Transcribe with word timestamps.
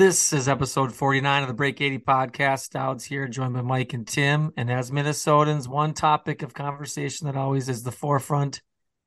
This 0.00 0.32
is 0.32 0.48
episode 0.48 0.94
49 0.94 1.42
of 1.42 1.48
the 1.48 1.52
Break 1.52 1.78
80 1.78 1.98
podcast. 1.98 2.60
Stouds 2.60 3.04
here, 3.04 3.28
joined 3.28 3.52
by 3.52 3.60
Mike 3.60 3.92
and 3.92 4.08
Tim. 4.08 4.50
And 4.56 4.70
as 4.70 4.90
Minnesotans, 4.90 5.68
one 5.68 5.92
topic 5.92 6.40
of 6.40 6.54
conversation 6.54 7.26
that 7.26 7.36
always 7.36 7.68
is 7.68 7.82
the 7.82 7.92
forefront 7.92 8.62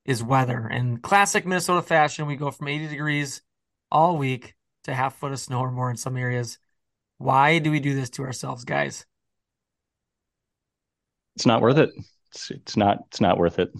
is 0.05 0.23
weather. 0.23 0.67
In 0.67 0.97
classic 0.97 1.47
Minnesota 1.47 1.81
fashion, 1.81 2.27
we 2.27 2.35
go 2.35 2.51
from 2.51 2.67
80 2.67 2.89
degrees 2.89 3.41
all 3.91 4.17
week 4.19 4.53
to 4.83 4.93
half 4.93 5.15
foot 5.15 5.31
of 5.31 5.39
snow 5.39 5.61
or 5.61 5.71
more 5.71 5.89
in 5.89 5.97
some 5.97 6.15
areas. 6.15 6.59
Why 7.17 7.57
do 7.57 7.71
we 7.71 7.79
do 7.79 7.95
this 7.95 8.11
to 8.11 8.23
ourselves, 8.25 8.63
guys? 8.63 9.03
It's 11.37 11.47
not 11.47 11.63
worth 11.63 11.79
it. 11.79 11.89
It's, 12.31 12.51
it's 12.51 12.77
not. 12.77 12.99
It's 13.07 13.19
not 13.19 13.39
worth 13.39 13.57
it. 13.57 13.73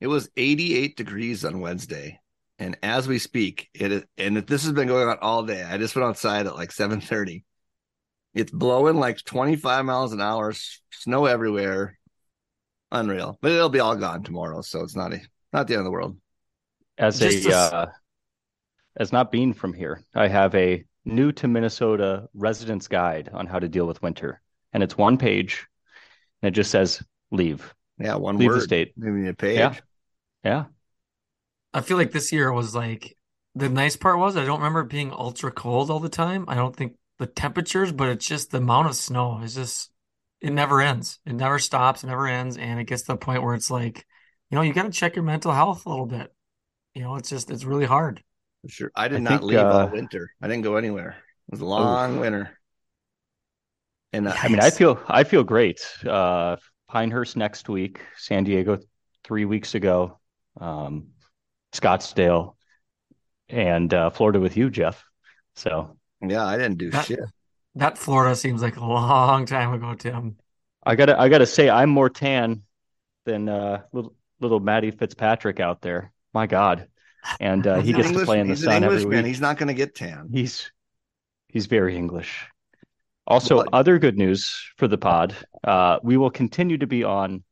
It 0.00 0.08
was 0.08 0.28
88 0.36 0.96
degrees 0.96 1.44
on 1.44 1.60
Wednesday. 1.60 2.18
And 2.58 2.76
as 2.82 3.06
we 3.06 3.18
speak, 3.18 3.68
it 3.74 3.92
is, 3.92 4.04
and 4.16 4.36
this 4.38 4.64
has 4.64 4.72
been 4.72 4.88
going 4.88 5.08
on 5.08 5.18
all 5.20 5.42
day. 5.42 5.62
I 5.62 5.76
just 5.76 5.94
went 5.94 6.06
outside 6.08 6.46
at 6.46 6.56
like 6.56 6.72
7:30. 6.72 7.44
It's 8.34 8.50
blowing 8.52 8.96
like 8.96 9.22
25 9.24 9.84
miles 9.84 10.12
an 10.12 10.20
hour, 10.20 10.54
snow 10.90 11.26
everywhere. 11.26 11.98
Unreal. 12.92 13.38
But 13.42 13.52
it'll 13.52 13.68
be 13.68 13.80
all 13.80 13.96
gone 13.96 14.22
tomorrow, 14.22 14.62
so 14.62 14.82
it's 14.82 14.96
not 14.96 15.12
a, 15.12 15.20
not 15.52 15.66
the 15.66 15.74
end 15.74 15.80
of 15.80 15.84
the 15.84 15.90
world. 15.90 16.16
As 16.98 17.18
Just 17.18 17.44
a 17.44 17.48
a 17.48 17.52
s- 17.52 17.72
uh, 17.72 17.86
as 18.96 19.12
not 19.12 19.30
being 19.30 19.52
from 19.52 19.72
here, 19.74 20.02
I 20.14 20.28
have 20.28 20.54
a 20.54 20.84
new 21.04 21.32
to 21.32 21.48
Minnesota 21.48 22.28
residence 22.34 22.88
guide 22.88 23.28
on 23.32 23.46
how 23.46 23.58
to 23.58 23.68
deal 23.68 23.86
with 23.86 24.02
winter, 24.02 24.40
and 24.72 24.82
it's 24.82 24.96
one 24.96 25.18
page, 25.18 25.66
and 26.42 26.48
it 26.48 26.52
just 26.52 26.70
says 26.70 27.02
leave, 27.30 27.74
Yeah, 27.98 28.16
one 28.16 28.38
leave 28.38 28.48
word. 28.48 28.60
the 28.60 28.64
state. 28.64 28.92
Maybe 28.96 29.28
a 29.28 29.34
page. 29.34 29.58
Yeah. 29.58 29.74
Yeah, 30.44 30.64
I 31.76 31.82
feel 31.82 31.98
like 31.98 32.10
this 32.10 32.32
year 32.32 32.50
was 32.50 32.74
like 32.74 33.14
the 33.54 33.68
nice 33.68 33.96
part 33.96 34.18
was 34.18 34.34
I 34.34 34.46
don't 34.46 34.60
remember 34.60 34.80
it 34.80 34.88
being 34.88 35.12
ultra 35.12 35.52
cold 35.52 35.90
all 35.90 36.00
the 36.00 36.08
time. 36.08 36.46
I 36.48 36.54
don't 36.54 36.74
think 36.74 36.94
the 37.18 37.26
temperatures, 37.26 37.92
but 37.92 38.08
it's 38.08 38.26
just 38.26 38.50
the 38.50 38.58
amount 38.58 38.86
of 38.86 38.96
snow 38.96 39.42
is 39.42 39.54
just 39.54 39.90
it 40.40 40.54
never 40.54 40.80
ends. 40.80 41.18
It 41.26 41.34
never 41.34 41.58
stops, 41.58 42.02
it 42.02 42.06
never 42.06 42.26
ends, 42.26 42.56
and 42.56 42.80
it 42.80 42.84
gets 42.84 43.02
to 43.02 43.12
the 43.12 43.18
point 43.18 43.42
where 43.42 43.54
it's 43.54 43.70
like, 43.70 44.06
you 44.50 44.56
know, 44.56 44.62
you 44.62 44.72
got 44.72 44.84
to 44.84 44.90
check 44.90 45.16
your 45.16 45.24
mental 45.26 45.52
health 45.52 45.84
a 45.84 45.90
little 45.90 46.06
bit. 46.06 46.32
You 46.94 47.02
know, 47.02 47.16
it's 47.16 47.28
just 47.28 47.50
it's 47.50 47.64
really 47.64 47.84
hard. 47.84 48.22
Sure. 48.68 48.90
I 48.96 49.08
did 49.08 49.16
I 49.16 49.20
not 49.20 49.28
think, 49.28 49.42
leave 49.42 49.58
all 49.58 49.80
uh, 49.80 49.86
winter. 49.88 50.30
I 50.40 50.48
didn't 50.48 50.64
go 50.64 50.76
anywhere. 50.76 51.10
It 51.48 51.50
was 51.50 51.60
a 51.60 51.66
long 51.66 52.18
winter. 52.20 52.58
And 54.14 54.28
uh, 54.28 54.34
I 54.34 54.48
mean, 54.48 54.60
I 54.60 54.70
feel 54.70 54.98
I 55.06 55.24
feel 55.24 55.44
great. 55.44 55.86
Uh, 56.06 56.56
Pinehurst 56.88 57.36
next 57.36 57.68
week, 57.68 58.00
San 58.16 58.44
Diego 58.44 58.78
three 59.24 59.44
weeks 59.44 59.74
ago, 59.74 60.18
um, 60.58 61.08
Scottsdale, 61.80 62.54
and 63.48 63.92
uh, 63.92 64.10
Florida 64.10 64.40
with 64.40 64.56
you, 64.56 64.70
Jeff. 64.70 65.04
So 65.54 65.96
yeah, 66.26 66.44
I 66.44 66.56
didn't 66.56 66.78
do 66.78 66.90
That- 66.90 67.06
shit. 67.06 67.20
That 67.76 67.98
Florida 67.98 68.34
seems 68.34 68.62
like 68.62 68.76
a 68.78 68.84
long 68.84 69.44
time 69.44 69.74
ago, 69.74 69.92
Tim. 69.94 70.36
I 70.84 70.94
gotta 70.96 71.20
I 71.20 71.28
gotta 71.28 71.44
say 71.46 71.68
I'm 71.68 71.90
more 71.90 72.08
tan 72.08 72.62
than 73.26 73.48
uh, 73.50 73.82
little 73.92 74.14
little 74.40 74.60
Matty 74.60 74.90
Fitzpatrick 74.92 75.60
out 75.60 75.82
there. 75.82 76.10
My 76.32 76.46
God, 76.46 76.88
and 77.40 77.66
uh, 77.66 77.80
he 77.80 77.88
He's 77.88 77.96
gets 77.96 78.08
English- 78.08 78.22
to 78.22 78.26
play 78.26 78.40
in 78.40 78.46
the 78.48 78.54
he's 78.54 78.62
an 78.62 78.70
sun 78.70 78.84
every 78.84 78.96
Englishman. 78.98 79.24
week. 79.24 79.26
He's 79.26 79.40
not 79.40 79.58
going 79.58 79.68
to 79.68 79.74
get 79.74 79.94
tan. 79.94 80.28
He's 80.32 80.70
he's 81.48 81.66
very 81.66 81.96
English. 81.96 82.46
Also, 83.26 83.56
But- 83.56 83.68
other 83.74 83.98
good 83.98 84.16
news 84.16 84.56
for 84.78 84.88
the 84.88 84.96
pod. 84.98 85.34
Uh, 85.62 85.98
we 86.02 86.16
will 86.16 86.30
continue 86.30 86.78
to 86.78 86.86
be 86.86 87.04
on 87.04 87.42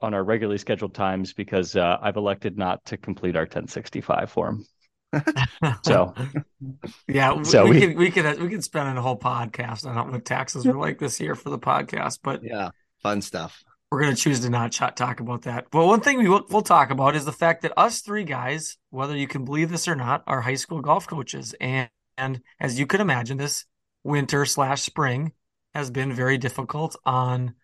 on 0.00 0.14
our 0.14 0.22
regularly 0.24 0.58
scheduled 0.58 0.94
times 0.94 1.32
because 1.32 1.76
uh, 1.76 1.98
I've 2.00 2.16
elected 2.16 2.58
not 2.58 2.84
to 2.86 2.96
complete 2.96 3.36
our 3.36 3.42
1065 3.46 4.30
form. 4.30 4.64
So 5.82 6.14
Yeah, 7.08 7.42
So 7.44 7.64
we, 7.64 7.70
we- 7.70 7.80
could 7.80 7.96
we 7.96 8.10
could 8.10 8.40
we 8.40 8.48
could 8.48 8.64
spend 8.64 8.96
a 8.98 9.02
whole 9.02 9.18
podcast 9.18 9.86
on 9.86 10.10
what 10.10 10.24
taxes 10.24 10.66
were 10.66 10.74
like 10.76 10.98
this 10.98 11.20
year 11.20 11.34
for 11.34 11.50
the 11.50 11.58
podcast, 11.58 12.20
but 12.22 12.42
Yeah, 12.42 12.70
fun 13.02 13.22
stuff. 13.22 13.62
we're 13.90 14.00
going 14.02 14.14
to 14.14 14.20
choose 14.20 14.40
to 14.40 14.50
not 14.50 14.72
ch- 14.72 14.94
talk 14.96 15.20
about 15.20 15.42
that. 15.42 15.66
Well, 15.72 15.86
one 15.86 16.00
thing 16.00 16.18
we 16.18 16.28
will 16.28 16.44
we'll 16.50 16.62
talk 16.62 16.90
about 16.90 17.14
is 17.16 17.24
the 17.24 17.32
fact 17.32 17.62
that 17.62 17.72
us 17.76 18.00
three 18.00 18.24
guys, 18.24 18.76
whether 18.90 19.16
you 19.16 19.28
can 19.28 19.44
believe 19.44 19.70
this 19.70 19.88
or 19.88 19.94
not, 19.96 20.22
are 20.26 20.40
high 20.40 20.54
school 20.56 20.80
golf 20.80 21.06
coaches, 21.06 21.54
and 21.60 21.88
and 22.18 22.40
as 22.60 22.78
you 22.78 22.86
could 22.86 23.00
imagine, 23.00 23.36
this 23.36 23.64
winter 24.02 24.44
slash 24.44 24.82
spring 24.82 25.32
has 25.74 25.90
been 25.90 26.12
very 26.12 26.38
difficult 26.38 26.96
on 27.04 27.54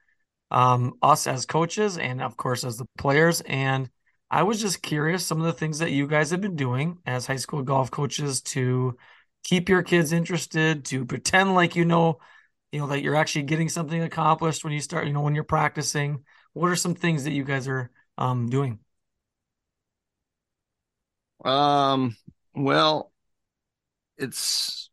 um, 0.52 0.94
us 1.02 1.26
as 1.28 1.46
coaches 1.46 1.98
and 1.98 2.22
of 2.22 2.38
course 2.38 2.64
as 2.64 2.78
the 2.78 2.86
players. 2.98 3.42
And 3.42 3.90
I 4.30 4.44
was 4.44 4.60
just 4.62 4.82
curious 4.82 5.26
some 5.26 5.40
of 5.40 5.46
the 5.46 5.54
things 5.54 5.80
that 5.80 5.92
you 5.92 6.08
guys 6.08 6.30
have 6.32 6.42
been 6.42 6.56
doing 6.56 6.98
as 7.06 7.26
high 7.26 7.36
school 7.36 7.62
golf 7.64 7.90
coaches 7.92 8.42
to 8.42 8.98
keep 9.44 9.68
your 9.70 9.82
kids 9.84 10.12
interested, 10.12 10.86
to 10.86 11.06
pretend 11.06 11.54
like 11.56 11.76
you 11.76 11.86
know 11.86 12.20
you 12.72 12.80
know 12.80 12.88
that 12.88 13.02
you're 13.02 13.16
actually 13.16 13.44
getting 13.44 13.70
something 13.70 14.02
accomplished 14.02 14.64
when 14.64 14.74
you 14.74 14.80
start 14.80 15.06
you 15.06 15.14
know 15.14 15.22
when 15.22 15.34
you're 15.36 15.44
practicing 15.44 16.24
what 16.54 16.70
are 16.70 16.76
some 16.76 16.94
things 16.94 17.24
that 17.24 17.32
you 17.32 17.44
guys 17.44 17.68
are 17.68 17.91
um 18.18 18.50
doing 18.50 18.80
Um, 21.44 22.16
well, 22.54 23.12
it's 24.16 24.91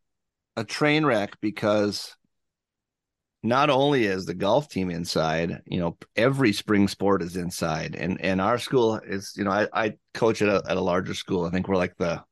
a 0.58 0.66
train 0.66 1.06
wreck 1.06 1.40
because 1.42 2.16
not 3.42 3.70
only 3.70 4.06
is 4.06 4.26
the 4.26 4.34
golf 4.34 4.70
team 4.70 4.90
inside, 4.90 5.62
you 5.66 5.80
know, 5.80 5.98
every 6.16 6.52
spring 6.54 6.88
sport 6.88 7.22
is 7.22 7.36
inside, 7.36 7.96
and 7.96 8.20
and 8.22 8.42
our 8.42 8.58
school 8.58 8.96
is, 8.98 9.34
you 9.38 9.44
know, 9.44 9.52
I 9.52 9.68
I 9.74 9.98
coach 10.14 10.42
at 10.42 10.50
a 10.50 10.62
at 10.70 10.78
a 10.78 10.82
larger 10.82 11.14
school. 11.14 11.46
I 11.46 11.50
think 11.50 11.68
we're 11.68 11.78
like 11.78 11.96
the 11.98 12.24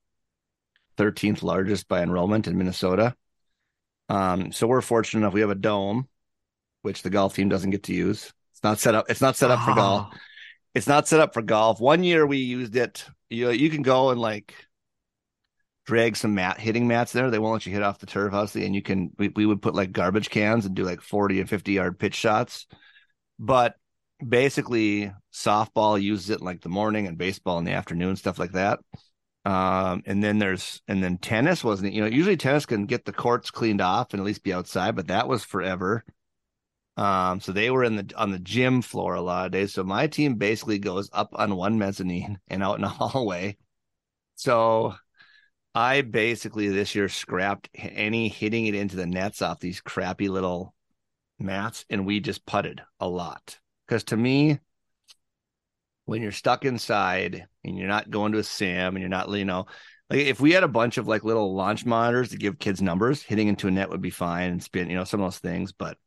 13th 0.97 1.44
largest 1.44 1.88
by 1.88 2.01
enrollment 2.01 2.47
in 2.47 2.57
Minnesota. 2.57 3.16
Um, 4.09 4.51
so 4.51 4.67
we're 4.67 4.81
fortunate 4.81 5.22
enough 5.22 5.34
we 5.34 5.41
have 5.41 5.50
a 5.50 5.56
dome, 5.56 6.07
which 6.81 7.03
the 7.03 7.09
golf 7.09 7.35
team 7.35 7.50
doesn't 7.50 7.72
get 7.72 7.84
to 7.84 7.94
use. 7.94 8.31
It's 8.53 8.63
not 8.63 8.79
set 8.79 8.96
up. 8.96 9.06
It's 9.09 9.22
not 9.22 9.35
set 9.35 9.51
up 9.51 9.63
for 9.63 9.75
golf 9.75 10.07
Oh, 10.12 10.17
it's 10.78 10.88
not 10.88 11.07
set 11.07 11.19
up 11.19 11.34
for 11.34 11.41
golf. 11.41 11.79
One 11.79 12.03
year 12.03 12.28
we 12.28 12.38
used 12.38 12.75
it. 12.75 13.03
You 13.31 13.50
you 13.50 13.69
can 13.72 13.81
go 13.81 14.12
and 14.12 14.22
like 14.22 14.53
drag 15.87 16.17
some 16.17 16.35
mat 16.35 16.59
hitting 16.59 16.87
mats 16.87 17.13
there. 17.13 17.31
They 17.31 17.39
won't 17.39 17.53
let 17.53 17.65
you 17.65 17.71
hit 17.71 17.81
off 17.81 17.99
the 17.99 18.05
turf, 18.05 18.33
obviously, 18.33 18.65
and 18.65 18.75
you 18.75 18.83
can. 18.83 19.11
We, 19.17 19.29
we 19.29 19.45
would 19.45 19.61
put 19.61 19.73
like 19.73 19.91
garbage 19.93 20.29
cans 20.29 20.65
and 20.65 20.75
do 20.75 20.83
like 20.83 21.01
forty 21.01 21.39
and 21.39 21.49
fifty 21.49 21.71
yard 21.71 21.97
pitch 21.97 22.13
shots. 22.15 22.67
But 23.39 23.75
basically, 24.25 25.11
softball 25.33 25.99
uses 25.99 26.29
it 26.29 26.39
in 26.39 26.45
like 26.45 26.61
the 26.61 26.69
morning 26.69 27.07
and 27.07 27.17
baseball 27.17 27.57
in 27.57 27.65
the 27.65 27.71
afternoon, 27.71 28.17
stuff 28.17 28.37
like 28.37 28.51
that. 28.51 28.79
Um, 29.45 30.03
and 30.05 30.21
then 30.21 30.39
there's 30.39 30.81
and 30.87 31.01
then 31.01 31.17
tennis 31.17 31.63
wasn't. 31.63 31.93
You 31.93 32.01
know, 32.01 32.07
usually 32.07 32.37
tennis 32.37 32.65
can 32.65 32.85
get 32.85 33.05
the 33.05 33.13
courts 33.13 33.49
cleaned 33.49 33.81
off 33.81 34.13
and 34.13 34.19
at 34.19 34.25
least 34.25 34.43
be 34.43 34.53
outside, 34.53 34.95
but 34.95 35.07
that 35.07 35.28
was 35.28 35.43
forever. 35.45 36.03
Um, 36.97 37.40
so 37.40 37.51
they 37.51 37.69
were 37.69 37.83
in 37.83 37.95
the 37.95 38.13
on 38.17 38.31
the 38.31 38.40
gym 38.40 38.81
floor 38.81 39.13
a 39.16 39.22
lot 39.22 39.45
of 39.45 39.51
days. 39.53 39.73
So 39.73 39.83
my 39.83 40.07
team 40.07 40.35
basically 40.35 40.79
goes 40.79 41.09
up 41.13 41.29
on 41.33 41.55
one 41.55 41.78
mezzanine 41.78 42.40
and 42.49 42.61
out 42.61 42.78
in 42.78 42.83
a 42.83 42.90
hallway. 42.90 43.57
So 44.35 44.95
I 45.78 46.02
basically 46.02 46.70
this 46.70 46.96
year 46.96 47.08
scrapped 47.08 47.70
any 47.76 48.29
hitting 48.29 48.66
it 48.66 48.74
into 48.74 48.96
the 48.96 49.06
nets 49.06 49.44
off 49.44 49.59
these 49.59 49.79
crappy 49.79 50.28
little 50.28 50.74
mats, 51.38 51.85
and 51.88 52.03
we 52.03 52.20
just 52.20 52.47
putted 52.47 52.82
a 53.00 53.08
lot. 53.08 53.59
Because 53.85 54.03
to 54.06 54.18
me, 54.18 54.58
when 56.06 56.24
you're 56.24 56.32
stuck 56.32 56.66
inside 56.66 57.46
and 57.64 57.78
you're 57.78 57.88
not 57.88 58.09
going 58.09 58.32
to 58.32 58.40
a 58.40 58.44
sim 58.44 58.96
and 58.96 58.97
you're 59.02 59.08
not, 59.08 59.29
you 59.29 59.46
know, 59.46 59.68
like 60.09 60.22
if 60.22 60.40
we 60.40 60.52
had 60.52 60.64
a 60.64 60.68
bunch 60.68 60.97
of 60.97 61.08
like 61.08 61.24
little 61.24 61.53
launch 61.53 61.85
monitors 61.85 62.29
to 62.29 62.38
give 62.38 62.58
kids 62.58 62.82
numbers, 62.82 63.22
hitting 63.22 63.47
into 63.47 63.68
a 63.68 63.72
net 63.72 63.91
would 63.91 64.02
be 64.02 64.09
fine 64.09 64.50
and 64.50 64.64
spin, 64.64 64.90
you 64.90 64.96
know, 64.96 65.03
some 65.03 65.22
of 65.22 65.28
those 65.28 65.38
things. 65.38 65.74
But 65.74 66.00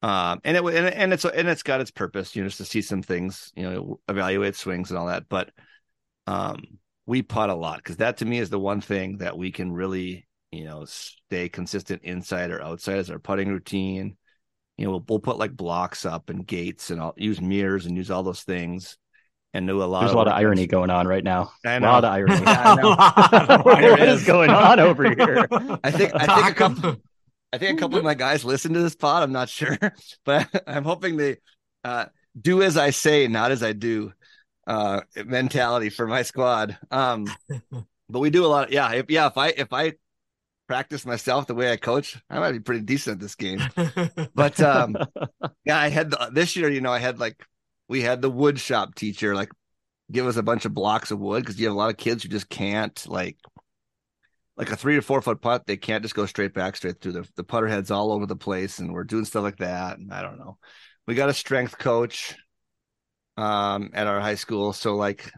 um, 0.00 0.40
and 0.44 0.56
it 0.56 0.64
and, 0.64 0.86
and 0.86 1.12
it's 1.12 1.26
and 1.26 1.46
it's 1.46 1.62
got 1.62 1.82
its 1.82 1.90
purpose, 1.90 2.34
you 2.34 2.40
know, 2.40 2.48
just 2.48 2.56
to 2.56 2.64
see 2.64 2.80
some 2.80 3.02
things, 3.02 3.52
you 3.54 3.64
know, 3.64 4.00
evaluate 4.08 4.56
swings 4.56 4.90
and 4.90 4.98
all 4.98 5.08
that. 5.08 5.28
But 5.28 5.50
um, 6.26 6.62
we 7.08 7.22
putt 7.22 7.50
a 7.50 7.54
lot 7.54 7.78
because 7.78 7.96
that 7.96 8.18
to 8.18 8.24
me 8.24 8.38
is 8.38 8.50
the 8.50 8.58
one 8.60 8.80
thing 8.80 9.18
that 9.18 9.36
we 9.36 9.50
can 9.50 9.72
really 9.72 10.28
you 10.50 10.64
know, 10.64 10.84
stay 10.86 11.48
consistent 11.48 12.02
inside 12.02 12.50
or 12.50 12.62
outside 12.62 12.98
as 12.98 13.10
our 13.10 13.18
putting 13.18 13.48
routine. 13.48 14.16
You 14.76 14.86
know, 14.86 14.90
we'll, 14.92 15.04
we'll 15.08 15.20
put 15.20 15.38
like 15.38 15.56
blocks 15.56 16.06
up 16.06 16.30
and 16.30 16.46
gates 16.46 16.90
and 16.90 17.00
I'll 17.00 17.14
use 17.16 17.40
mirrors 17.40 17.86
and 17.86 17.96
use 17.96 18.10
all 18.10 18.22
those 18.22 18.42
things 18.42 18.96
and 19.52 19.66
do 19.66 19.82
a 19.82 19.84
lot. 19.84 20.00
There's 20.00 20.12
of 20.12 20.14
a 20.14 20.18
lot 20.18 20.28
of 20.28 20.34
work. 20.34 20.40
irony 20.40 20.66
going 20.66 20.90
on 20.90 21.06
right 21.06 21.24
now. 21.24 21.52
I 21.66 21.72
A 21.80 21.80
know. 21.80 21.88
lot 21.88 22.04
of 22.04 22.12
irony. 22.12 22.40
Yeah, 22.42 22.62
I 22.64 22.74
know. 22.76 23.58
what 23.62 24.26
going 24.26 24.50
on 24.50 24.80
over 24.80 25.04
here? 25.04 25.46
I 25.82 25.90
think 25.90 26.12
I 26.14 26.26
think 26.26 26.50
a 26.50 26.54
couple, 26.54 26.96
I 27.52 27.58
think 27.58 27.78
a 27.78 27.80
couple 27.80 27.98
of 27.98 28.04
my 28.04 28.14
guys 28.14 28.44
listen 28.44 28.72
to 28.74 28.80
this 28.80 28.94
pod. 28.94 29.22
I'm 29.22 29.32
not 29.32 29.48
sure, 29.48 29.76
but 30.24 30.48
I'm 30.66 30.84
hoping 30.84 31.16
they 31.16 31.38
uh, 31.84 32.06
do 32.40 32.62
as 32.62 32.76
I 32.76 32.90
say, 32.90 33.26
not 33.26 33.50
as 33.50 33.62
I 33.62 33.72
do. 33.72 34.12
Uh, 34.68 35.00
mentality 35.24 35.88
for 35.88 36.06
my 36.06 36.20
squad. 36.20 36.76
Um, 36.90 37.26
but 38.10 38.18
we 38.18 38.28
do 38.28 38.44
a 38.44 38.48
lot. 38.48 38.70
yeah, 38.70 38.92
if 38.92 39.10
yeah, 39.10 39.26
if 39.26 39.38
I 39.38 39.48
if 39.48 39.72
I 39.72 39.94
practice 40.66 41.06
myself 41.06 41.46
the 41.46 41.54
way 41.54 41.72
I 41.72 41.76
coach, 41.76 42.20
I 42.28 42.38
might 42.38 42.52
be 42.52 42.60
pretty 42.60 42.82
decent 42.82 43.14
at 43.14 43.20
this 43.20 43.34
game. 43.34 43.62
But 44.34 44.60
um, 44.60 44.94
yeah, 45.64 45.80
I 45.80 45.88
had 45.88 46.10
the, 46.10 46.28
this 46.30 46.54
year. 46.54 46.68
You 46.68 46.82
know, 46.82 46.92
I 46.92 46.98
had 46.98 47.18
like 47.18 47.42
we 47.88 48.02
had 48.02 48.20
the 48.20 48.28
wood 48.28 48.60
shop 48.60 48.94
teacher 48.94 49.34
like 49.34 49.48
give 50.12 50.26
us 50.26 50.36
a 50.36 50.42
bunch 50.42 50.66
of 50.66 50.74
blocks 50.74 51.10
of 51.10 51.18
wood 51.18 51.44
because 51.44 51.58
you 51.58 51.66
have 51.66 51.74
a 51.74 51.78
lot 51.78 51.88
of 51.88 51.96
kids 51.96 52.22
who 52.22 52.28
just 52.28 52.50
can't 52.50 53.06
like 53.08 53.38
like 54.58 54.70
a 54.70 54.76
three 54.76 54.96
to 54.96 55.02
four 55.02 55.22
foot 55.22 55.40
putt. 55.40 55.66
They 55.66 55.78
can't 55.78 56.02
just 56.02 56.14
go 56.14 56.26
straight 56.26 56.52
back 56.52 56.76
straight 56.76 57.00
through. 57.00 57.12
The 57.12 57.28
the 57.36 57.44
putter 57.44 57.68
heads 57.68 57.90
all 57.90 58.12
over 58.12 58.26
the 58.26 58.36
place, 58.36 58.80
and 58.80 58.92
we're 58.92 59.04
doing 59.04 59.24
stuff 59.24 59.44
like 59.44 59.60
that. 59.60 59.96
And 59.96 60.12
I 60.12 60.20
don't 60.20 60.38
know. 60.38 60.58
We 61.06 61.14
got 61.14 61.30
a 61.30 61.34
strength 61.34 61.78
coach 61.78 62.36
um 63.38 63.90
at 63.94 64.06
our 64.06 64.20
high 64.20 64.34
school, 64.34 64.72
so 64.72 64.96
like 64.96 65.26
a 65.26 65.30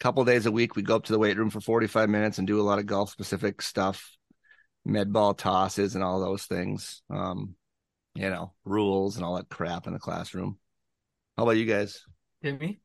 couple 0.00 0.24
days 0.24 0.46
a 0.46 0.52
week 0.52 0.76
we 0.76 0.82
go 0.82 0.96
up 0.96 1.04
to 1.04 1.12
the 1.12 1.18
weight 1.18 1.36
room 1.36 1.50
for 1.50 1.60
45 1.60 2.08
minutes 2.08 2.38
and 2.38 2.46
do 2.46 2.60
a 2.60 2.62
lot 2.62 2.78
of 2.78 2.86
golf 2.86 3.10
specific 3.10 3.62
stuff 3.62 4.16
med 4.84 5.12
ball 5.12 5.34
tosses 5.34 5.94
and 5.94 6.04
all 6.04 6.20
those 6.20 6.44
things 6.44 7.02
um 7.10 7.56
you 8.14 8.30
know 8.30 8.52
rules 8.64 9.16
and 9.16 9.24
all 9.24 9.36
that 9.36 9.48
crap 9.48 9.86
in 9.86 9.92
the 9.92 9.98
classroom 9.98 10.58
how 11.36 11.42
about 11.42 11.56
you 11.56 11.64
guys 11.64 12.04
Jimmy? 12.42 12.80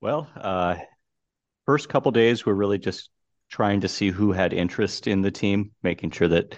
Well, 0.00 0.28
uh, 0.36 0.76
first 1.64 1.88
couple 1.88 2.10
days 2.12 2.44
we're 2.44 2.54
really 2.54 2.78
just 2.78 3.08
trying 3.50 3.80
to 3.80 3.88
see 3.88 4.10
who 4.10 4.32
had 4.32 4.52
interest 4.52 5.06
in 5.06 5.22
the 5.22 5.30
team, 5.30 5.70
making 5.82 6.10
sure 6.10 6.28
that 6.28 6.54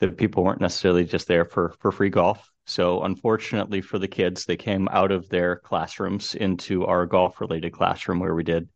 the 0.00 0.08
people 0.08 0.44
weren't 0.44 0.60
necessarily 0.60 1.04
just 1.04 1.28
there 1.28 1.44
for 1.44 1.74
for 1.80 1.92
free 1.92 2.10
golf. 2.10 2.50
So 2.66 3.02
unfortunately 3.02 3.82
for 3.82 3.98
the 3.98 4.08
kids, 4.08 4.44
they 4.44 4.56
came 4.56 4.88
out 4.88 5.12
of 5.12 5.28
their 5.28 5.56
classrooms 5.56 6.34
into 6.34 6.86
our 6.86 7.04
golf 7.06 7.40
related 7.40 7.72
classroom 7.72 8.20
where 8.20 8.34
we 8.34 8.44
did 8.44 8.68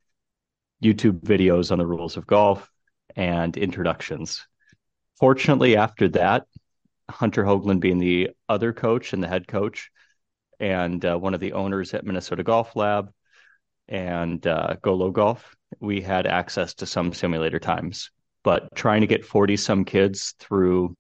YouTube 0.83 1.21
videos 1.21 1.73
on 1.73 1.79
the 1.79 1.87
rules 1.87 2.17
of 2.17 2.27
golf 2.27 2.71
and 3.17 3.57
introductions. 3.57 4.47
Fortunately, 5.19 5.77
after 5.77 6.09
that, 6.11 6.47
Hunter 7.11 7.45
Hoagland 7.45 7.81
being 7.81 7.99
the 7.99 8.31
other 8.49 8.73
coach 8.73 9.13
and 9.13 9.23
the 9.23 9.29
head 9.29 9.49
coach, 9.49 9.91
and 10.61 11.05
uh, 11.05 11.17
one 11.17 11.35
of 11.35 11.41
the 11.41 11.55
owners 11.55 11.95
at 11.95 12.05
Minnesota 12.05 12.43
Golf 12.43 12.77
Lab 12.77 13.11
and 13.89 14.47
uh, 14.47 14.77
Golo 14.83 15.11
Golf, 15.11 15.57
we 15.81 16.01
had 16.03 16.27
access 16.27 16.75
to 16.75 16.87
some 16.87 17.13
simulator 17.13 17.59
times. 17.59 18.11
But 18.45 18.69
trying 18.75 19.01
to 19.01 19.07
get 19.07 19.25
40 19.25 19.57
some 19.57 19.85
kids 19.85 20.35
through 20.39 20.95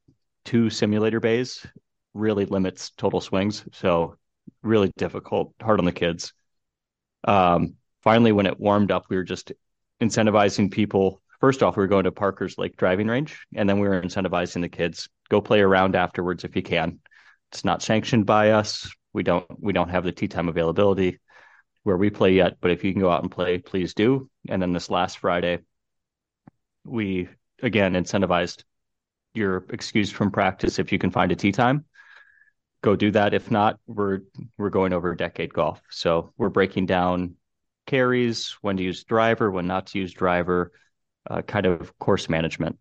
two 0.44 0.70
simulator 0.70 1.20
bays 1.20 1.64
really 2.14 2.44
limits 2.44 2.90
total 2.90 3.20
swings. 3.20 3.64
So, 3.72 4.16
really 4.62 4.90
difficult, 4.96 5.54
hard 5.60 5.78
on 5.78 5.84
the 5.84 5.92
kids. 5.92 6.32
Um, 7.24 7.74
finally, 8.02 8.32
when 8.32 8.46
it 8.46 8.58
warmed 8.58 8.90
up, 8.90 9.06
we 9.08 9.16
were 9.16 9.24
just 9.24 9.52
incentivizing 10.00 10.70
people. 10.70 11.22
First 11.40 11.62
off, 11.62 11.76
we 11.76 11.82
were 11.82 11.88
going 11.88 12.04
to 12.04 12.12
Parker's 12.12 12.58
Lake 12.58 12.76
driving 12.76 13.08
range, 13.08 13.46
and 13.54 13.68
then 13.68 13.78
we 13.78 13.88
were 13.88 14.00
incentivizing 14.00 14.62
the 14.62 14.68
kids 14.68 15.08
go 15.28 15.40
play 15.40 15.60
around 15.60 15.94
afterwards 15.94 16.44
if 16.44 16.56
you 16.56 16.62
can. 16.62 16.98
It's 17.52 17.64
not 17.64 17.82
sanctioned 17.82 18.26
by 18.26 18.50
us. 18.50 18.90
We 19.12 19.22
don't 19.22 19.46
we 19.60 19.72
don't 19.72 19.88
have 19.88 20.04
the 20.04 20.12
tee 20.12 20.28
time 20.28 20.48
availability 20.48 21.18
where 21.82 21.96
we 21.96 22.10
play 22.10 22.34
yet, 22.34 22.58
but 22.60 22.70
if 22.70 22.84
you 22.84 22.92
can 22.92 23.00
go 23.00 23.10
out 23.10 23.22
and 23.22 23.30
play, 23.30 23.58
please 23.58 23.94
do. 23.94 24.28
And 24.48 24.60
then 24.60 24.72
this 24.72 24.90
last 24.90 25.18
Friday, 25.18 25.60
we 26.84 27.28
again 27.62 27.94
incentivized 27.94 28.64
you're 29.34 29.64
excused 29.70 30.14
from 30.14 30.30
practice 30.30 30.78
if 30.78 30.92
you 30.92 30.98
can 30.98 31.10
find 31.10 31.32
a 31.32 31.36
tee 31.36 31.52
time. 31.52 31.84
Go 32.82 32.96
do 32.96 33.10
that. 33.12 33.34
If 33.34 33.50
not, 33.50 33.78
we're 33.86 34.20
we're 34.56 34.70
going 34.70 34.92
over 34.92 35.14
decade 35.14 35.52
golf. 35.52 35.80
So 35.90 36.32
we're 36.38 36.48
breaking 36.48 36.86
down 36.86 37.34
carries, 37.86 38.56
when 38.60 38.76
to 38.76 38.82
use 38.82 39.02
driver, 39.04 39.50
when 39.50 39.66
not 39.66 39.86
to 39.88 39.98
use 39.98 40.12
driver, 40.12 40.72
uh, 41.28 41.42
kind 41.42 41.66
of 41.66 41.96
course 41.98 42.28
management. 42.28 42.78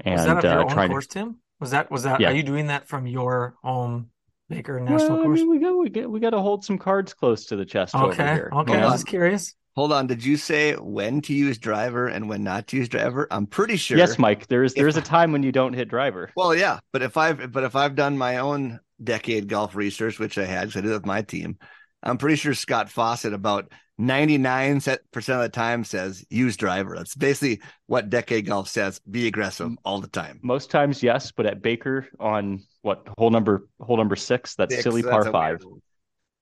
And 0.00 0.14
Was 0.16 0.24
that 0.26 0.38
of 0.38 0.44
your 0.44 0.52
uh, 0.52 0.62
own 0.64 0.68
trying 0.68 0.90
course, 0.90 1.06
Tim? 1.06 1.36
Was 1.58 1.70
that 1.70 1.90
was 1.90 2.04
that? 2.04 2.20
Yeah. 2.20 2.30
Are 2.30 2.34
you 2.34 2.42
doing 2.42 2.66
that 2.68 2.86
from 2.86 3.06
your 3.06 3.56
home 3.62 4.10
Baker 4.48 4.78
National 4.78 5.18
well, 5.18 5.24
I 5.24 5.28
mean, 5.28 5.50
we 5.50 5.58
got 5.58 5.72
we 5.72 5.90
got 5.90 6.10
we 6.10 6.20
got 6.20 6.30
to 6.30 6.40
hold 6.40 6.64
some 6.64 6.78
cards 6.78 7.12
close 7.12 7.46
to 7.46 7.56
the 7.56 7.64
chest 7.64 7.94
over 7.94 8.12
okay, 8.12 8.34
here. 8.34 8.50
okay. 8.52 8.72
you 8.74 8.78
I 8.78 8.84
was 8.84 8.92
just 8.94 9.06
curious. 9.06 9.54
hold 9.74 9.92
on 9.92 10.06
did 10.06 10.24
you 10.24 10.36
say 10.36 10.74
when 10.74 11.20
to 11.22 11.34
use 11.34 11.58
driver 11.58 12.06
and 12.06 12.28
when 12.28 12.44
not 12.44 12.68
to 12.68 12.76
use 12.76 12.88
driver 12.88 13.26
i'm 13.32 13.46
pretty 13.46 13.76
sure 13.76 13.98
Yes, 13.98 14.18
Mike. 14.18 14.46
There 14.46 14.62
is 14.62 14.74
there 14.74 14.86
is 14.86 14.96
a 14.96 15.02
time 15.02 15.32
when 15.32 15.42
you 15.42 15.50
don't 15.50 15.72
hit 15.72 15.88
driver. 15.88 16.30
well 16.36 16.54
yeah 16.54 16.78
but 16.92 17.02
if 17.02 17.16
i've 17.16 17.50
but 17.50 17.64
if 17.64 17.74
i've 17.74 17.96
done 17.96 18.16
my 18.16 18.38
own 18.38 18.78
decade 19.02 19.48
golf 19.48 19.74
research 19.74 20.18
which 20.18 20.38
i 20.38 20.44
had 20.44 20.68
because 20.68 20.76
i 20.76 20.80
did 20.80 20.90
it 20.90 20.94
with 20.94 21.06
my 21.06 21.22
team 21.22 21.58
i'm 22.02 22.18
pretty 22.18 22.36
sure 22.36 22.54
scott 22.54 22.88
fawcett 22.88 23.32
about 23.32 23.70
99 23.98 24.80
percent 25.10 25.38
of 25.38 25.42
the 25.42 25.48
time 25.48 25.82
says 25.82 26.24
use 26.28 26.56
driver 26.56 26.96
that's 26.96 27.14
basically 27.14 27.60
what 27.86 28.10
decade 28.10 28.46
golf 28.46 28.68
says 28.68 29.00
be 29.10 29.26
aggressive 29.26 29.72
all 29.84 30.00
the 30.00 30.08
time 30.08 30.38
Most 30.42 30.70
times, 30.70 31.02
yes, 31.02 31.32
but 31.32 31.46
at 31.46 31.62
Baker 31.62 32.06
on 32.20 32.62
what 32.82 33.08
hole 33.18 33.30
number 33.30 33.68
hole 33.80 33.96
number 33.96 34.16
six, 34.16 34.54
that's 34.54 34.74
Six, 34.74 34.84
silly 34.84 35.02
par 35.02 35.22
weird 35.22 35.32
five. 35.32 35.64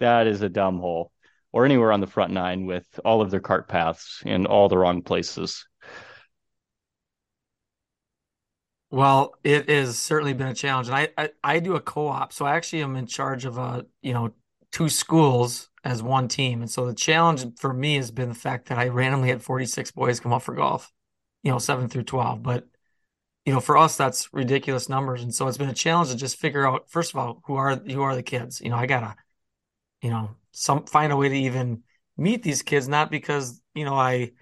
That 0.00 0.26
is 0.26 0.42
a 0.42 0.48
dumb 0.48 0.78
hole. 0.78 1.12
Or 1.52 1.64
anywhere 1.64 1.92
on 1.92 2.00
the 2.00 2.06
front 2.06 2.32
nine 2.32 2.66
with 2.66 2.86
all 3.04 3.22
of 3.22 3.30
their 3.30 3.40
cart 3.40 3.68
paths 3.68 4.22
in 4.26 4.44
all 4.46 4.68
the 4.68 4.76
wrong 4.76 5.02
places. 5.02 5.64
Well, 8.94 9.35
it 9.43 9.69
has 9.69 9.99
certainly 9.99 10.35
been 10.35 10.46
a 10.46 10.55
challenge, 10.55 10.87
and 10.87 10.94
I, 10.96 11.08
I 11.19 11.31
I 11.43 11.58
do 11.58 11.75
a 11.75 11.81
co-op, 11.81 12.32
so 12.32 12.44
I 12.46 12.55
actually 12.55 12.82
am 12.85 12.94
in 12.94 13.06
charge 13.06 13.44
of 13.44 13.58
a 13.58 13.87
you 14.02 14.12
know 14.12 14.32
two 14.70 14.88
schools 14.88 15.69
as 15.82 16.00
one 16.00 16.29
team, 16.29 16.61
and 16.61 16.70
so 16.70 16.87
the 16.87 16.94
challenge 16.94 17.44
for 17.58 17.73
me 17.75 17.96
has 17.96 18.12
been 18.12 18.29
the 18.29 18.37
fact 18.37 18.69
that 18.69 18.79
I 18.79 18.87
randomly 18.88 19.31
had 19.31 19.43
46 19.43 19.91
boys 19.91 20.20
come 20.20 20.32
up 20.32 20.43
for 20.43 20.55
golf, 20.55 20.93
you 21.43 21.50
know, 21.50 21.58
seven 21.58 21.88
through 21.88 22.05
12, 22.05 22.41
but 22.44 22.69
you 23.46 23.52
know 23.52 23.61
for 23.61 23.76
us 23.76 23.96
that's 23.96 24.32
ridiculous 24.32 24.89
numbers, 24.89 25.24
and 25.24 25.34
so 25.34 25.48
it's 25.48 25.58
been 25.58 25.70
a 25.70 25.74
challenge 25.74 26.10
to 26.10 26.17
just 26.17 26.39
figure 26.39 26.65
out 26.65 26.89
first 26.89 27.13
of 27.13 27.19
all 27.19 27.43
who 27.46 27.56
are 27.56 27.74
who 27.77 28.03
are 28.03 28.15
the 28.15 28.22
kids, 28.22 28.60
you 28.60 28.70
know, 28.70 28.77
I 28.77 28.86
gotta 28.86 29.17
you 30.03 30.10
know 30.10 30.31
some 30.53 30.86
find 30.86 31.13
a 31.13 31.17
way 31.17 31.29
to 31.29 31.36
even 31.36 31.82
meet 32.17 32.43
these 32.44 32.63
kids, 32.63 32.89
not 32.89 33.10
because 33.10 33.60
you 33.74 33.84
know 33.84 33.94
I. 33.94 34.32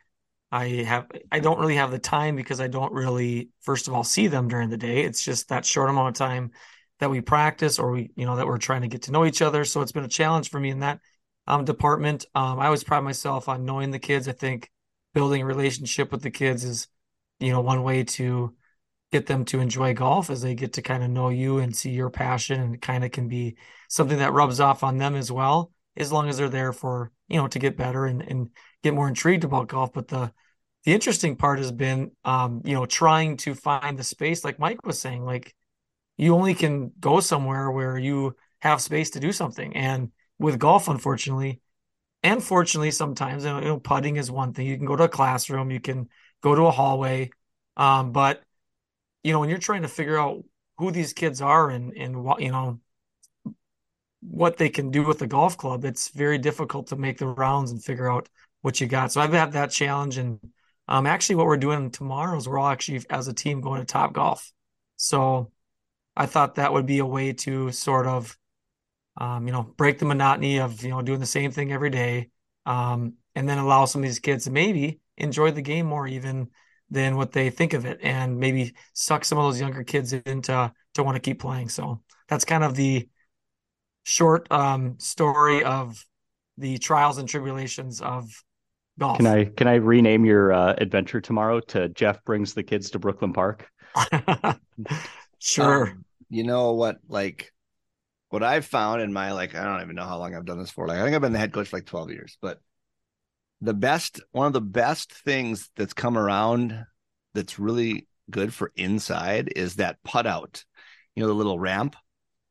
I 0.53 0.69
have 0.85 1.07
I 1.33 1.41
don't 1.41 1.59
really 1.59 1.77
have 1.77 1.91
the 1.91 1.99
time 1.99 2.37
because 2.37 2.61
I 2.61 2.69
don't 2.69 2.93
really 2.93 3.49
first 3.63 3.89
of 3.89 3.95
all 3.95 4.05
see 4.05 4.27
them 4.27 4.49
during 4.49 4.69
the 4.69 4.77
day. 4.77 5.03
It's 5.03 5.25
just 5.25 5.49
that 5.49 5.65
short 5.65 5.89
amount 5.89 6.09
of 6.09 6.15
time 6.15 6.51
that 7.01 7.11
we 7.11 7.23
practice 7.23 7.79
or 7.79 7.91
we 7.93 8.11
you 8.17 8.27
know 8.27 8.37
that 8.37 8.47
we're 8.47 8.59
trying 8.59 8.83
to 8.83 8.89
get 8.89 9.03
to 9.03 9.13
know 9.13 9.25
each 9.25 9.41
other. 9.41 9.65
So 9.65 9.81
it's 9.81 9.93
been 9.93 10.05
a 10.05 10.09
challenge 10.09 10.51
for 10.51 10.61
me 10.61 10.69
in 10.71 10.81
that 10.81 11.01
um 11.47 11.65
department. 11.65 12.27
Um 12.35 12.61
I 12.61 12.67
always 12.67 12.85
pride 12.85 13.01
myself 13.01 13.49
on 13.49 13.65
knowing 13.65 13.91
the 13.91 13.99
kids. 13.99 14.29
I 14.29 14.33
think 14.33 14.71
building 15.15 15.41
a 15.41 15.47
relationship 15.47 16.13
with 16.13 16.23
the 16.23 16.31
kids 16.31 16.65
is 16.65 16.87
you 17.41 17.51
know 17.51 17.63
one 17.63 17.83
way 17.83 18.05
to 18.05 18.55
get 19.11 19.27
them 19.27 19.45
to 19.47 19.61
enjoy 19.61 19.95
golf 19.95 20.29
as 20.29 20.43
they 20.43 20.55
get 20.55 20.75
to 20.75 20.83
kind 20.83 21.03
of 21.03 21.11
know 21.11 21.31
you 21.31 21.59
and 21.59 21.75
see 21.75 21.91
your 21.91 22.11
passion 22.11 22.61
and 22.61 22.81
kind 22.81 23.05
of 23.05 23.11
can 23.11 23.29
be 23.29 23.57
something 23.89 24.19
that 24.19 24.33
rubs 24.33 24.61
off 24.61 24.85
on 24.85 24.99
them 24.99 25.15
as 25.15 25.33
well 25.33 25.73
as 25.97 26.13
long 26.13 26.29
as 26.29 26.39
they're 26.39 26.49
there 26.49 26.73
for 26.73 27.11
you 27.29 27.39
know 27.39 27.49
to 27.49 27.59
get 27.59 27.77
better 27.77 28.05
and 28.05 28.23
and 28.23 28.51
get 28.83 28.95
more 28.95 29.09
intrigued 29.09 29.45
about 29.45 29.69
golf 29.69 29.93
but 29.93 30.09
the 30.09 30.33
the 30.85 30.93
interesting 30.93 31.37
part 31.37 31.59
has 31.59 31.73
been 31.73 32.11
um 32.25 32.61
you 32.65 32.75
know 32.75 32.87
trying 32.87 33.37
to 33.37 33.55
find 33.55 33.99
the 33.99 34.05
space 34.05 34.45
like 34.45 34.59
Mike 34.59 34.85
was 34.85 35.01
saying 35.01 35.25
like 35.25 35.55
you 36.17 36.35
only 36.35 36.55
can 36.55 36.93
go 37.01 37.21
somewhere 37.21 37.71
where 37.71 37.99
you 37.99 38.37
have 38.61 38.81
space 38.81 39.11
to 39.11 39.21
do 39.21 39.33
something. 39.33 39.75
And 39.77 40.13
with 40.39 40.59
golf 40.59 40.89
unfortunately 40.89 41.61
and 42.23 42.43
fortunately 42.43 42.91
sometimes 42.91 43.45
you 43.45 43.51
know, 43.51 43.79
putting 43.79 44.17
is 44.17 44.31
one 44.31 44.53
thing. 44.53 44.67
You 44.67 44.77
can 44.77 44.87
go 44.87 44.97
to 44.97 45.05
a 45.05 45.09
classroom 45.09 45.71
you 45.71 45.81
can 45.81 46.09
go 46.43 46.55
to 46.55 46.63
a 46.63 46.71
hallway 46.71 47.31
um 47.77 48.13
but 48.13 48.43
you 49.23 49.33
know 49.33 49.41
when 49.41 49.49
you're 49.49 49.59
trying 49.59 49.83
to 49.83 49.89
figure 49.89 50.19
out 50.19 50.45
who 50.79 50.91
these 50.91 51.13
kids 51.13 51.41
are 51.41 51.71
and 51.71 51.97
and 51.97 52.23
what 52.23 52.41
you 52.41 52.51
know 52.51 52.81
what 54.21 54.57
they 54.57 54.69
can 54.69 54.91
do 54.91 55.05
with 55.05 55.19
the 55.19 55.27
golf 55.27 55.57
club 55.57 55.85
it's 55.85 56.09
very 56.09 56.39
difficult 56.39 56.89
to 56.89 56.97
make 56.97 57.19
the 57.19 57.27
rounds 57.27 57.71
and 57.71 57.83
figure 57.83 58.11
out 58.11 58.29
what 58.63 58.81
you 58.81 58.87
got 58.87 59.13
so 59.13 59.21
I've 59.21 59.33
had 59.33 59.53
that 59.53 59.71
challenge 59.71 60.19
and 60.19 60.41
um, 60.89 61.07
actually, 61.07 61.37
what 61.37 61.47
we're 61.47 61.57
doing 61.57 61.91
tomorrow 61.91 62.37
is 62.37 62.49
we're 62.49 62.59
all 62.59 62.69
actually 62.69 63.03
as 63.09 63.29
a 63.29 63.33
team 63.33 63.61
going 63.61 63.81
to 63.81 63.87
Top 63.87 64.13
Golf. 64.13 64.53
So 64.97 65.53
I 66.17 66.27
thought 66.27 66.57
that 66.57 66.73
would 66.73 66.87
be 66.87 66.99
a 66.99 67.07
way 67.07 67.33
to 67.33 67.71
sort 67.73 68.07
of, 68.07 68.37
um, 69.17 69.47
you 69.47 69.53
know, 69.53 69.63
break 69.63 69.99
the 69.99 70.05
monotony 70.05 70.59
of 70.59 70.83
you 70.83 70.91
know 70.91 71.03
doing 71.03 71.21
the 71.21 71.27
same 71.27 71.51
thing 71.51 71.73
every 71.73 71.91
day, 71.91 72.31
um, 72.67 73.15
and 73.35 73.49
then 73.49 73.59
allow 73.59 73.85
some 73.85 74.03
of 74.03 74.09
these 74.09 74.19
kids 74.19 74.45
to 74.45 74.51
maybe 74.51 75.01
enjoy 75.17 75.51
the 75.51 75.63
game 75.63 75.87
more 75.87 76.07
even 76.07 76.49
than 76.91 77.17
what 77.17 77.33
they 77.33 77.49
think 77.49 77.73
of 77.73 77.87
it 77.87 77.99
and 78.03 78.39
maybe 78.39 78.75
suck 78.93 79.25
some 79.25 79.39
of 79.39 79.45
those 79.45 79.61
younger 79.61 79.83
kids 79.83 80.13
into 80.13 80.73
to 80.93 81.03
want 81.03 81.17
to 81.17 81.21
keep 81.21 81.41
playing. 81.41 81.71
So 81.71 82.03
that's 82.29 82.45
kind 82.45 82.63
of 82.63 82.75
the 82.75 83.09
short 84.05 84.51
um, 84.51 84.99
story 84.99 85.65
of 85.65 86.05
the 86.59 86.77
trials 86.77 87.17
and 87.17 87.27
tribulations 87.27 88.03
of 88.03 88.31
golf. 88.99 89.19
Can 89.19 89.27
I 89.27 89.45
can 89.45 89.67
I 89.67 89.75
rename 89.75 90.25
your 90.25 90.53
uh, 90.53 90.75
adventure 90.79 91.21
tomorrow 91.21 91.61
to 91.61 91.89
Jeff 91.91 92.25
brings 92.25 92.55
the 92.55 92.63
kids 92.63 92.91
to 92.91 92.99
Brooklyn 92.99 93.33
Park? 93.33 93.69
sure. 95.39 95.89
Um, 95.89 96.05
you 96.31 96.45
know 96.45 96.73
what? 96.73 96.99
Like 97.09 97.53
what 98.33 98.43
I've 98.43 98.65
found 98.65 99.03
in 99.03 99.13
my 99.13 99.33
like, 99.33 99.55
I 99.55 99.63
don't 99.63 99.83
even 99.83 99.95
know 99.95 100.07
how 100.07 100.17
long 100.17 100.35
I've 100.35 100.47
done 100.47 100.59
this 100.59 100.71
for. 100.71 100.87
Like, 100.89 100.99
I 100.99 101.05
think 101.05 101.15
I've 101.15 101.21
been 101.21 101.35
the 101.35 101.39
head 101.39 101.53
coach 101.53 101.69
for 101.69 101.77
like 101.77 101.85
12 101.85 102.11
years, 102.11 102.39
but 102.41 102.61
the 103.61 103.75
best, 103.75 104.23
one 104.33 104.47
of 104.47 104.55
the 104.55 104.61
best 104.63 105.13
things 105.13 105.71
that's 105.77 105.93
come 105.93 106.17
around 106.17 106.83
that's 107.35 107.59
really 107.59 108.09
good 108.31 108.55
for 108.55 108.73
inside 108.75 109.53
is 109.55 109.77
that 109.77 110.03
putt 110.03 110.27
out. 110.27 110.65
You 111.15 111.21
know, 111.21 111.27
the 111.27 111.35
little 111.35 111.59
ramp 111.59 111.95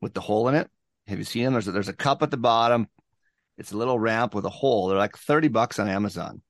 with 0.01 0.13
the 0.13 0.21
hole 0.21 0.47
in 0.49 0.55
it. 0.55 0.69
Have 1.07 1.17
you 1.17 1.25
seen 1.25 1.45
them? 1.45 1.53
There's 1.53 1.67
a, 1.67 1.71
there's 1.71 1.89
a 1.89 1.93
cup 1.93 2.21
at 2.21 2.29
the 2.29 2.37
bottom. 2.37 2.87
It's 3.61 3.71
a 3.71 3.77
little 3.77 3.99
ramp 3.99 4.33
with 4.33 4.45
a 4.45 4.49
hole. 4.49 4.87
They're 4.87 4.97
like 4.97 5.15
30 5.17 5.47
bucks 5.47 5.77
on 5.77 5.87
Amazon. 5.87 6.41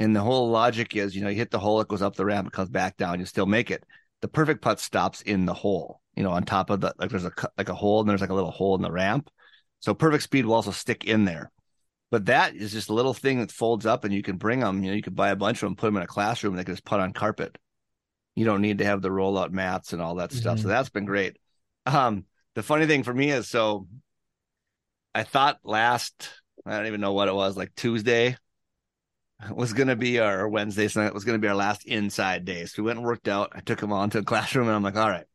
And 0.00 0.16
the 0.16 0.20
whole 0.20 0.50
logic 0.50 0.96
is, 0.96 1.14
you 1.14 1.22
know, 1.22 1.28
you 1.28 1.36
hit 1.36 1.52
the 1.52 1.60
hole, 1.60 1.80
it 1.80 1.86
goes 1.88 2.02
up 2.02 2.16
the 2.16 2.24
ramp, 2.24 2.48
it 2.48 2.52
comes 2.52 2.70
back 2.70 2.96
down, 2.96 3.20
you 3.20 3.26
still 3.26 3.46
make 3.46 3.70
it. 3.70 3.84
The 4.20 4.28
perfect 4.28 4.60
putt 4.60 4.80
stops 4.80 5.22
in 5.22 5.46
the 5.46 5.54
hole, 5.54 6.00
you 6.16 6.24
know, 6.24 6.32
on 6.32 6.42
top 6.42 6.70
of 6.70 6.80
the 6.80 6.92
like 6.98 7.10
there's 7.10 7.24
a 7.24 7.32
like 7.56 7.68
a 7.68 7.74
hole 7.74 8.00
and 8.00 8.08
there's 8.08 8.20
like 8.20 8.30
a 8.30 8.34
little 8.34 8.50
hole 8.50 8.74
in 8.74 8.82
the 8.82 8.90
ramp. 8.90 9.30
So 9.78 9.94
perfect 9.94 10.24
speed 10.24 10.44
will 10.44 10.54
also 10.54 10.72
stick 10.72 11.04
in 11.04 11.24
there. 11.24 11.52
But 12.10 12.26
that 12.26 12.56
is 12.56 12.72
just 12.72 12.88
a 12.88 12.94
little 12.94 13.14
thing 13.14 13.38
that 13.38 13.52
folds 13.52 13.86
up 13.86 14.04
and 14.04 14.12
you 14.12 14.22
can 14.22 14.36
bring 14.36 14.60
them, 14.60 14.82
you 14.82 14.90
know, 14.90 14.96
you 14.96 15.02
could 15.02 15.14
buy 15.14 15.30
a 15.30 15.36
bunch 15.36 15.62
of 15.62 15.68
them, 15.68 15.76
put 15.76 15.86
them 15.86 15.96
in 15.98 16.02
a 16.02 16.08
classroom 16.08 16.54
and 16.54 16.58
they 16.58 16.64
can 16.64 16.74
just 16.74 16.84
putt 16.84 16.98
on 16.98 17.12
carpet. 17.12 17.56
You 18.34 18.44
don't 18.44 18.62
need 18.62 18.78
to 18.78 18.84
have 18.84 19.02
the 19.02 19.10
rollout 19.10 19.52
mats 19.52 19.92
and 19.92 20.02
all 20.02 20.16
that 20.16 20.32
stuff. 20.32 20.58
Mhm. 20.58 20.62
So 20.62 20.68
that's 20.68 20.90
been 20.90 21.04
great. 21.04 21.36
Um, 21.86 22.24
the 22.54 22.62
funny 22.62 22.86
thing 22.86 23.04
for 23.04 23.14
me 23.14 23.30
is 23.30 23.48
so 23.48 23.86
I 25.14 25.24
thought 25.24 25.58
last, 25.64 26.30
I 26.66 26.76
don't 26.76 26.86
even 26.86 27.00
know 27.00 27.12
what 27.12 27.28
it 27.28 27.34
was, 27.34 27.56
like 27.56 27.74
Tuesday 27.74 28.36
was 29.48 29.72
going 29.72 29.88
to 29.88 29.96
be 29.96 30.18
our 30.18 30.48
Wednesday, 30.48 30.88
so 30.88 31.00
it 31.02 31.14
was 31.14 31.24
going 31.24 31.38
to 31.38 31.44
be 31.44 31.48
our 31.48 31.54
last 31.54 31.86
inside 31.86 32.44
day. 32.44 32.66
So 32.66 32.82
we 32.82 32.86
went 32.86 32.98
and 32.98 33.06
worked 33.06 33.28
out. 33.28 33.52
I 33.54 33.60
took 33.60 33.82
him 33.82 33.92
on 33.92 34.10
to 34.10 34.18
a 34.18 34.22
classroom 34.24 34.66
and 34.66 34.76
I'm 34.76 34.82
like, 34.82 34.96
all 34.96 35.08
right, 35.08 35.26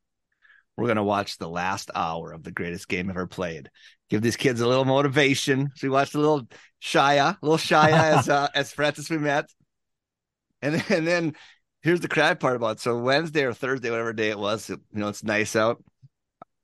we're 0.77 0.86
going 0.86 0.98
to 0.98 1.03
watch 1.03 1.38
the 1.38 1.50
last 1.50 1.89
hour 1.96 2.32
of 2.32 2.44
the 2.44 2.51
greatest 2.51 2.88
game 2.88 3.10
ever 3.10 3.27
played. 3.27 3.70
Give 4.10 4.22
these 4.22 4.36
kids 4.36 4.62
a 4.62 4.67
little 4.67 4.86
motivation. 4.86 5.72
So 5.75 5.88
we 5.88 5.91
watched 5.91 6.15
a 6.15 6.20
little 6.20 6.48
Shia, 6.82 7.38
a 7.41 7.46
little 7.46 7.58
Shia 7.58 7.91
as, 8.17 8.29
uh, 8.29 8.50
as 8.53 8.72
Francis 8.72 9.10
Ouimet. 9.10 9.46
And 10.62 10.75
then, 10.75 10.84
and 10.89 11.08
then 11.08 11.36
here's 11.82 12.01
the 12.01 12.08
crap 12.08 12.39
part 12.39 12.55
about 12.55 12.77
it. 12.77 12.79
So 12.82 12.98
Wednesday 12.98 13.44
or 13.44 13.53
Thursday, 13.53 13.89
whatever 13.89 14.13
day 14.13 14.29
it 14.29 14.39
was, 14.39 14.70
you 14.70 14.79
know, 14.94 15.08
it's 15.08 15.24
nice 15.24 15.55
out. 15.55 15.84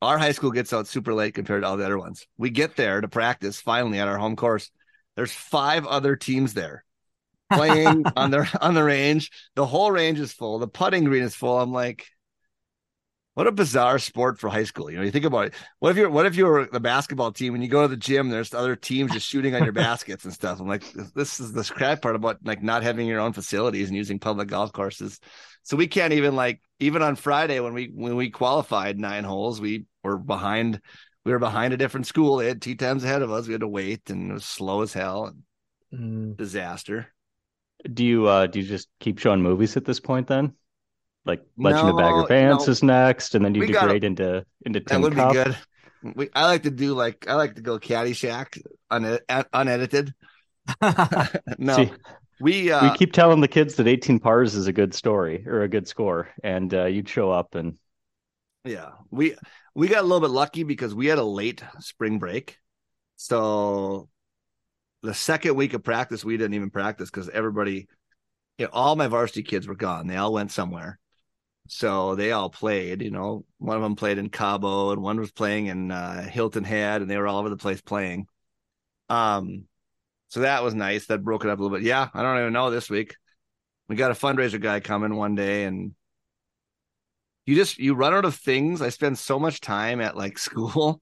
Our 0.02 0.18
high 0.18 0.32
school 0.32 0.52
gets 0.52 0.74
out 0.74 0.88
super 0.88 1.14
late 1.14 1.36
compared 1.36 1.62
to 1.62 1.68
all 1.68 1.78
the 1.78 1.86
other 1.86 2.00
ones. 2.00 2.26
We 2.38 2.50
get 2.50 2.76
there 2.76 3.02
to 3.02 3.08
practice 3.08 3.62
finally 3.62 4.00
at 4.00 4.08
our 4.08 4.18
home 4.18 4.36
course. 4.36 4.72
There's 5.16 5.32
five 5.32 5.86
other 5.86 6.16
teams 6.16 6.54
there 6.54 6.84
playing 7.54 8.06
on 8.16 8.32
their 8.32 8.50
on 8.60 8.74
the 8.74 8.84
range. 8.84 9.30
The 9.56 9.66
whole 9.66 9.92
range 9.92 10.20
is 10.20 10.34
full. 10.34 10.60
The 10.60 10.68
putting 10.68 11.04
green 11.04 11.24
is 11.24 11.36
full. 11.36 11.60
I'm 11.60 11.72
like, 11.72 12.08
what 13.34 13.48
a 13.48 13.52
bizarre 13.52 13.98
sport 13.98 14.40
for 14.40 14.50
high 14.50 14.66
school. 14.66 14.92
You 14.92 14.98
know, 14.98 15.04
you 15.04 15.12
think 15.12 15.26
about 15.26 15.48
it. 15.48 15.54
What 15.80 15.92
if 15.92 15.98
you're 15.98 16.10
what 16.10 16.26
if 16.26 16.36
you 16.36 16.46
were 16.46 16.68
the 16.72 16.80
basketball 16.80 17.32
team 17.32 17.54
and 17.54 17.64
you 17.64 17.70
go 17.70 17.82
to 17.84 17.88
the 17.88 17.96
gym, 17.98 18.30
there's 18.30 18.54
other 18.54 18.76
teams 18.76 19.14
just 19.14 19.28
shooting 19.28 19.56
on 19.56 19.64
your 19.64 19.74
baskets 19.74 20.26
and 20.26 20.34
stuff. 20.34 20.60
I'm 20.60 20.68
like, 20.68 20.84
this 21.16 21.40
is 21.40 21.54
the 21.54 21.64
crap 21.64 22.02
part 22.02 22.16
about 22.16 22.40
like 22.44 22.62
not 22.62 22.84
having 22.84 23.08
your 23.08 23.20
own 23.22 23.34
facilities 23.34 23.88
and 23.88 23.96
using 23.96 24.20
public 24.20 24.50
golf 24.50 24.74
courses. 24.74 25.20
So 25.64 25.78
we 25.78 25.88
can't 25.88 26.14
even 26.14 26.36
like 26.36 26.62
even 26.80 27.02
on 27.02 27.16
Friday 27.16 27.60
when 27.60 27.74
we 27.74 27.92
when 27.94 28.16
we 28.16 28.30
qualified 28.30 29.00
nine 29.00 29.24
holes, 29.24 29.62
we 29.62 29.86
were 30.04 30.18
behind 30.18 30.82
we 31.24 31.32
were 31.32 31.40
behind 31.40 31.74
a 31.74 31.78
different 31.78 32.08
school. 32.08 32.38
They 32.38 32.48
had 32.48 32.62
tee 32.62 32.76
times 32.76 33.04
ahead 33.04 33.22
of 33.22 33.32
us. 33.32 33.48
We 33.48 33.54
had 33.54 33.62
to 33.62 33.68
wait 33.68 34.10
and 34.10 34.32
it 34.32 34.34
was 34.34 34.46
slow 34.46 34.82
as 34.82 34.94
hell 34.94 35.26
and 35.28 35.44
Mm. 35.94 36.36
disaster. 36.38 37.14
Do 37.92 38.04
you 38.04 38.28
uh 38.28 38.48
do 38.48 38.60
you 38.60 38.68
just 38.68 38.90
keep 39.00 39.20
showing 39.20 39.42
movies 39.42 39.78
at 39.78 39.86
this 39.86 40.00
point 40.00 40.28
then? 40.28 40.56
Like 41.26 41.44
Legend 41.58 41.90
of 41.90 41.98
Bagger 41.98 42.26
Vance 42.28 42.68
no. 42.68 42.72
is 42.72 42.84
next, 42.84 43.36
and 43.36 43.46
then 43.46 43.54
you 43.54 43.62
We 43.62 43.68
gotta- 43.68 43.88
degrade 43.88 44.04
into 44.04 44.46
into 44.66 44.80
That 44.80 44.88
Tin 44.88 45.02
would 45.02 45.14
Cup. 45.14 45.32
be 45.32 45.44
good. 45.44 45.58
We, 46.16 46.30
I 46.34 46.46
like 46.46 46.64
to 46.64 46.72
do 46.72 46.94
like 46.96 47.28
I 47.28 47.36
like 47.36 47.56
to 47.56 47.62
go 47.62 47.78
Caddyshack 47.78 48.60
un, 48.90 49.20
unedited. 49.54 50.16
no, 51.60 51.76
See, 51.76 51.92
we 52.40 52.72
uh, 52.72 52.92
we 52.92 52.98
keep 52.98 53.14
telling 53.14 53.40
the 53.42 53.48
kids 53.48 53.76
that 53.76 53.88
18 53.88 54.20
pars 54.20 54.56
is 54.56 54.66
a 54.66 54.74
good 54.74 54.96
story 54.96 55.46
or 55.48 55.62
a 55.62 55.68
good 55.68 55.88
score, 55.88 56.30
and 56.44 56.74
uh, 56.74 56.86
you'd 56.86 57.08
show 57.10 57.30
up 57.32 57.54
and 57.56 57.78
yeah 58.64 58.92
we 59.10 59.36
we 59.76 59.88
got 59.88 60.00
a 60.00 60.08
little 60.08 60.22
bit 60.22 60.30
lucky 60.32 60.64
because 60.64 60.94
we 60.94 61.06
had 61.08 61.18
a 61.20 61.24
late 61.24 61.64
spring 61.80 62.18
break, 62.20 62.58
so 63.16 64.10
the 65.04 65.14
second 65.14 65.56
week 65.56 65.74
of 65.76 65.84
practice 65.84 66.24
we 66.26 66.38
didn't 66.38 66.54
even 66.56 66.70
practice 66.72 67.10
because 67.12 67.30
everybody, 67.30 67.88
you 68.58 68.66
know, 68.66 68.70
all 68.72 68.96
my 68.96 69.08
varsity 69.08 69.44
kids 69.44 69.68
were 69.68 69.76
gone. 69.76 70.08
They 70.08 70.16
all 70.18 70.34
went 70.34 70.52
somewhere. 70.52 71.00
So 71.68 72.16
they 72.16 72.32
all 72.32 72.50
played, 72.50 73.02
you 73.02 73.12
know, 73.12 73.46
one 73.58 73.78
of 73.78 73.84
them 73.84 73.96
played 73.96 74.18
in 74.18 74.30
Cabo 74.30 74.92
and 74.92 75.02
one 75.02 75.20
was 75.20 75.32
playing 75.32 75.68
in 75.68 75.92
uh, 75.92 76.24
Hilton 76.28 76.64
Head 76.64 77.02
and 77.02 77.10
they 77.10 77.18
were 77.18 77.28
all 77.28 77.40
over 77.40 77.50
the 77.50 77.58
place 77.58 77.82
playing. 77.82 78.28
Um, 79.10 79.66
so 80.30 80.42
that 80.42 80.64
was 80.64 80.74
nice. 80.74 81.08
That 81.08 81.24
broke 81.24 81.46
it 81.46 81.50
up 81.50 81.60
a 81.60 81.62
little 81.62 81.78
bit. 81.78 81.86
Yeah, 81.86 82.10
I 82.14 82.22
don't 82.24 82.40
even 82.40 82.54
know 82.54 82.72
this 82.72 82.90
week. 82.90 83.16
We 83.88 83.96
got 83.96 84.12
a 84.12 84.16
fundraiser 84.16 84.60
guy 84.60 84.80
coming 84.80 85.16
one 85.16 85.36
day 85.36 85.66
and 85.66 85.94
you 87.46 87.56
just 87.56 87.78
you 87.78 87.94
run 87.94 88.14
out 88.14 88.26
of 88.26 88.36
things. 88.36 88.82
I 88.82 88.90
spend 88.90 89.18
so 89.18 89.40
much 89.40 89.62
time 89.62 90.02
at 90.02 90.18
like 90.18 90.38
school, 90.38 91.02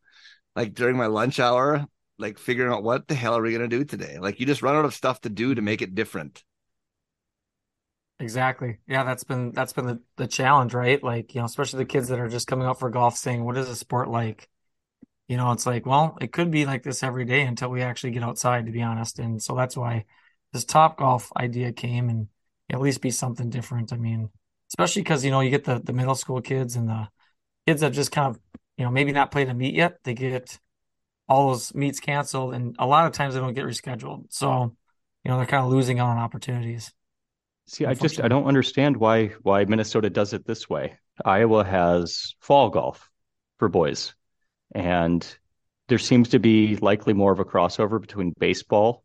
like 0.56 0.74
during 0.74 0.98
my 0.98 1.08
lunch 1.08 1.40
hour, 1.40 1.86
like 2.18 2.38
figuring 2.38 2.72
out 2.72 2.84
what 2.84 3.08
the 3.08 3.16
hell 3.16 3.38
are 3.38 3.42
we 3.42 3.52
gonna 3.52 3.68
do 3.68 3.84
today? 3.86 4.20
Like 4.20 4.40
you 4.40 4.46
just 4.46 4.62
run 4.62 4.76
out 4.76 4.86
of 4.86 4.94
stuff 4.94 5.22
to 5.22 5.30
do 5.30 5.56
to 5.56 5.62
make 5.62 5.82
it 5.82 5.96
different. 5.96 6.44
Exactly. 8.22 8.80
Yeah, 8.86 9.06
that's 9.06 9.24
been 9.24 9.52
that's 9.54 9.72
been 9.72 9.86
the, 9.86 10.02
the 10.18 10.28
challenge, 10.28 10.74
right? 10.74 11.02
Like, 11.02 11.34
you 11.34 11.40
know, 11.40 11.46
especially 11.46 11.80
the 11.80 11.86
kids 11.86 12.10
that 12.10 12.20
are 12.20 12.28
just 12.28 12.48
coming 12.48 12.68
up 12.68 12.80
for 12.80 12.90
golf 12.90 13.16
saying, 13.18 13.44
what 13.46 13.58
is 13.58 13.70
a 13.70 13.76
sport 13.76 14.10
like? 14.10 14.50
You 15.28 15.38
know, 15.38 15.52
it's 15.54 15.66
like, 15.66 15.86
well, 15.86 16.18
it 16.22 16.34
could 16.34 16.52
be 16.52 16.66
like 16.66 16.84
this 16.84 17.04
every 17.04 17.26
day 17.26 17.42
until 17.44 17.70
we 17.70 17.82
actually 17.84 18.12
get 18.12 18.24
outside, 18.24 18.66
to 18.68 18.72
be 18.74 18.82
honest. 18.84 19.20
And 19.20 19.42
so 19.42 19.56
that's 19.56 19.78
why 19.78 20.06
this 20.54 20.66
top 20.66 20.98
golf 20.98 21.32
idea 21.38 21.74
came 21.74 22.10
and 22.10 22.30
at 22.72 22.82
least 22.82 23.02
be 23.02 23.12
something 23.12 23.50
different. 23.50 23.94
I 23.94 23.98
mean, 23.98 24.30
especially 24.72 25.04
because, 25.04 25.26
you 25.26 25.32
know, 25.32 25.42
you 25.42 25.50
get 25.52 25.66
the 25.66 25.80
the 25.80 25.94
middle 25.94 26.16
school 26.16 26.42
kids 26.42 26.76
and 26.76 26.90
the 26.90 27.10
kids 27.68 27.82
that 27.82 27.94
just 27.94 28.12
kind 28.12 28.36
of, 28.36 28.42
you 28.78 28.86
know, 28.86 28.92
maybe 28.92 29.12
not 29.14 29.32
played 29.32 29.50
a 29.50 29.56
meet 29.56 29.76
yet. 29.76 30.00
They 30.04 30.16
get 30.16 30.60
all 31.30 31.50
those 31.50 31.74
meets 31.76 32.00
canceled 32.02 32.54
and 32.56 32.76
a 32.80 32.88
lot 32.88 33.08
of 33.08 33.14
times 33.14 33.34
they 33.36 33.42
don't 33.42 33.54
get 33.56 33.66
rescheduled. 33.66 34.26
So, 34.34 34.76
you 35.24 35.32
know, 35.32 35.38
they're 35.38 35.48
kind 35.48 35.66
of 35.66 35.72
losing 35.72 36.00
out 36.00 36.10
on 36.10 36.18
opportunities. 36.20 36.94
See, 37.70 37.86
I 37.86 37.94
just 37.94 38.20
I 38.20 38.28
don't 38.28 38.46
understand 38.46 38.98
why 38.98 39.28
why 39.44 39.64
Minnesota 39.66 40.10
does 40.10 40.34
it 40.34 40.46
this 40.46 40.68
way. 40.68 40.98
Iowa 41.24 41.64
has 41.64 42.34
fall 42.40 42.70
golf 42.70 43.10
for 43.60 43.70
boys, 43.70 44.16
and 44.74 45.26
there 45.88 46.00
seems 46.00 46.30
to 46.30 46.40
be 46.40 46.78
likely 46.78 47.14
more 47.14 47.32
of 47.32 47.40
a 47.40 47.46
crossover 47.46 48.02
between 48.02 48.34
baseball 48.40 49.04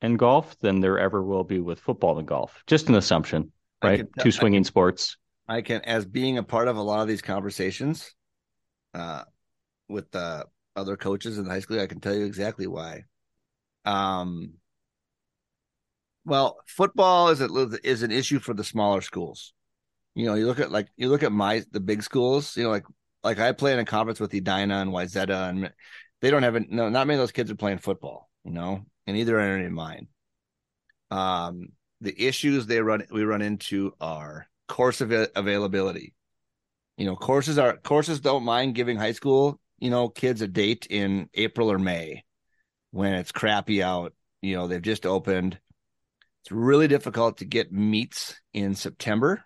and 0.00 0.18
golf 0.18 0.58
than 0.60 0.80
there 0.80 0.98
ever 0.98 1.22
will 1.22 1.44
be 1.44 1.60
with 1.60 1.78
football 1.78 2.18
and 2.18 2.26
golf. 2.26 2.62
Just 2.66 2.88
an 2.88 2.94
assumption, 2.94 3.52
right? 3.82 3.98
can 3.98 4.08
tell- 4.12 4.24
Two 4.24 4.32
swinging 4.32 4.64
sports. 4.64 5.18
I 5.46 5.60
can, 5.60 5.82
as 5.82 6.06
being 6.06 6.38
a 6.38 6.42
part 6.42 6.68
of 6.68 6.76
a 6.76 6.82
lot 6.82 7.02
of 7.02 7.08
these 7.08 7.22
conversations, 7.22 8.14
uh, 8.94 9.24
with 9.88 10.10
the 10.10 10.46
other 10.74 10.96
coaches 10.96 11.36
in 11.36 11.44
the 11.44 11.50
high 11.50 11.60
school, 11.60 11.80
I 11.80 11.86
can 11.86 12.00
tell 12.00 12.14
you 12.14 12.24
exactly 12.24 12.66
why. 12.66 13.04
Um, 13.84 14.54
well, 16.24 16.58
football 16.66 17.28
is 17.28 17.40
a, 17.40 17.48
is 17.82 18.02
an 18.02 18.10
issue 18.10 18.38
for 18.38 18.54
the 18.54 18.64
smaller 18.64 19.00
schools. 19.00 19.52
You 20.14 20.26
know, 20.26 20.34
you 20.34 20.46
look 20.46 20.60
at 20.60 20.70
like 20.70 20.88
you 20.96 21.08
look 21.08 21.22
at 21.22 21.32
my 21.32 21.62
the 21.70 21.80
big 21.80 22.02
schools. 22.02 22.56
You 22.56 22.64
know, 22.64 22.70
like 22.70 22.84
like 23.22 23.38
I 23.38 23.52
play 23.52 23.72
in 23.72 23.78
a 23.78 23.84
conference 23.84 24.20
with 24.20 24.34
Edina 24.34 24.78
and 24.78 24.90
Wayzata, 24.90 25.48
and 25.48 25.72
they 26.20 26.30
don't 26.30 26.42
have 26.42 26.56
a, 26.56 26.60
no. 26.60 26.88
Not 26.88 27.06
many 27.06 27.16
of 27.16 27.22
those 27.22 27.32
kids 27.32 27.50
are 27.50 27.56
playing 27.56 27.78
football. 27.78 28.28
You 28.44 28.52
know, 28.52 28.84
and 29.06 29.16
neither 29.16 29.38
are 29.38 29.40
any 29.40 29.66
of 29.66 29.72
mine. 29.72 30.08
Um, 31.10 31.68
the 32.00 32.14
issues 32.20 32.66
they 32.66 32.80
run 32.80 33.04
we 33.10 33.22
run 33.22 33.42
into 33.42 33.94
are 34.00 34.46
course 34.68 35.02
av- 35.02 35.28
availability. 35.34 36.14
You 36.96 37.06
know, 37.06 37.16
courses 37.16 37.58
are 37.58 37.76
courses 37.76 38.20
don't 38.20 38.44
mind 38.44 38.74
giving 38.74 38.96
high 38.96 39.12
school, 39.12 39.60
you 39.78 39.90
know, 39.90 40.08
kids 40.08 40.42
a 40.42 40.48
date 40.48 40.86
in 40.90 41.28
April 41.34 41.70
or 41.70 41.78
May 41.78 42.24
when 42.90 43.14
it's 43.14 43.32
crappy 43.32 43.82
out. 43.82 44.12
You 44.42 44.56
know, 44.56 44.66
they've 44.66 44.82
just 44.82 45.06
opened. 45.06 45.58
It's 46.42 46.52
really 46.52 46.88
difficult 46.88 47.38
to 47.38 47.44
get 47.44 47.72
meets 47.72 48.40
in 48.52 48.74
September. 48.74 49.44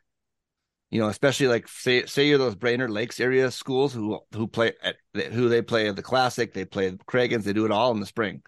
You 0.90 1.00
know, 1.00 1.08
especially 1.08 1.48
like 1.48 1.66
say 1.66 2.06
say 2.06 2.28
you're 2.28 2.38
those 2.38 2.54
Brainerd 2.54 2.90
Lakes 2.90 3.18
area 3.18 3.50
schools 3.50 3.92
who 3.92 4.20
who 4.32 4.46
play 4.46 4.74
at 4.82 4.96
who 5.32 5.48
they 5.48 5.60
play 5.60 5.90
the 5.90 6.02
Classic, 6.02 6.52
they 6.52 6.64
play 6.64 6.96
Cragun's, 7.06 7.44
they 7.44 7.52
do 7.52 7.64
it 7.64 7.72
all 7.72 7.90
in 7.90 8.00
the 8.00 8.06
spring. 8.06 8.42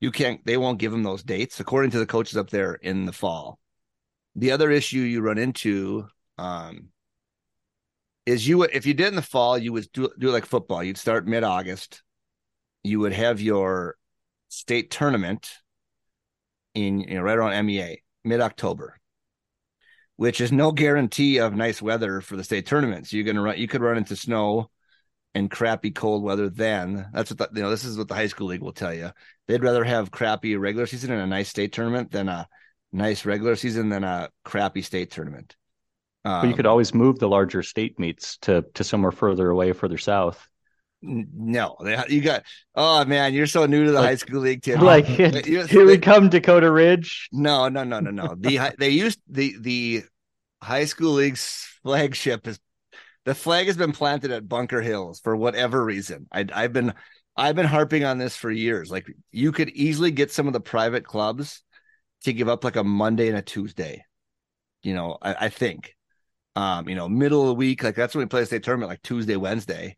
You 0.00 0.10
can't, 0.10 0.44
they 0.46 0.56
won't 0.56 0.78
give 0.78 0.92
them 0.92 1.02
those 1.02 1.22
dates 1.22 1.60
according 1.60 1.90
to 1.92 1.98
the 1.98 2.06
coaches 2.06 2.36
up 2.36 2.50
there 2.50 2.74
in 2.74 3.04
the 3.04 3.12
fall. 3.12 3.58
the 4.34 4.52
other 4.52 4.70
issue 4.70 5.00
you 5.00 5.20
run 5.20 5.38
into 5.38 6.06
um, 6.38 6.88
is 8.26 8.46
you 8.46 8.62
if 8.62 8.86
you 8.86 8.94
did 8.94 9.08
in 9.08 9.16
the 9.16 9.22
fall, 9.22 9.58
you 9.58 9.72
would 9.72 9.90
do 9.92 10.10
do 10.18 10.30
like 10.30 10.46
football. 10.46 10.82
You'd 10.82 10.98
start 10.98 11.26
mid 11.26 11.44
August. 11.44 12.02
You 12.82 13.00
would 13.00 13.12
have 13.12 13.40
your 13.40 13.96
state 14.48 14.90
tournament 14.90 15.52
in 16.74 17.00
you 17.00 17.14
know, 17.16 17.22
right 17.22 17.38
around 17.38 17.66
MEA 17.66 18.02
mid 18.24 18.40
October, 18.40 18.98
which 20.16 20.40
is 20.40 20.52
no 20.52 20.72
guarantee 20.72 21.38
of 21.38 21.54
nice 21.54 21.80
weather 21.80 22.20
for 22.20 22.36
the 22.36 22.44
state 22.44 22.66
tournaments. 22.66 23.12
You're 23.12 23.24
gonna 23.24 23.42
run. 23.42 23.58
You 23.58 23.68
could 23.68 23.82
run 23.82 23.96
into 23.96 24.16
snow 24.16 24.70
and 25.34 25.50
crappy 25.50 25.90
cold 25.92 26.22
weather 26.24 26.48
then. 26.50 27.08
That's 27.12 27.30
what 27.30 27.38
the, 27.38 27.48
you 27.54 27.62
know. 27.62 27.70
This 27.70 27.84
is 27.84 27.96
what 27.98 28.08
the 28.08 28.14
high 28.14 28.26
school 28.28 28.48
league 28.48 28.62
will 28.62 28.72
tell 28.72 28.94
you. 28.94 29.12
They'd 29.48 29.64
rather 29.64 29.84
have 29.84 30.10
crappy 30.10 30.56
regular 30.56 30.86
season 30.86 31.12
and 31.12 31.22
a 31.22 31.26
nice 31.26 31.48
state 31.48 31.72
tournament 31.72 32.10
than 32.10 32.28
a 32.28 32.48
nice 32.92 33.24
regular 33.24 33.56
season 33.56 33.88
than 33.88 34.04
a 34.04 34.30
crappy 34.44 34.82
state 34.82 35.10
tournament. 35.10 35.56
But 36.40 36.48
you 36.48 36.52
Um, 36.52 36.56
could 36.56 36.66
always 36.66 36.92
move 36.94 37.18
the 37.18 37.28
larger 37.28 37.62
state 37.62 37.98
meets 37.98 38.36
to 38.38 38.62
to 38.74 38.84
somewhere 38.84 39.12
further 39.12 39.48
away, 39.50 39.72
further 39.72 39.98
south. 39.98 40.49
No, 41.02 41.76
they, 41.82 41.98
you 42.08 42.20
got. 42.20 42.44
Oh 42.74 43.04
man, 43.06 43.32
you're 43.32 43.46
so 43.46 43.64
new 43.66 43.84
to 43.84 43.90
the 43.90 43.96
Like- 43.96 44.04
high 44.06 44.14
school 44.16 44.40
league, 44.40 44.62
Tim. 44.62 44.80
Like 44.80 45.04
here 45.06 45.86
we 45.86 45.98
come, 45.98 46.28
Dakota 46.28 46.70
Ridge. 46.70 47.28
No, 47.32 47.68
no, 47.68 47.84
no, 47.84 48.00
no, 48.00 48.10
no. 48.10 48.34
The 48.38 48.74
they 48.78 48.90
used 48.90 49.18
the 49.28 49.56
the 49.60 50.02
high 50.62 50.84
school 50.84 51.12
league's 51.12 51.66
flagship 51.82 52.46
is 52.46 52.60
the 53.24 53.34
flag 53.34 53.66
has 53.66 53.76
been 53.78 53.92
planted 53.92 54.30
at 54.30 54.48
Bunker 54.48 54.82
Hills 54.82 55.20
for 55.20 55.34
whatever 55.36 55.82
reason. 55.82 56.26
I, 56.30 56.44
I've 56.52 56.72
been 56.74 56.92
I've 57.34 57.56
been 57.56 57.66
harping 57.66 58.04
on 58.04 58.18
this 58.18 58.36
for 58.36 58.50
years. 58.50 58.90
Like 58.90 59.06
you 59.30 59.52
could 59.52 59.70
easily 59.70 60.10
get 60.10 60.30
some 60.30 60.46
of 60.46 60.52
the 60.52 60.60
private 60.60 61.04
clubs 61.04 61.62
to 62.24 62.32
give 62.34 62.48
up 62.48 62.62
like 62.62 62.76
a 62.76 62.84
Monday 62.84 63.28
and 63.28 63.38
a 63.38 63.42
Tuesday. 63.42 64.04
You 64.82 64.94
know, 64.94 65.16
I, 65.22 65.46
I 65.46 65.48
think. 65.48 65.94
Um, 66.56 66.88
you 66.88 66.96
know, 66.96 67.08
middle 67.08 67.42
of 67.42 67.46
the 67.46 67.54
week, 67.54 67.82
like 67.84 67.94
that's 67.94 68.14
when 68.14 68.24
we 68.24 68.28
play 68.28 68.42
a 68.42 68.46
state 68.46 68.64
tournament, 68.64 68.90
like 68.90 69.02
Tuesday, 69.02 69.36
Wednesday. 69.36 69.96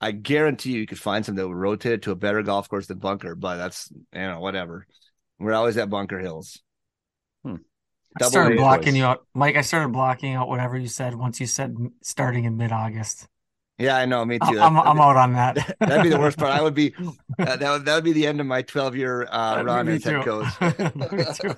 I 0.00 0.12
guarantee 0.12 0.72
you, 0.72 0.80
you 0.80 0.86
could 0.86 0.98
find 0.98 1.24
some 1.24 1.36
that 1.36 1.48
would 1.48 1.56
rotate 1.56 1.92
it 1.92 2.02
to 2.02 2.10
a 2.10 2.16
better 2.16 2.42
golf 2.42 2.68
course 2.68 2.86
than 2.86 2.98
Bunker, 2.98 3.34
but 3.34 3.56
that's 3.56 3.90
you 3.90 4.20
know 4.20 4.40
whatever. 4.40 4.86
We're 5.38 5.54
always 5.54 5.76
at 5.76 5.90
Bunker 5.90 6.18
Hills. 6.18 6.60
Hmm. 7.44 7.56
I 8.20 8.24
started 8.28 8.58
A 8.58 8.60
blocking 8.60 8.92
boys. 8.92 8.96
you 8.96 9.04
out, 9.04 9.26
Mike. 9.34 9.56
I 9.56 9.60
started 9.62 9.92
blocking 9.92 10.34
out 10.34 10.48
whatever 10.48 10.76
you 10.76 10.88
said 10.88 11.14
once 11.14 11.40
you 11.40 11.46
said 11.46 11.74
starting 12.02 12.44
in 12.44 12.56
mid 12.56 12.72
August. 12.72 13.26
Yeah, 13.78 13.96
I 13.96 14.06
know. 14.06 14.24
Me 14.24 14.38
too. 14.38 14.58
I'm 14.58 14.78
I'm 14.78 15.00
out 15.00 15.16
on 15.16 15.34
that. 15.34 15.76
That'd 15.80 16.02
be 16.02 16.08
the 16.08 16.18
worst 16.18 16.38
part. 16.38 16.50
I 16.50 16.62
would 16.62 16.74
be 16.74 16.94
that 17.38 17.60
that 17.60 17.70
would, 17.70 17.84
that 17.84 17.94
would 17.94 18.04
be 18.04 18.12
the 18.12 18.26
end 18.26 18.40
of 18.40 18.46
my 18.46 18.62
12 18.62 18.96
year 18.96 19.26
uh, 19.30 19.62
run 19.62 19.86
Me 19.86 19.94
as 19.94 20.04
head 20.04 20.24
coach. 20.24 20.48
Me 20.60 21.24
too. 21.34 21.54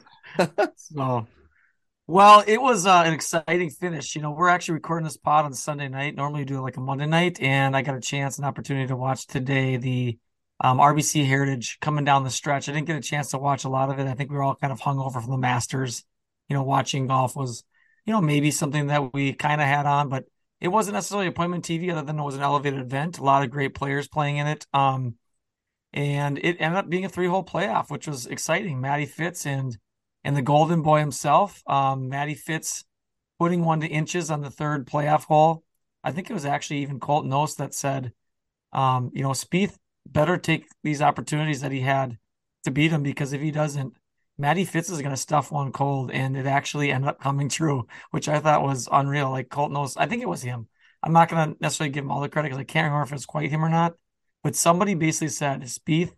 So, 0.77 1.27
well, 2.09 2.43
it 2.47 2.61
was 2.61 2.87
uh, 2.87 3.03
an 3.05 3.13
exciting 3.13 3.69
finish. 3.69 4.17
You 4.17 4.23
know, 4.23 4.31
we're 4.31 4.49
actually 4.49 4.75
recording 4.75 5.05
this 5.05 5.19
pod 5.19 5.45
on 5.45 5.53
Sunday 5.53 5.89
night. 5.89 6.17
Normally, 6.17 6.41
we 6.41 6.45
do 6.47 6.57
it 6.57 6.63
like 6.63 6.79
a 6.79 6.81
Monday 6.81 7.05
night, 7.05 7.39
and 7.39 7.77
I 7.77 7.83
got 7.83 7.97
a 7.97 8.01
chance, 8.01 8.39
an 8.39 8.47
opportunity 8.47 8.87
to 8.87 8.97
watch 8.97 9.27
today 9.27 9.77
the 9.77 10.19
um, 10.59 10.79
RBC 10.79 11.27
Heritage 11.27 11.79
coming 11.81 12.07
down 12.07 12.25
the 12.25 12.31
stretch. 12.31 12.67
I 12.67 12.73
didn't 12.73 12.87
get 12.87 12.97
a 12.97 13.03
chance 13.03 13.33
to 13.33 13.39
watch 13.39 13.65
a 13.65 13.69
lot 13.69 13.91
of 13.91 13.99
it. 13.99 14.07
I 14.07 14.15
think 14.15 14.31
we 14.31 14.37
were 14.37 14.43
all 14.43 14.55
kind 14.55 14.73
of 14.73 14.81
hungover 14.81 15.21
from 15.21 15.31
the 15.31 15.37
Masters. 15.37 16.03
You 16.49 16.55
know, 16.55 16.63
watching 16.63 17.09
golf 17.09 17.37
was, 17.37 17.63
you 18.07 18.15
know, 18.15 18.23
maybe 18.23 18.53
something 18.53 18.87
that 18.87 19.13
we 19.13 19.35
kind 19.35 19.61
of 19.61 19.67
had 19.67 19.85
on, 19.85 20.09
but 20.09 20.25
it 20.63 20.69
wasn't 20.69 20.95
necessarily 20.95 21.27
appointment 21.27 21.67
TV, 21.67 21.93
other 21.93 22.01
than 22.01 22.19
it 22.19 22.25
was 22.25 22.37
an 22.37 22.43
elevated 22.43 22.81
event. 22.81 23.19
A 23.19 23.23
lot 23.23 23.45
of 23.45 23.51
great 23.51 23.75
players 23.75 24.09
playing 24.09 24.39
in 24.39 24.47
it. 24.47 24.67
Um, 24.73 25.17
and 25.93 26.39
it 26.39 26.57
ended 26.59 26.79
up 26.79 26.89
being 26.89 27.05
a 27.05 27.11
three-hole 27.11 27.45
playoff, 27.45 27.91
which 27.91 28.09
was 28.09 28.27
exciting. 28.27 28.81
Matty 28.81 29.05
Fitz 29.05 29.45
and 29.45 29.77
and 30.29 30.37
the 30.37 30.43
Golden 30.43 30.83
Boy 30.83 30.99
himself, 30.99 31.63
um, 31.67 32.11
Matty 32.11 32.35
Fitz, 32.35 32.85
putting 33.39 33.65
one 33.65 33.81
to 33.81 33.87
inches 33.87 34.31
on 34.31 34.43
the 34.43 34.51
third 34.51 34.87
playoff 34.87 35.25
hole. 35.25 35.65
I 36.05 36.13
think 36.13 36.29
it 36.29 36.35
was 36.35 36.45
actually 36.45 36.81
even 36.81 37.01
Colt 37.01 37.25
Knost 37.25 37.57
that 37.57 37.73
said, 37.73 38.13
um, 38.75 39.11
you 39.15 39.23
know, 39.23 39.31
Spieth 39.31 39.79
better 40.07 40.37
take 40.37 40.67
these 40.83 41.01
opportunities 41.01 41.63
that 41.63 41.73
he 41.73 41.81
had 41.81 42.19
to 42.65 42.71
beat 42.71 42.91
him 42.91 43.03
because 43.03 43.33
if 43.33 43.41
he 43.41 43.51
doesn't, 43.51 43.95
Matty 44.37 44.67
Fitz 44.67 44.91
is 44.91 45.01
going 45.01 45.15
to 45.15 45.17
stuff 45.17 45.51
one 45.51 45.73
cold, 45.73 46.11
and 46.11 46.37
it 46.37 46.45
actually 46.45 46.93
ended 46.93 47.09
up 47.09 47.23
coming 47.23 47.49
true, 47.49 47.87
which 48.11 48.29
I 48.29 48.39
thought 48.39 48.63
was 48.63 48.87
unreal. 48.93 49.31
Like 49.31 49.49
Colt 49.49 49.73
Knost, 49.73 49.97
I 49.97 50.05
think 50.05 50.21
it 50.21 50.29
was 50.29 50.43
him. 50.43 50.69
I'm 51.03 51.15
not 51.15 51.31
going 51.31 51.55
to 51.55 51.57
necessarily 51.63 51.91
give 51.91 52.05
him 52.05 52.11
all 52.11 52.21
the 52.21 52.29
credit 52.29 52.49
because 52.49 52.61
I 52.61 52.65
can't 52.65 52.85
remember 52.85 53.05
if 53.05 53.15
it's 53.15 53.25
quite 53.25 53.51
him 53.51 53.65
or 53.65 53.71
not. 53.71 53.95
But 54.43 54.57
somebody 54.57 54.93
basically 54.93 55.29
said 55.29 55.63
Spieth 55.63 56.13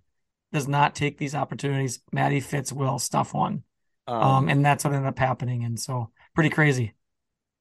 does 0.52 0.66
not 0.66 0.96
take 0.96 1.16
these 1.16 1.36
opportunities. 1.36 2.00
Matty 2.10 2.40
Fitz 2.40 2.72
will 2.72 2.98
stuff 2.98 3.34
one. 3.34 3.62
Um, 4.10 4.22
Um, 4.22 4.48
and 4.48 4.64
that's 4.64 4.84
what 4.84 4.92
ended 4.92 5.08
up 5.08 5.18
happening. 5.18 5.64
And 5.64 5.78
so 5.78 6.10
pretty 6.34 6.50
crazy. 6.50 6.94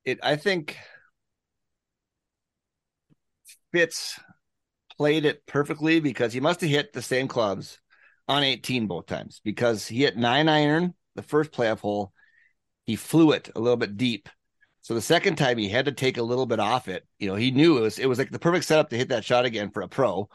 it, 0.06 0.20
I 0.24 0.36
think 0.36 0.78
Fitz 3.72 4.20
played 4.98 5.26
it 5.26 5.46
perfectly 5.46 6.00
because 6.00 6.34
he 6.34 6.40
must 6.40 6.62
have 6.62 6.70
hit 6.70 6.94
the 6.94 7.02
same 7.02 7.28
clubs 7.28 7.80
on 8.28 8.44
18 8.44 8.88
both 8.88 9.06
times 9.06 9.42
because 9.44 9.88
he 9.88 10.02
hit 10.02 10.18
nine 10.18 10.50
iron 10.50 10.94
the 11.16 11.24
first 11.24 11.52
playoff 11.52 11.80
hole. 11.80 12.14
He 12.86 12.96
flew 12.96 13.32
it 13.32 13.50
a 13.56 13.60
little 13.60 13.78
bit 13.78 13.98
deep. 13.98 14.30
So 14.82 14.94
the 14.94 15.02
second 15.02 15.36
time 15.36 15.58
he 15.58 15.70
had 15.70 15.86
to 15.86 15.92
take 15.92 16.18
a 16.18 16.24
little 16.24 16.46
bit 16.46 16.60
off 16.60 16.88
it. 16.88 17.06
You 17.20 17.30
know, 17.30 17.36
he 17.36 17.52
knew 17.52 17.78
it 17.78 17.82
was 17.82 18.00
it 18.00 18.08
was 18.08 18.18
like 18.18 18.32
the 18.32 18.40
perfect 18.40 18.66
setup 18.66 18.90
to 18.90 18.98
hit 18.98 19.10
that 19.10 19.26
shot 19.26 19.46
again 19.46 19.70
for 19.72 19.82
a 19.82 19.88
pro. 19.88 20.30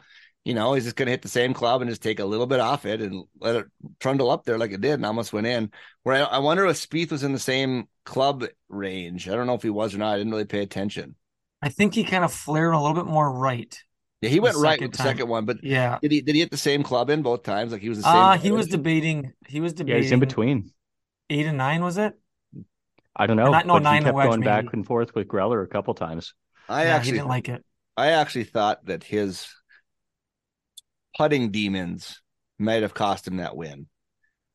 You 0.45 0.53
know, 0.53 0.73
he's 0.73 0.83
just 0.83 0.95
going 0.95 1.07
to 1.07 1.11
hit 1.11 1.23
the 1.23 1.27
same 1.27 1.53
club 1.53 1.81
and 1.81 1.89
just 1.89 2.03
take 2.03 2.19
a 2.19 2.25
little 2.25 2.45
bit 2.45 2.59
off 2.59 2.85
it 2.85 3.01
and 3.01 3.25
let 3.41 3.55
it 3.55 3.65
trundle 3.99 4.29
up 4.29 4.45
there 4.45 4.57
like 4.59 4.71
it 4.71 4.79
did 4.79 4.93
and 4.93 5.05
almost 5.05 5.33
went 5.33 5.47
in. 5.47 5.71
Where 6.03 6.15
I, 6.15 6.35
I 6.35 6.37
wonder 6.37 6.65
if 6.67 6.77
Spieth 6.77 7.11
was 7.11 7.23
in 7.23 7.33
the 7.33 7.39
same 7.39 7.87
club 8.05 8.45
range. 8.69 9.27
I 9.27 9.33
don't 9.35 9.47
know 9.47 9.55
if 9.55 9.63
he 9.63 9.71
was 9.71 9.95
or 9.95 9.97
not. 9.97 10.13
I 10.13 10.17
didn't 10.17 10.31
really 10.31 10.45
pay 10.45 10.61
attention. 10.61 11.15
I 11.61 11.69
think 11.69 11.95
he 11.95 12.03
kind 12.03 12.23
of 12.23 12.31
flared 12.31 12.73
a 12.73 12.79
little 12.79 12.93
bit 12.95 13.07
more 13.07 13.31
right. 13.31 13.75
Yeah, 14.21 14.29
he 14.29 14.39
went 14.39 14.55
right 14.57 14.79
with 14.79 14.91
the 14.91 14.97
time. 14.97 15.07
second 15.07 15.27
one, 15.29 15.45
but 15.45 15.63
Yeah. 15.63 15.97
did 16.01 16.11
he 16.11 16.21
did 16.21 16.35
he 16.35 16.41
hit 16.41 16.51
the 16.51 16.57
same 16.57 16.83
club 16.83 17.09
in 17.09 17.21
both 17.21 17.43
times? 17.43 17.71
Like 17.71 17.81
he 17.81 17.89
was 17.89 17.97
the 17.97 18.03
same. 18.03 18.15
Uh, 18.15 18.37
he 18.37 18.51
was 18.51 18.67
debating. 18.67 19.33
He 19.47 19.59
was 19.61 19.73
debating. 19.73 19.97
Yeah, 19.97 20.03
he's 20.03 20.11
in 20.11 20.19
between. 20.19 20.71
Eight 21.29 21.47
and 21.47 21.57
nine, 21.57 21.83
was 21.83 21.97
it? 21.97 22.13
I 23.15 23.27
don't 23.27 23.37
know, 23.37 23.49
Not- 23.49 23.65
no, 23.65 23.73
but 23.75 23.83
nine 23.83 23.93
he 23.93 23.97
and 23.97 24.05
kept 24.05 24.15
wedge, 24.15 24.27
going 24.27 24.41
back 24.41 24.65
and 24.73 24.85
forth 24.85 25.15
with 25.15 25.27
Greller 25.27 25.63
a 25.63 25.67
couple 25.67 25.93
times. 25.95 26.33
I 26.69 26.81
yeah, 26.83 26.87
he 26.87 26.91
actually 26.93 27.11
didn't 27.13 27.27
like 27.29 27.49
it. 27.49 27.65
I 27.97 28.11
actually 28.11 28.43
thought 28.43 28.85
that 28.85 29.03
his 29.03 29.47
putting 31.17 31.51
demons 31.51 32.21
might 32.57 32.81
have 32.83 32.93
cost 32.93 33.27
him 33.27 33.37
that 33.37 33.55
win. 33.55 33.87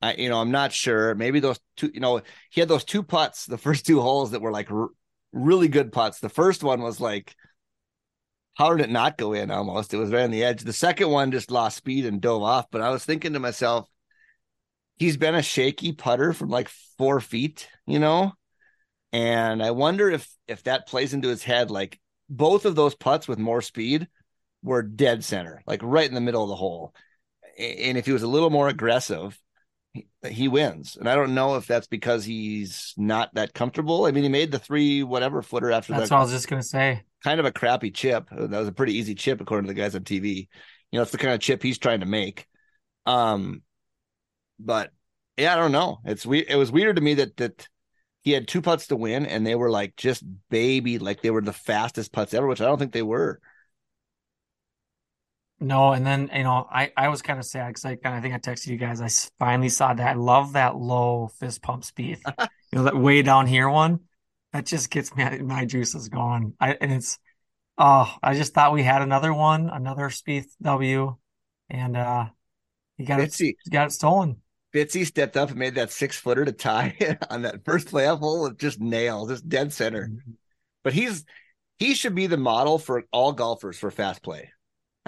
I, 0.03 0.15
you 0.15 0.29
know, 0.29 0.41
I'm 0.41 0.51
not 0.51 0.73
sure. 0.73 1.15
Maybe 1.15 1.41
those 1.41 1.61
two, 1.77 1.91
you 1.93 2.01
know, 2.01 2.23
he 2.51 2.61
had 2.61 2.69
those 2.69 2.85
two 2.85 3.03
putts, 3.03 3.47
the 3.47 3.59
first 3.59 3.87
two 3.87 4.01
holes 4.01 4.31
that 4.31 4.41
were 4.41 4.53
like 4.53 4.71
r- 4.71 4.89
really 5.33 5.69
good 5.69 5.93
putts. 5.93 6.21
The 6.21 6.29
first 6.29 6.63
one 6.63 6.81
was 6.81 7.01
like, 7.01 7.35
how 8.55 8.75
did 8.75 8.85
it 8.85 8.91
not 8.91 9.19
go 9.19 9.33
in 9.33 9.51
almost? 9.51 9.93
It 9.93 9.99
was 9.99 10.11
right 10.11 10.25
on 10.25 10.31
the 10.31 10.45
edge. 10.45 10.63
The 10.63 10.73
second 10.73 11.11
one 11.11 11.33
just 11.33 11.51
lost 11.51 11.77
speed 11.77 12.07
and 12.07 12.21
dove 12.21 12.43
off. 12.43 12.67
But 12.71 12.81
I 12.81 12.91
was 12.91 13.05
thinking 13.05 13.35
to 13.35 13.39
myself, 13.39 13.89
he's 14.97 15.17
been 15.17 15.35
a 15.35 15.43
shaky 15.43 15.93
putter 15.93 16.33
from 16.33 16.49
like 16.49 16.69
four 16.99 17.21
feet, 17.21 17.69
you 17.87 17.99
know? 17.99 18.33
And 19.13 19.63
I 19.63 19.73
wonder 19.73 20.11
if 20.11 20.29
if 20.47 20.63
that 20.65 20.87
plays 20.87 21.15
into 21.15 21.29
his 21.29 21.43
head, 21.43 21.71
like 21.71 21.99
both 22.29 22.65
of 22.65 22.75
those 22.75 22.95
putts 22.95 23.27
with 23.27 23.39
more 23.39 23.63
speed 23.63 24.09
were 24.63 24.83
dead 24.83 25.25
center, 25.25 25.63
like 25.67 25.81
right 25.83 26.09
in 26.09 26.15
the 26.15 26.21
middle 26.21 26.43
of 26.43 26.49
the 26.49 26.57
hole. 26.57 26.95
And 27.59 27.99
if 27.99 28.07
he 28.07 28.13
was 28.13 28.23
a 28.23 28.29
little 28.29 28.51
more 28.51 28.69
aggressive, 28.69 29.39
he, 29.93 30.07
he 30.29 30.49
wins. 30.49 30.97
And 30.97 31.09
I 31.09 31.15
don't 31.15 31.35
know 31.35 31.57
if 31.57 31.67
that's 31.67 31.87
because 31.87 32.25
he's 32.25 32.95
not 32.97 33.35
that 33.35 33.55
comfortable. 33.55 34.07
I 34.07 34.13
mean, 34.13 34.23
he 34.23 34.29
made 34.29 34.53
the 34.53 34.59
three 34.59 35.03
whatever 35.03 35.43
footer 35.43 35.71
after 35.73 35.93
That's 35.93 36.09
that 36.09 36.11
what 36.11 36.19
I 36.19 36.23
was 36.23 36.31
just 36.33 36.49
gonna 36.49 36.63
say. 36.63 37.03
kind 37.23 37.41
of 37.41 37.47
a 37.47 37.53
crappy 37.53 37.91
chip. 37.91 38.29
That 38.31 38.51
was 38.51 38.69
a 38.69 38.73
pretty 38.73 38.95
easy 38.97 39.15
chip 39.15 39.41
according 39.41 39.67
to 39.69 39.75
the 39.75 39.81
guys 39.81 39.95
on 39.95 40.05
TV. 40.05 40.49
You 40.91 40.99
know, 40.99 41.03
it's 41.03 41.13
the 41.13 41.19
kind 41.19 41.35
of 41.35 41.41
chip 41.41 41.63
he's 41.63 41.79
trying 41.79 42.01
to 42.01 42.07
make. 42.07 42.47
Um, 43.07 43.63
but 44.59 44.91
yeah, 45.37 45.53
I 45.55 45.57
don't 45.57 45.73
know. 45.73 46.01
It's 46.05 46.27
we. 46.27 46.41
It 46.41 46.57
was 46.57 46.73
weird 46.73 46.97
to 46.97 47.03
me 47.03 47.15
that 47.15 47.37
that 47.39 47.69
he 48.23 48.33
had 48.33 48.49
two 48.49 48.63
putts 48.63 48.89
to 48.89 48.97
win, 48.97 49.27
and 49.27 49.47
they 49.47 49.55
were 49.55 49.71
like 49.71 49.97
just 49.97 50.23
baby, 50.51 50.99
like 50.99 51.23
they 51.23 51.31
were 51.31 51.41
the 51.41 51.53
fastest 51.53 52.13
putts 52.13 52.35
ever, 52.35 52.47
which 52.47 52.61
I 52.61 52.67
don't 52.67 52.79
think 52.79 52.93
they 52.93 53.03
were. 53.03 53.41
No, 55.63 55.93
and 55.93 56.07
then 56.07 56.31
you 56.35 56.43
know, 56.43 56.67
I 56.71 56.91
I 56.97 57.09
was 57.09 57.21
kind 57.21 57.39
of 57.39 57.45
sad 57.45 57.69
because 57.69 57.85
I 57.85 57.97
kind 57.97 58.17
of 58.17 58.23
think 58.23 58.35
I 58.35 58.39
texted 58.39 58.69
you 58.69 58.79
guys. 58.79 59.03
I 59.03 59.09
finally 59.39 59.69
saw 59.69 59.93
that. 59.93 60.09
I 60.09 60.15
love 60.15 60.55
that 60.55 60.77
low 60.77 61.29
fist 61.39 61.61
pump 61.61 61.85
speed. 61.85 62.19
you 62.39 62.47
know, 62.73 62.85
that 62.85 62.97
way 62.97 63.21
down 63.21 63.47
here 63.47 63.69
one. 63.69 64.01
That 64.55 64.65
just 64.67 64.91
gets 64.91 65.15
me 65.15 65.39
my 65.43 65.67
juices 65.67 66.09
going. 66.09 66.55
I 66.59 66.73
and 66.81 66.93
it's 66.93 67.19
oh, 67.77 68.11
I 68.23 68.35
just 68.35 68.55
thought 68.55 68.73
we 68.73 68.83
had 68.83 69.03
another 69.03 69.35
one, 69.35 69.69
another 69.69 70.09
Spieth 70.09 70.49
W, 70.63 71.17
and 71.69 71.97
uh, 71.97 72.27
he 72.97 73.05
got 73.05 73.21
it, 73.21 73.31
Fitzy, 73.31 73.57
he 73.63 73.71
got 73.71 73.89
it 73.89 73.93
stolen. 73.93 74.37
Fitzy 74.75 75.05
stepped 75.05 75.37
up 75.37 75.51
and 75.51 75.59
made 75.59 75.75
that 75.75 75.91
six 75.91 76.17
footer 76.17 76.47
to 76.47 76.53
tie 76.53 76.97
on 77.31 77.43
that 77.43 77.67
first 77.67 77.89
playoff 77.89 78.21
hole 78.21 78.45
with 78.45 78.59
just 78.59 78.81
nails, 78.81 79.29
just 79.29 79.47
dead 79.47 79.75
center. 79.75 80.11
but 80.83 80.95
he's 80.95 81.27
he 81.79 81.95
should 81.95 82.15
be 82.15 82.29
the 82.29 82.39
model 82.39 82.79
for 82.79 83.05
all 83.13 83.33
golfers 83.33 83.79
for 83.79 83.91
fast 83.91 84.23
play. 84.23 84.51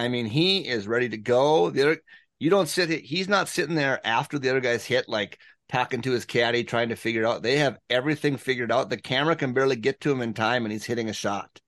I 0.03 0.09
mean, 0.09 0.27
he 0.27 0.67
is 0.67 0.89
ready 0.89 1.09
to 1.11 1.17
go. 1.17 1.71
The 1.71 1.83
other 1.83 2.03
you 2.41 2.51
don't 2.51 2.69
sit 2.69 2.91
he's 2.91 3.29
not 3.29 3.49
sitting 3.49 3.77
there 3.77 4.05
after 4.05 4.37
the 4.37 4.51
other 4.51 4.61
guys 4.61 4.85
hit 4.85 5.09
like 5.09 5.39
talking 5.69 6.03
to 6.03 6.11
his 6.11 6.25
caddy, 6.25 6.65
trying 6.65 6.89
to 6.89 6.97
figure 6.97 7.23
it 7.23 7.27
out. 7.27 7.43
They 7.45 7.59
have 7.59 7.79
everything 7.89 8.37
figured 8.37 8.73
out. 8.73 8.91
The 8.91 8.97
camera 8.97 9.37
can 9.37 9.53
barely 9.53 9.77
get 9.77 10.01
to 10.01 10.11
him 10.11 10.21
in 10.21 10.35
time, 10.35 10.65
and 10.65 10.73
he's 10.73 10.85
hitting 10.85 11.09
a 11.09 11.13
shot. 11.13 11.61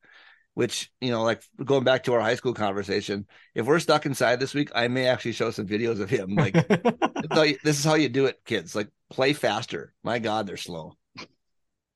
Which 0.55 0.90
you 1.01 1.12
know, 1.12 1.23
like 1.23 1.44
going 1.64 1.85
back 1.85 2.03
to 2.05 2.14
our 2.14 2.20
high 2.20 2.35
school 2.35 2.55
conversation, 2.55 3.27
if 3.55 3.66
we're 3.66 3.79
stuck 3.79 4.05
inside 4.05 4.40
this 4.40 4.53
week, 4.53 4.73
I 4.75 4.88
may 4.88 5.07
actually 5.07 5.33
show 5.33 5.53
some 5.53 5.68
videos 5.68 6.01
of 6.01 6.11
him. 6.11 6.35
Like, 6.35 6.55
this 7.62 7.79
is 7.79 7.85
how 7.85 7.94
you 7.94 8.09
do 8.09 8.27
it, 8.27 8.40
kids. 8.44 8.75
Like, 8.75 8.88
play 9.11 9.33
faster. 9.33 9.94
My 10.03 10.18
God, 10.18 10.49
they're 10.49 10.57
slow. 10.57 10.97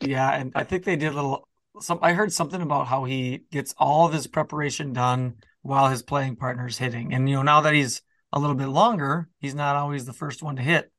Yeah, 0.00 0.30
and 0.30 0.52
I 0.54 0.62
think 0.62 0.84
they 0.84 0.96
did 0.96 1.12
a 1.12 1.16
little. 1.16 1.48
Some 1.80 1.98
I 2.00 2.12
heard 2.12 2.32
something 2.32 2.62
about 2.62 2.86
how 2.86 3.02
he 3.04 3.42
gets 3.50 3.74
all 3.76 4.06
of 4.06 4.12
his 4.12 4.28
preparation 4.28 4.92
done 4.92 5.34
while 5.68 5.88
his 5.88 6.02
playing 6.02 6.36
partner's 6.36 6.78
hitting, 6.78 7.12
and 7.12 7.28
you 7.28 7.36
know 7.36 7.42
now 7.42 7.60
that 7.60 7.74
he's 7.74 8.02
a 8.32 8.38
little 8.38 8.56
bit 8.56 8.68
longer, 8.68 9.28
he's 9.38 9.54
not 9.54 9.76
always 9.76 10.04
the 10.04 10.12
first 10.12 10.42
one 10.42 10.56
to 10.56 10.62
hit. 10.62 10.90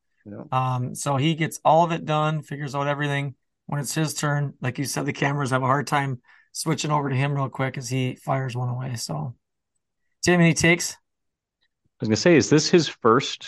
Um, 0.52 0.94
so 0.94 1.16
he 1.18 1.34
gets 1.34 1.60
all 1.66 1.84
of 1.84 1.92
it 1.92 2.06
done, 2.06 2.44
figures 2.44 2.76
out 2.76 2.88
everything. 2.88 3.36
When 3.66 3.80
it's 3.80 3.94
his 3.96 4.14
turn, 4.14 4.54
like 4.62 4.78
you 4.78 4.86
said, 4.86 5.06
the 5.06 5.14
cameras 5.14 5.50
have 5.52 5.64
a 5.64 5.68
hard 5.68 5.88
time 5.88 6.22
switching 6.52 6.92
over 6.92 7.10
to 7.10 7.16
him 7.16 7.34
real 7.34 7.50
quick 7.50 7.78
as 7.78 7.90
he 7.90 8.16
fires 8.16 8.56
one 8.56 8.70
away. 8.70 8.96
So, 8.96 9.36
Tim, 10.24 10.40
any 10.40 10.54
takes? 10.54 10.94
I 10.94 10.98
was 12.02 12.10
gonna 12.10 12.16
say, 12.16 12.36
is 12.36 12.50
this 12.50 12.70
his 12.70 12.88
first 12.88 13.48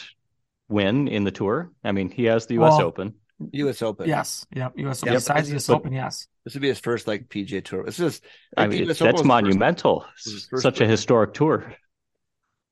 win 0.69 1.07
in 1.07 1.23
the 1.23 1.31
tour? 1.31 1.71
I 1.83 1.91
mean, 1.91 2.09
he 2.09 2.25
has 2.25 2.47
the 2.47 2.55
U.S. 2.55 2.73
Well, 2.73 2.81
Open. 2.81 3.13
U.S. 3.53 3.81
Open. 3.81 4.07
Yes. 4.07 4.45
Yep. 4.55 4.73
U.S. 4.77 5.03
Open. 5.03 5.13
Yep. 5.13 5.21
Besides 5.21 5.47
the 5.47 5.53
U.S. 5.53 5.67
But- 5.67 5.73
Open, 5.75 5.93
yes. 5.93 6.27
This 6.43 6.55
would 6.55 6.61
be 6.61 6.69
his 6.69 6.79
first 6.79 7.07
like 7.07 7.29
PGA 7.29 7.63
tour. 7.63 7.83
This 7.85 7.99
is. 7.99 8.21
I 8.57 8.63
think 8.67 8.73
mean, 8.81 8.89
US 8.89 9.01
Open 9.01 9.07
that's 9.07 9.21
was 9.21 9.27
monumental. 9.27 10.05
first 10.49 10.63
Such 10.63 10.81
a 10.81 10.87
historic 10.87 11.33
tour. 11.33 11.75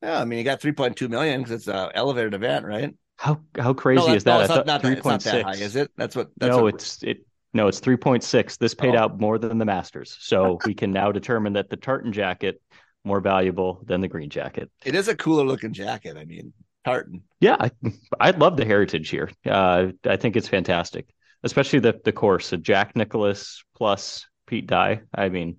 Yeah, 0.01 0.19
I 0.19 0.25
mean, 0.25 0.37
he 0.37 0.43
got 0.43 0.61
3.2 0.61 1.09
million 1.09 1.41
because 1.41 1.51
it's 1.51 1.67
an 1.67 1.89
elevated 1.93 2.33
event, 2.33 2.65
right? 2.65 2.95
How 3.17 3.41
how 3.57 3.73
crazy 3.73 4.07
no, 4.07 4.13
is 4.13 4.23
that? 4.23 4.33
No, 4.33 4.39
it's 4.39 4.49
not, 4.49 4.65
not 4.65 4.81
that, 4.81 4.97
it's 4.97 5.05
not 5.05 5.21
that 5.21 5.43
high, 5.43 5.55
3.6. 5.55 5.61
is 5.61 5.75
it? 5.75 5.91
That's 5.97 6.15
what. 6.15 6.29
That's 6.37 6.55
no, 6.55 6.63
what, 6.63 6.75
it's 6.75 7.03
it. 7.03 7.25
No, 7.53 7.67
it's 7.67 7.79
three 7.79 7.97
point 7.97 8.23
six. 8.23 8.57
This 8.57 8.73
paid 8.73 8.95
Oh. 8.95 8.99
out 8.99 9.19
more 9.19 9.37
than 9.37 9.57
the 9.57 9.65
Masters, 9.65 10.15
so 10.21 10.57
we 10.65 10.73
can 10.73 10.91
now 10.91 11.11
determine 11.11 11.53
that 11.53 11.69
the 11.69 11.77
tartan 11.77 12.13
jacket 12.13 12.61
more 13.03 13.19
valuable 13.19 13.81
than 13.85 14.01
the 14.01 14.07
green 14.07 14.29
jacket. 14.29 14.71
it 14.85 14.95
is 14.95 15.07
a 15.07 15.15
cooler 15.15 15.43
looking 15.43 15.73
jacket. 15.73 16.15
I 16.17 16.25
mean, 16.25 16.53
tartan. 16.85 17.23
Yeah, 17.39 17.57
I, 17.59 17.71
I 18.19 18.31
love 18.31 18.57
the 18.57 18.65
heritage 18.65 19.09
here. 19.09 19.29
Uh, 19.45 19.87
I 20.05 20.17
think 20.17 20.35
it's 20.35 20.47
fantastic, 20.47 21.07
especially 21.43 21.79
the 21.79 21.99
the 22.03 22.11
course. 22.11 22.53
Jack 22.61 22.95
Nicklaus 22.95 23.63
plus 23.75 24.27
Pete 24.47 24.67
Dye. 24.67 25.01
I 25.13 25.29
mean, 25.29 25.57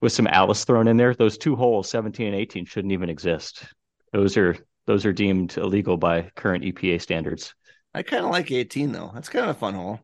with 0.00 0.12
some 0.12 0.26
Alice 0.26 0.64
thrown 0.64 0.88
in 0.88 0.96
there, 0.96 1.14
those 1.14 1.38
two 1.38 1.56
holes, 1.56 1.88
seventeen 1.88 2.28
and 2.28 2.36
eighteen, 2.36 2.64
shouldn't 2.64 2.92
even 2.92 3.10
exist. 3.10 3.64
Those 4.12 4.36
are 4.36 4.56
those 4.86 5.04
are 5.04 5.12
deemed 5.12 5.56
illegal 5.58 5.98
by 5.98 6.30
current 6.34 6.64
EPA 6.64 7.00
standards. 7.02 7.54
I 7.94 8.02
kind 8.02 8.24
of 8.24 8.30
like 8.30 8.50
18 8.50 8.92
though. 8.92 9.10
That's 9.12 9.28
kind 9.28 9.44
of 9.44 9.56
a 9.56 9.58
fun 9.58 9.74
hole. 9.74 10.00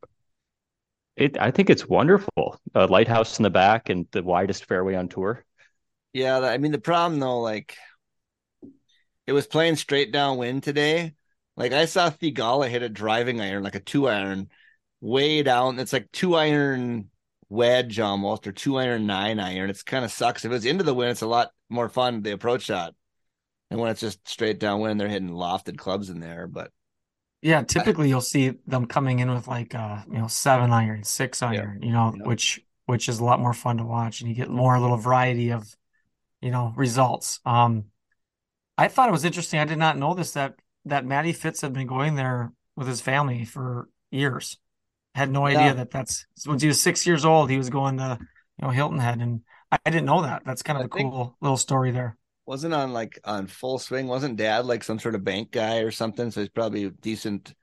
It, 1.16 1.38
I 1.38 1.52
think 1.52 1.70
it's 1.70 1.88
wonderful. 1.88 2.60
A 2.74 2.86
lighthouse 2.86 3.38
in 3.38 3.44
the 3.44 3.50
back 3.50 3.88
and 3.88 4.06
the 4.12 4.22
widest 4.22 4.66
fairway 4.66 4.94
on 4.94 5.08
tour. 5.08 5.44
Yeah, 6.12 6.40
I 6.40 6.58
mean 6.58 6.72
the 6.72 6.78
problem 6.78 7.18
though, 7.18 7.40
like 7.40 7.76
it 9.26 9.32
was 9.32 9.46
playing 9.46 9.76
straight 9.76 10.12
downwind 10.12 10.62
today. 10.62 11.14
Like 11.56 11.72
I 11.72 11.86
saw 11.86 12.10
Theegala 12.10 12.68
hit 12.68 12.82
a 12.82 12.88
driving 12.88 13.40
iron, 13.40 13.62
like 13.62 13.74
a 13.76 13.80
two 13.80 14.08
iron, 14.08 14.50
way 15.00 15.42
down. 15.42 15.78
It's 15.78 15.92
like 15.92 16.10
two 16.12 16.34
iron 16.36 17.10
wedge 17.48 18.00
almost, 18.00 18.46
or 18.46 18.52
two 18.52 18.78
iron 18.78 19.06
nine 19.06 19.38
iron. 19.40 19.70
It's 19.70 19.82
kind 19.82 20.04
of 20.04 20.12
sucks. 20.12 20.44
If 20.44 20.52
it's 20.52 20.64
into 20.64 20.84
the 20.84 20.94
wind, 20.94 21.12
it's 21.12 21.22
a 21.22 21.26
lot 21.26 21.52
more 21.68 21.88
fun 21.88 22.22
the 22.22 22.32
approach 22.32 22.62
shot. 22.62 22.94
And 23.70 23.80
when 23.80 23.90
it's 23.90 24.00
just 24.00 24.26
straight 24.28 24.58
downwind, 24.60 25.00
they're 25.00 25.08
hitting 25.08 25.30
lofted 25.30 25.78
clubs 25.78 26.10
in 26.10 26.20
there. 26.20 26.46
But 26.46 26.70
Yeah, 27.42 27.62
typically 27.62 28.08
you'll 28.08 28.20
see 28.22 28.50
them 28.66 28.86
coming 28.86 29.18
in 29.18 29.30
with 29.32 29.46
like 29.46 29.74
uh, 29.74 30.02
you 30.10 30.18
know, 30.18 30.28
seven 30.28 30.72
iron, 30.72 31.04
six 31.04 31.42
iron, 31.42 31.82
you 31.82 31.92
know, 31.92 32.14
Yeah. 32.16 32.24
which 32.24 32.60
which 32.86 33.08
is 33.08 33.18
a 33.18 33.24
lot 33.24 33.40
more 33.40 33.54
fun 33.54 33.78
to 33.78 33.84
watch 33.84 34.20
and 34.20 34.28
you 34.28 34.34
get 34.36 34.50
more 34.50 34.74
a 34.74 34.80
little 34.80 34.96
variety 34.98 35.50
of, 35.52 35.74
you 36.42 36.50
know, 36.50 36.72
results. 36.76 37.40
Um 37.46 37.86
I 38.76 38.88
thought 38.88 39.08
it 39.08 39.12
was 39.12 39.24
interesting. 39.24 39.60
I 39.60 39.64
did 39.64 39.78
not 39.78 39.98
know 39.98 40.14
this 40.14 40.32
that 40.32 40.54
that 40.86 41.04
Matty 41.06 41.32
Fitz 41.32 41.60
had 41.60 41.72
been 41.72 41.86
going 41.86 42.14
there 42.16 42.52
with 42.76 42.86
his 42.88 43.00
family 43.00 43.44
for 43.44 43.88
years. 44.10 44.58
Had 45.14 45.30
no 45.30 45.46
idea 45.46 45.66
Yeah. 45.66 45.72
that 45.74 45.90
that's 45.90 46.26
when 46.44 46.58
he 46.58 46.66
was 46.66 46.80
six 46.80 47.06
years 47.06 47.24
old, 47.24 47.48
he 47.50 47.56
was 47.56 47.70
going 47.70 47.98
to, 47.98 48.18
you 48.20 48.64
know, 48.66 48.70
Hilton 48.70 48.98
Head 48.98 49.20
and 49.20 49.42
I, 49.70 49.78
I 49.86 49.90
didn't 49.90 50.06
know 50.06 50.22
that. 50.22 50.42
That's 50.44 50.62
kind 50.62 50.76
of 50.78 50.82
I 50.82 50.86
a 50.86 50.88
cool 50.88 51.36
little 51.40 51.56
story 51.56 51.92
there. 51.92 52.16
wasn't 52.46 52.74
on 52.74 52.92
like 52.92 53.18
on 53.24 53.46
full 53.46 53.78
swing. 53.78 54.08
Wasn't 54.08 54.36
dad 54.36 54.66
like 54.66 54.82
some 54.84 54.98
sort 54.98 55.14
of 55.14 55.24
bank 55.24 55.52
guy 55.52 55.78
or 55.78 55.90
something? 55.92 56.30
So 56.30 56.40
he's 56.40 56.48
probably 56.50 56.90
decent, 56.90 57.54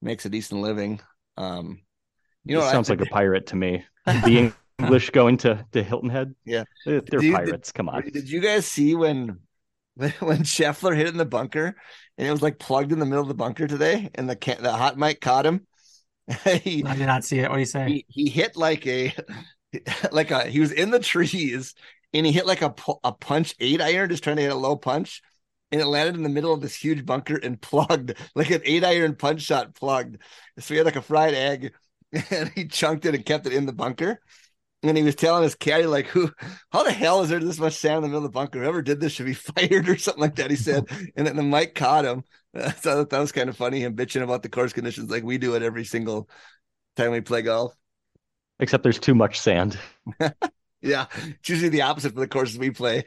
makes 0.00 0.24
a 0.24 0.30
decent 0.30 0.60
living. 0.62 1.00
Um, 1.36 1.82
you 2.44 2.54
know, 2.56 2.62
what 2.62 2.72
sounds 2.72 2.88
think- 2.88 3.00
like 3.00 3.08
a 3.08 3.12
pirate 3.12 3.46
to 3.48 3.56
me. 3.56 3.84
The 4.06 4.52
English 4.78 5.10
going 5.10 5.36
to, 5.38 5.66
to 5.72 5.82
Hilton 5.82 6.10
Head. 6.10 6.34
Yeah. 6.44 6.64
They're, 6.84 7.00
they're 7.00 7.20
Dude, 7.20 7.34
pirates. 7.34 7.72
Come 7.72 7.88
on. 7.88 8.02
Did 8.10 8.30
you 8.30 8.40
guys 8.40 8.66
see 8.66 8.94
when 8.94 9.40
when 10.20 10.42
Scheffler 10.42 10.94
hit 10.94 11.08
in 11.08 11.16
the 11.16 11.24
bunker 11.24 11.74
and 12.18 12.28
it 12.28 12.30
was 12.30 12.42
like 12.42 12.58
plugged 12.58 12.92
in 12.92 12.98
the 12.98 13.06
middle 13.06 13.22
of 13.22 13.28
the 13.28 13.34
bunker 13.34 13.66
today 13.66 14.10
and 14.14 14.28
the 14.28 14.36
ca- 14.36 14.60
the 14.60 14.72
hot 14.72 14.98
mic 14.98 15.20
caught 15.20 15.46
him? 15.46 15.66
he, 16.62 16.84
I 16.84 16.96
did 16.96 17.06
not 17.06 17.24
see 17.24 17.38
it. 17.38 17.48
What 17.48 17.56
do 17.56 17.60
you 17.60 17.66
say? 17.66 17.88
he 17.88 18.06
he 18.08 18.28
hit 18.28 18.56
like 18.56 18.86
a 18.86 19.14
like 20.12 20.30
a 20.30 20.44
he 20.44 20.60
was 20.60 20.72
in 20.72 20.90
the 20.90 20.98
trees 21.00 21.74
and 22.12 22.26
he 22.26 22.32
hit 22.32 22.46
like 22.46 22.62
a 22.62 22.74
a 23.04 23.12
punch 23.12 23.54
eight 23.60 23.80
iron 23.80 24.10
just 24.10 24.22
trying 24.22 24.36
to 24.36 24.42
hit 24.42 24.52
a 24.52 24.56
low 24.56 24.76
punch 24.76 25.22
and 25.72 25.80
it 25.80 25.86
landed 25.86 26.14
in 26.14 26.22
the 26.22 26.28
middle 26.28 26.52
of 26.52 26.60
this 26.60 26.74
huge 26.74 27.04
bunker 27.04 27.36
and 27.36 27.60
plugged 27.60 28.14
like 28.34 28.50
an 28.50 28.60
eight 28.64 28.84
iron 28.84 29.14
punch 29.16 29.42
shot 29.42 29.74
plugged. 29.74 30.18
So 30.58 30.74
he 30.74 30.78
had 30.78 30.86
like 30.86 30.96
a 30.96 31.02
fried 31.02 31.34
egg 31.34 31.72
and 32.30 32.50
he 32.54 32.66
chunked 32.66 33.06
it 33.06 33.14
and 33.14 33.24
kept 33.24 33.46
it 33.46 33.52
in 33.52 33.66
the 33.66 33.72
bunker. 33.72 34.20
And 34.82 34.96
he 34.96 35.02
was 35.02 35.14
telling 35.16 35.42
his 35.42 35.54
caddy, 35.54 35.86
like, 35.86 36.06
who, 36.06 36.30
how 36.70 36.84
the 36.84 36.92
hell 36.92 37.22
is 37.22 37.28
there 37.30 37.40
this 37.40 37.58
much 37.58 37.72
sand 37.74 37.96
in 37.96 38.02
the 38.02 38.08
middle 38.08 38.18
of 38.18 38.24
the 38.24 38.28
bunker? 38.38 38.60
Whoever 38.60 38.82
did 38.82 39.00
this 39.00 39.12
should 39.12 39.26
be 39.26 39.34
fired 39.34 39.88
or 39.88 39.96
something 39.96 40.20
like 40.20 40.36
that. 40.36 40.50
He 40.50 40.56
said, 40.56 40.86
and 41.16 41.26
then 41.26 41.36
the 41.36 41.42
mic 41.42 41.74
caught 41.74 42.04
him. 42.04 42.24
So 42.80 43.04
that 43.04 43.18
was 43.18 43.32
kind 43.32 43.50
of 43.50 43.56
funny, 43.56 43.80
him 43.80 43.94
bitching 43.96 44.22
about 44.22 44.42
the 44.42 44.48
course 44.48 44.72
conditions 44.72 45.10
like 45.10 45.22
we 45.22 45.36
do 45.36 45.56
it 45.56 45.62
every 45.62 45.84
single 45.84 46.26
time 46.96 47.12
we 47.12 47.20
play 47.20 47.42
golf. 47.42 47.74
Except 48.58 48.82
there's 48.82 48.98
too 48.98 49.14
much 49.14 49.38
sand. 49.38 49.78
Yeah, 50.82 51.06
it's 51.16 51.48
usually 51.48 51.70
the 51.70 51.82
opposite 51.82 52.14
for 52.14 52.20
the 52.20 52.28
courses 52.28 52.58
we 52.58 52.70
play. 52.70 53.04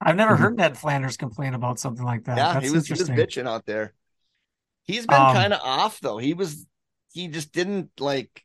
I've 0.00 0.16
never 0.16 0.36
heard 0.36 0.56
Ned 0.56 0.76
Flanders 0.76 1.16
complain 1.16 1.54
about 1.54 1.78
something 1.78 2.04
like 2.04 2.24
that. 2.24 2.36
yeah, 2.36 2.54
That's 2.54 2.64
he 2.64 2.70
was 2.70 2.86
he 2.86 2.92
was 2.94 3.08
interesting. 3.08 3.16
bitching 3.16 3.46
out 3.48 3.66
there. 3.66 3.94
He's 4.84 5.06
been 5.06 5.16
Um, 5.16 5.34
kind 5.34 5.52
of 5.52 5.60
off 5.62 6.00
though. 6.00 6.18
He 6.18 6.34
was 6.34 6.66
he 7.12 7.28
just 7.28 7.52
didn't 7.52 7.90
like 8.00 8.44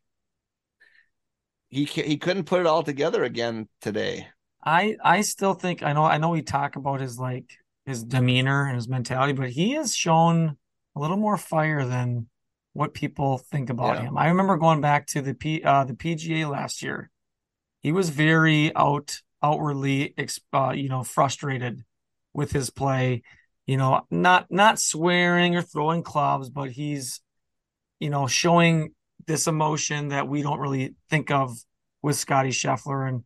he 1.70 1.86
he 1.86 2.18
couldn't 2.18 2.46
put 2.46 2.62
it 2.62 2.66
all 2.66 2.84
together 2.84 3.24
again 3.24 3.68
today. 3.82 4.28
I 4.64 4.98
I 5.04 5.22
still 5.22 5.54
think 5.54 5.84
I 5.84 5.94
know 5.94 6.04
I 6.04 6.18
know 6.18 6.30
we 6.30 6.42
talk 6.42 6.76
about 6.76 7.00
his 7.02 7.18
like 7.20 7.46
his 7.86 8.04
demeanor 8.04 8.66
and 8.66 8.76
his 8.76 8.88
mentality, 8.88 9.34
but 9.34 9.50
he 9.50 9.72
has 9.74 9.96
shown 9.96 10.58
a 10.96 11.00
little 11.00 11.18
more 11.18 11.38
fire 11.38 11.86
than 11.86 12.28
what 12.74 12.94
people 12.94 13.38
think 13.38 13.70
about 13.70 13.96
Yeah. 13.96 14.04
him. 14.04 14.18
I 14.18 14.28
remember 14.28 14.58
going 14.58 14.82
back 14.82 15.08
to 15.08 15.22
the 15.22 15.34
P 15.34 15.64
uh 15.64 15.84
the 15.86 15.94
PGA 15.94 16.46
last 16.46 16.82
year. 16.82 17.10
He 17.82 17.92
was 17.92 18.10
very 18.10 18.76
out 18.76 19.22
outwardly 19.42 20.14
uh, 20.54 20.72
you 20.72 20.90
know 20.90 21.04
frustrated 21.04 21.84
with 22.34 22.52
his 22.52 22.70
play, 22.70 23.24
you 23.66 23.78
know, 23.78 24.02
not 24.12 24.48
not 24.52 24.80
swearing 24.80 25.56
or 25.56 25.62
throwing 25.62 26.04
clubs, 26.04 26.50
but 26.50 26.72
he's 26.72 27.22
you 28.00 28.10
know 28.10 28.28
showing 28.28 28.94
this 29.28 29.48
emotion 29.48 30.10
that 30.10 30.28
we 30.28 30.42
don't 30.42 30.60
really 30.60 30.96
think 31.10 31.32
of 31.32 31.58
with 32.02 32.16
Scotty 32.16 32.50
Scheffler 32.50 33.08
and 33.08 33.24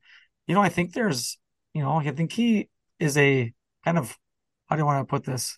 you 0.47 0.55
know, 0.55 0.61
I 0.61 0.69
think 0.69 0.93
there's, 0.93 1.37
you 1.73 1.81
know, 1.81 1.93
I 1.93 2.11
think 2.11 2.33
he 2.33 2.69
is 2.99 3.17
a 3.17 3.53
kind 3.85 3.97
of, 3.97 4.17
how 4.67 4.75
do 4.75 4.81
I 4.81 4.85
want 4.85 5.07
to 5.07 5.09
put 5.09 5.23
this? 5.23 5.57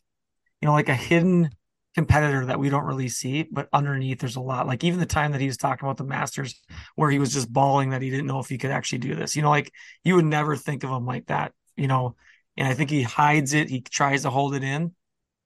You 0.61 0.67
know, 0.67 0.73
like 0.73 0.89
a 0.89 0.93
hidden 0.93 1.49
competitor 1.95 2.45
that 2.45 2.59
we 2.59 2.69
don't 2.69 2.85
really 2.85 3.09
see, 3.09 3.43
but 3.43 3.69
underneath 3.73 4.19
there's 4.19 4.35
a 4.35 4.41
lot. 4.41 4.67
Like 4.67 4.83
even 4.83 4.99
the 4.99 5.05
time 5.05 5.31
that 5.31 5.41
he 5.41 5.47
was 5.47 5.57
talking 5.57 5.85
about 5.85 5.97
the 5.97 6.03
Masters, 6.03 6.61
where 6.95 7.09
he 7.09 7.19
was 7.19 7.33
just 7.33 7.51
bawling 7.51 7.89
that 7.89 8.01
he 8.01 8.09
didn't 8.09 8.27
know 8.27 8.39
if 8.39 8.49
he 8.49 8.57
could 8.57 8.71
actually 8.71 8.99
do 8.99 9.15
this. 9.15 9.35
You 9.35 9.41
know, 9.41 9.49
like 9.49 9.71
you 10.03 10.15
would 10.15 10.25
never 10.25 10.55
think 10.55 10.83
of 10.83 10.89
him 10.89 11.05
like 11.05 11.27
that. 11.27 11.53
You 11.75 11.87
know, 11.87 12.15
and 12.55 12.67
I 12.67 12.73
think 12.73 12.89
he 12.89 13.01
hides 13.01 13.53
it. 13.53 13.69
He 13.69 13.81
tries 13.81 14.23
to 14.23 14.29
hold 14.29 14.53
it 14.55 14.63
in, 14.63 14.93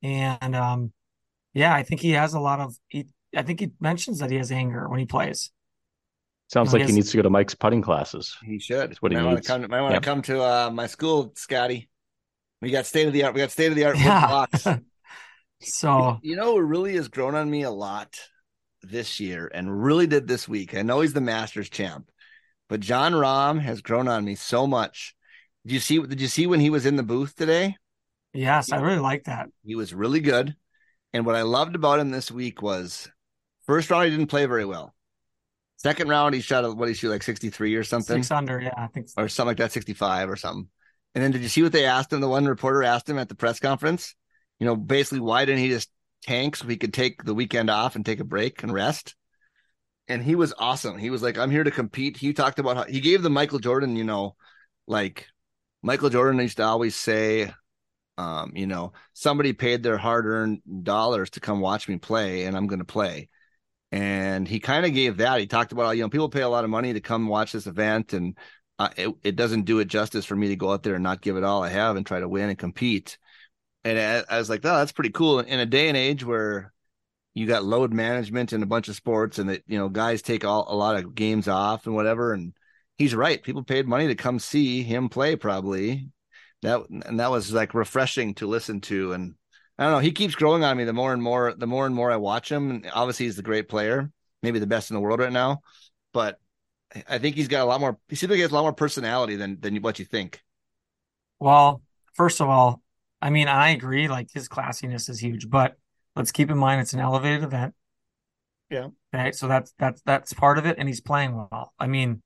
and 0.04 0.56
um, 0.56 0.92
yeah, 1.54 1.74
I 1.74 1.84
think 1.84 2.02
he 2.02 2.12
has 2.12 2.34
a 2.34 2.40
lot 2.40 2.60
of. 2.60 2.76
He, 2.88 3.08
I 3.36 3.44
think 3.44 3.60
he 3.60 3.72
mentions 3.80 4.20
that 4.20 4.32
he 4.32 4.38
has 4.38 4.52
anger 4.52 4.88
when 4.90 5.00
he 5.00 5.06
plays. 5.06 5.52
Sounds 6.48 6.72
No, 6.72 6.74
like 6.74 6.86
he 6.86 6.92
yes. 6.92 6.94
needs 6.94 7.12
to 7.12 7.18
go 7.18 7.24
to 7.24 7.30
Mike's 7.30 7.56
putting 7.56 7.82
classes. 7.82 8.36
He 8.46 8.60
should. 8.60 8.92
That's 8.92 9.02
what 9.02 9.12
he 9.12 9.16
might 9.16 9.24
wanna 9.24 9.36
needs. 9.36 9.48
come. 9.48 9.62
Might 9.70 9.82
want 9.82 9.96
to 9.96 9.96
Yeah. 9.96 10.00
come 10.00 10.22
to 10.24 10.42
uh, 10.42 10.70
my 10.72 10.88
school, 10.88 11.34
Scotty. 11.36 11.90
We 12.62 12.72
got 12.72 12.86
state 12.86 13.08
of 13.08 13.13
the 13.13 13.24
art. 13.24 13.34
We 13.34 13.42
got 13.42 13.52
state 13.52 13.70
of 13.70 13.76
the 13.76 13.86
art 13.86 14.00
wood 14.00 14.16
Yeah. 14.16 14.28
blocks. 14.28 14.74
So 15.62 16.22
You 16.22 16.36
know, 16.36 16.58
it 16.58 16.62
really 16.62 16.96
has 16.96 17.08
grown 17.08 17.36
on 17.36 17.50
me 17.50 17.63
a 17.63 17.72
lot 17.72 18.20
this 18.82 19.20
year 19.20 19.50
and 19.54 19.84
really 19.84 20.08
did 20.08 20.28
this 20.28 20.48
week. 20.48 20.76
I 20.76 20.82
know 20.84 21.02
he's 21.02 21.13
the 21.13 21.22
Masters 21.22 21.70
champ, 21.70 22.10
but 22.70 22.80
Jon 22.82 23.13
Rahm 23.13 23.62
has 23.62 23.82
grown 23.82 24.08
on 24.08 24.26
me 24.26 24.36
so 24.36 24.68
much. 24.68 25.16
Did 25.66 25.74
you 25.74 25.80
see? 25.80 26.00
Did 26.00 26.22
you 26.22 26.28
see 26.28 26.48
when 26.48 26.60
he 26.62 26.70
was 26.70 26.86
in 26.86 26.96
the 26.98 27.04
booth 27.04 27.36
today? 27.36 27.78
yes, 28.34 28.72
I 28.72 28.78
really 28.78 29.00
like 29.00 29.26
that. 29.26 29.50
He 29.63 29.76
was 29.76 29.94
really 29.94 30.20
good, 30.20 30.56
And 31.13 31.26
what 31.26 31.36
I 31.36 31.44
loved 31.44 31.76
about 31.76 32.00
him 32.00 32.12
this 32.12 32.32
week 32.32 32.62
was 32.62 33.10
first 33.68 33.90
round 33.90 34.06
he 34.06 34.12
didn't 34.12 34.28
play 34.28 34.46
very 34.46 34.66
well. 34.66 34.94
Second 35.78 36.10
round 36.10 36.34
he 36.34 36.42
shot 36.42 36.66
a, 36.66 36.72
what 36.72 36.88
did 36.88 36.94
he 36.94 36.98
shoot 36.98 37.10
like 37.10 37.24
63 37.24 37.76
or 37.76 37.84
something 37.84 38.18
Six 38.18 38.32
under, 38.32 38.60
yeah, 38.60 38.74
I 38.76 38.88
think. 38.88 39.10
So. 39.10 39.22
or 39.22 39.28
something 39.28 39.50
like 39.50 39.58
that 39.58 39.72
65 39.72 40.30
or 40.30 40.36
something. 40.36 40.68
And 41.14 41.24
then 41.24 41.32
did 41.32 41.42
you 41.42 41.50
see 41.50 41.64
what 41.64 41.72
they 41.72 41.86
asked 41.86 42.12
him? 42.12 42.22
The 42.22 42.28
one 42.28 42.46
reporter 42.46 42.84
asked 42.84 43.10
him 43.10 43.18
at 43.20 43.30
the 43.30 43.36
press 43.36 43.60
conference, 43.60 44.16
you 44.60 44.66
know, 44.66 44.76
basically 44.76 45.20
why 45.20 45.46
didn't 45.46 45.62
he 45.62 45.70
just 45.70 45.90
tank 46.24 46.56
so 46.56 46.68
he 46.68 46.78
could 46.78 46.94
take 46.94 47.24
the 47.24 47.34
weekend 47.34 47.70
off 47.70 47.96
and 47.96 48.06
take 48.06 48.20
a 48.20 48.26
break 48.26 48.64
and 48.64 48.74
rest? 48.74 49.16
And 50.08 50.24
he 50.24 50.36
was 50.36 50.54
awesome. 50.58 50.98
He 50.98 51.10
was 51.10 51.22
like, 51.22 51.38
I'm 51.38 51.52
here 51.52 51.64
to 51.64 51.72
compete. 51.72 52.18
He 52.18 52.34
talked 52.34 52.60
about 52.60 52.78
how 52.78 52.84
he 52.84 53.02
gave 53.02 53.22
the 53.22 53.30
Michael 53.30 53.60
Jordan, 53.60 53.96
you 53.96 54.04
know, 54.04 54.36
like 54.88 55.28
Michael 55.84 56.10
Jordan 56.10 56.40
used 56.40 56.58
to 56.58 56.64
always 56.64 56.96
say, 56.96 57.52
um, 58.18 58.54
you 58.56 58.68
know, 58.68 58.94
somebody 59.14 59.54
paid 59.54 59.84
their 59.84 59.98
hard 59.98 60.26
earned 60.26 60.62
dollars 60.84 61.30
to 61.32 61.40
come 61.40 61.60
watch 61.60 61.88
me 61.88 61.98
play, 61.98 62.46
and 62.46 62.58
I'm 62.58 62.68
going 62.68 62.80
to 62.80 62.86
play. 62.86 63.30
And 63.91 64.47
he 64.47 64.60
kind 64.60 64.86
of 64.86 64.93
gave 64.93 65.17
that. 65.17 65.39
He 65.39 65.47
talked 65.47 65.71
about, 65.71 65.95
you 65.95 66.04
know, 66.04 66.10
people 66.10 66.30
pay 66.30 66.41
a 66.41 66.50
lot 66.50 66.63
of 66.63 66.69
money 66.69 66.93
to 66.93 67.00
come 67.00 67.28
watch 67.28 67.54
this 67.54 67.67
event, 67.67 68.13
and 68.13 68.38
uh, 68.80 68.89
it, 68.97 69.15
it 69.23 69.36
doesn't 69.36 69.63
do 69.63 69.80
it 69.80 69.86
justice 69.86 70.26
for 70.26 70.36
me 70.36 70.50
to 70.50 70.56
go 70.56 70.71
out 70.71 70.84
there 70.84 70.95
and 70.95 71.04
not 71.04 71.21
give 71.21 71.38
it 71.38 71.43
all 71.43 71.63
I 71.63 71.69
have 71.69 71.95
and 71.95 72.06
try 72.06 72.19
to 72.19 72.28
win 72.28 72.50
and 72.50 72.58
compete. 72.58 73.17
And 73.84 73.97
I, 73.97 74.36
I 74.36 74.38
was 74.39 74.50
like, 74.50 74.62
oh, 74.65 74.78
that's 74.78 74.91
pretty 74.91 75.12
cool. 75.12 75.39
In 75.39 75.60
a 75.60 75.65
day 75.65 75.88
and 75.88 75.95
age 75.95 76.26
where 76.26 76.73
you 77.34 77.47
got 77.47 77.63
load 77.63 77.93
management 77.93 78.52
in 78.52 78.62
a 78.62 78.67
bunch 78.67 78.89
of 78.89 78.95
sports 78.95 79.39
and 79.39 79.50
that, 79.50 79.63
you 79.67 79.78
know, 79.78 79.89
guys 79.89 80.21
take 80.21 80.43
all, 80.43 80.65
a 80.67 80.76
lot 80.76 80.97
of 80.97 81.15
games 81.15 81.47
off 81.47 81.86
and 81.86 81.95
whatever. 81.95 82.34
And 82.34 82.54
he's 82.97 83.15
right. 83.15 83.41
People 83.41 83.63
paid 83.63 83.88
money 83.88 84.08
to 84.08 84.15
come 84.15 84.39
see 84.39 84.84
him 84.84 85.08
play 85.08 85.36
probably 85.36 86.10
that 86.62 86.82
and 86.89 87.19
that 87.19 87.32
was 87.32 87.54
like 87.54 87.73
refreshing 87.73 88.34
to 88.36 88.47
listen 88.47 88.82
to 88.82 89.13
and 89.13 89.36
i 89.78 89.84
don't 89.84 89.94
know 89.94 90.00
he 90.00 90.12
keeps 90.12 90.36
growing 90.36 90.63
on 90.63 90.78
me 90.78 90.84
the 90.84 90.94
more 90.94 91.13
and 91.13 91.22
more 91.22 91.54
the 91.54 91.68
more 91.68 91.86
and 91.86 91.96
more 91.96 92.12
i 92.12 92.16
watch 92.16 92.52
him 92.52 92.70
and 92.72 92.90
obviously 92.94 93.26
he's 93.26 93.40
a 93.40 93.44
great 93.44 93.70
player 93.70 94.12
maybe 94.44 94.60
the 94.60 94.68
best 94.68 94.90
in 94.90 94.96
the 94.96 95.02
world 95.02 95.20
right 95.20 95.32
now 95.32 95.62
but 96.13 96.40
i 97.10 97.18
think 97.18 97.36
he's 97.36 97.48
got 97.48 97.63
a 97.63 97.66
lot 97.66 97.82
more 97.82 97.98
he 98.10 98.16
seems 98.16 98.30
like 98.30 98.38
he 98.38 98.42
has 98.42 98.52
a 98.52 98.56
lot 98.56 98.63
more 98.63 98.74
personality 98.74 99.36
than 99.36 99.60
than 99.62 99.76
what 99.82 100.00
you 100.00 100.06
think 100.06 100.42
Well, 101.40 101.82
first 102.13 102.42
of 102.42 102.50
all, 102.50 102.82
I 103.22 103.30
mean, 103.30 103.48
I 103.48 103.70
agree. 103.70 104.08
Like 104.08 104.30
his 104.34 104.48
classiness 104.48 105.10
is 105.10 105.20
huge, 105.20 105.50
but 105.50 105.78
let's 106.16 106.32
keep 106.32 106.50
in 106.50 106.58
mind 106.58 106.82
it's 106.82 106.94
an 106.94 107.00
elevated 107.00 107.44
event. 107.44 107.74
Yeah. 108.70 108.90
Okay. 109.13 109.32
So 109.32 109.48
that's 109.48 109.74
that's 109.80 110.02
that's 110.02 110.34
part 110.34 110.58
of 110.58 110.66
it, 110.66 110.78
and 110.78 110.88
he's 110.88 111.02
playing 111.02 111.36
well. 111.36 111.74
I 111.80 111.88
mean, 111.88 112.22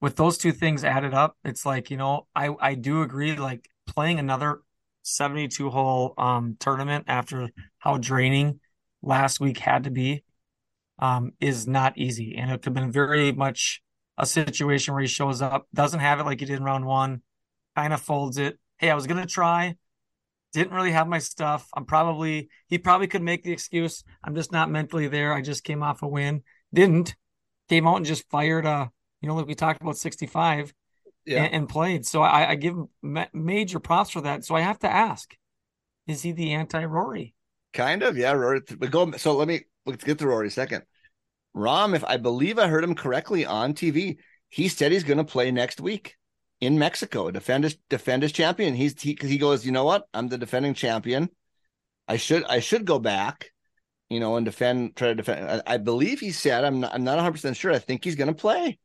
with 0.00 0.16
those 0.16 0.38
two 0.38 0.52
things 0.52 0.84
added 0.84 1.14
up, 1.14 1.36
it's 1.44 1.66
like 1.66 1.90
you 1.90 1.96
know, 1.96 2.28
I 2.36 2.50
I 2.60 2.74
do 2.76 3.02
agree. 3.02 3.36
Like 3.36 3.68
playing 3.86 4.18
another 4.20 4.62
seventy-two 5.06 5.70
hole 5.70 6.14
um 6.18 6.56
tournament 6.58 7.04
after 7.08 7.50
how 7.78 7.98
draining 7.98 8.60
last 9.02 9.40
week 9.40 9.58
had 9.58 9.84
to 9.84 9.90
be, 9.90 10.24
um, 10.98 11.32
is 11.40 11.66
not 11.66 11.96
easy, 11.96 12.36
and 12.36 12.50
it 12.50 12.54
could 12.62 12.66
have 12.66 12.74
been 12.74 12.92
very 12.92 13.32
much 13.32 13.82
a 14.18 14.26
situation 14.26 14.94
where 14.94 15.02
he 15.02 15.08
shows 15.08 15.42
up, 15.42 15.66
doesn't 15.74 16.00
have 16.00 16.20
it 16.20 16.24
like 16.24 16.40
he 16.40 16.46
did 16.46 16.56
in 16.56 16.64
round 16.64 16.86
one, 16.86 17.22
kind 17.76 17.92
of 17.92 18.00
folds 18.00 18.38
it. 18.38 18.58
Hey, 18.78 18.90
I 18.90 18.94
was 18.94 19.06
gonna 19.06 19.26
try 19.26 19.76
didn't 20.56 20.72
really 20.72 20.92
have 20.92 21.06
my 21.06 21.18
stuff. 21.18 21.68
I'm 21.74 21.84
probably 21.84 22.48
he 22.68 22.78
probably 22.78 23.08
could 23.08 23.22
make 23.22 23.44
the 23.44 23.52
excuse. 23.52 24.02
I'm 24.24 24.34
just 24.34 24.52
not 24.52 24.70
mentally 24.70 25.06
there. 25.06 25.34
I 25.34 25.42
just 25.42 25.64
came 25.64 25.82
off 25.82 26.02
a 26.02 26.08
win. 26.08 26.42
Didn't 26.72 27.14
came 27.68 27.86
out 27.86 27.96
and 27.96 28.06
just 28.06 28.28
fired 28.30 28.64
a 28.64 28.90
you 29.20 29.28
know 29.28 29.34
like 29.34 29.46
we 29.46 29.54
talked 29.54 29.82
about 29.82 29.98
65 29.98 30.72
Yeah. 31.26 31.44
and, 31.44 31.54
and 31.54 31.68
played. 31.68 32.06
So 32.06 32.22
I, 32.22 32.50
I 32.50 32.54
give 32.54 32.74
him 32.74 32.88
ma- 33.02 33.26
major 33.34 33.80
props 33.80 34.10
for 34.10 34.22
that. 34.22 34.44
So 34.44 34.54
I 34.54 34.60
have 34.60 34.78
to 34.80 34.90
ask, 34.90 35.36
is 36.06 36.22
he 36.22 36.32
the 36.32 36.54
anti 36.54 36.84
Rory? 36.84 37.34
kind 37.72 38.02
of 38.02 38.16
yeah 38.16 38.32
rory 38.32 38.62
but 38.78 38.90
go 38.90 39.10
so 39.12 39.34
let 39.34 39.46
me 39.46 39.60
let's 39.84 40.02
get 40.02 40.18
to 40.18 40.26
rory 40.26 40.48
second 40.48 40.82
Rahm 41.54 41.94
if 41.94 42.02
i 42.04 42.16
believe 42.16 42.58
i 42.58 42.68
heard 42.68 42.82
him 42.82 42.94
correctly 42.94 43.44
on 43.44 43.74
tv 43.74 44.16
he 44.48 44.68
said 44.68 44.92
he's 44.92 45.04
going 45.04 45.18
to 45.18 45.24
play 45.24 45.50
next 45.50 45.78
week 45.80 46.16
in 46.60 46.78
Mexico, 46.78 47.30
defend 47.30 47.64
his 47.64 47.76
defend 47.90 48.22
his 48.22 48.32
champion. 48.32 48.74
He's 48.74 49.00
he 49.00 49.18
he 49.20 49.38
goes, 49.38 49.66
you 49.66 49.72
know 49.72 49.84
what? 49.84 50.06
I'm 50.14 50.28
the 50.28 50.38
defending 50.38 50.74
champion. 50.74 51.28
I 52.08 52.16
should 52.16 52.44
I 52.44 52.60
should 52.60 52.84
go 52.84 52.98
back, 52.98 53.50
you 54.08 54.20
know, 54.20 54.36
and 54.36 54.44
defend 54.44 54.96
try 54.96 55.08
to 55.08 55.14
defend. 55.14 55.62
I, 55.66 55.74
I 55.74 55.76
believe 55.76 56.20
he 56.20 56.30
said 56.30 56.64
I'm 56.64 56.80
not 56.80 56.94
I'm 56.94 57.04
not 57.04 57.16
100 57.16 57.32
percent 57.32 57.56
sure. 57.56 57.72
I 57.72 57.78
think 57.78 58.04
he's 58.04 58.16
going 58.16 58.28
to 58.28 58.34
play 58.34 58.78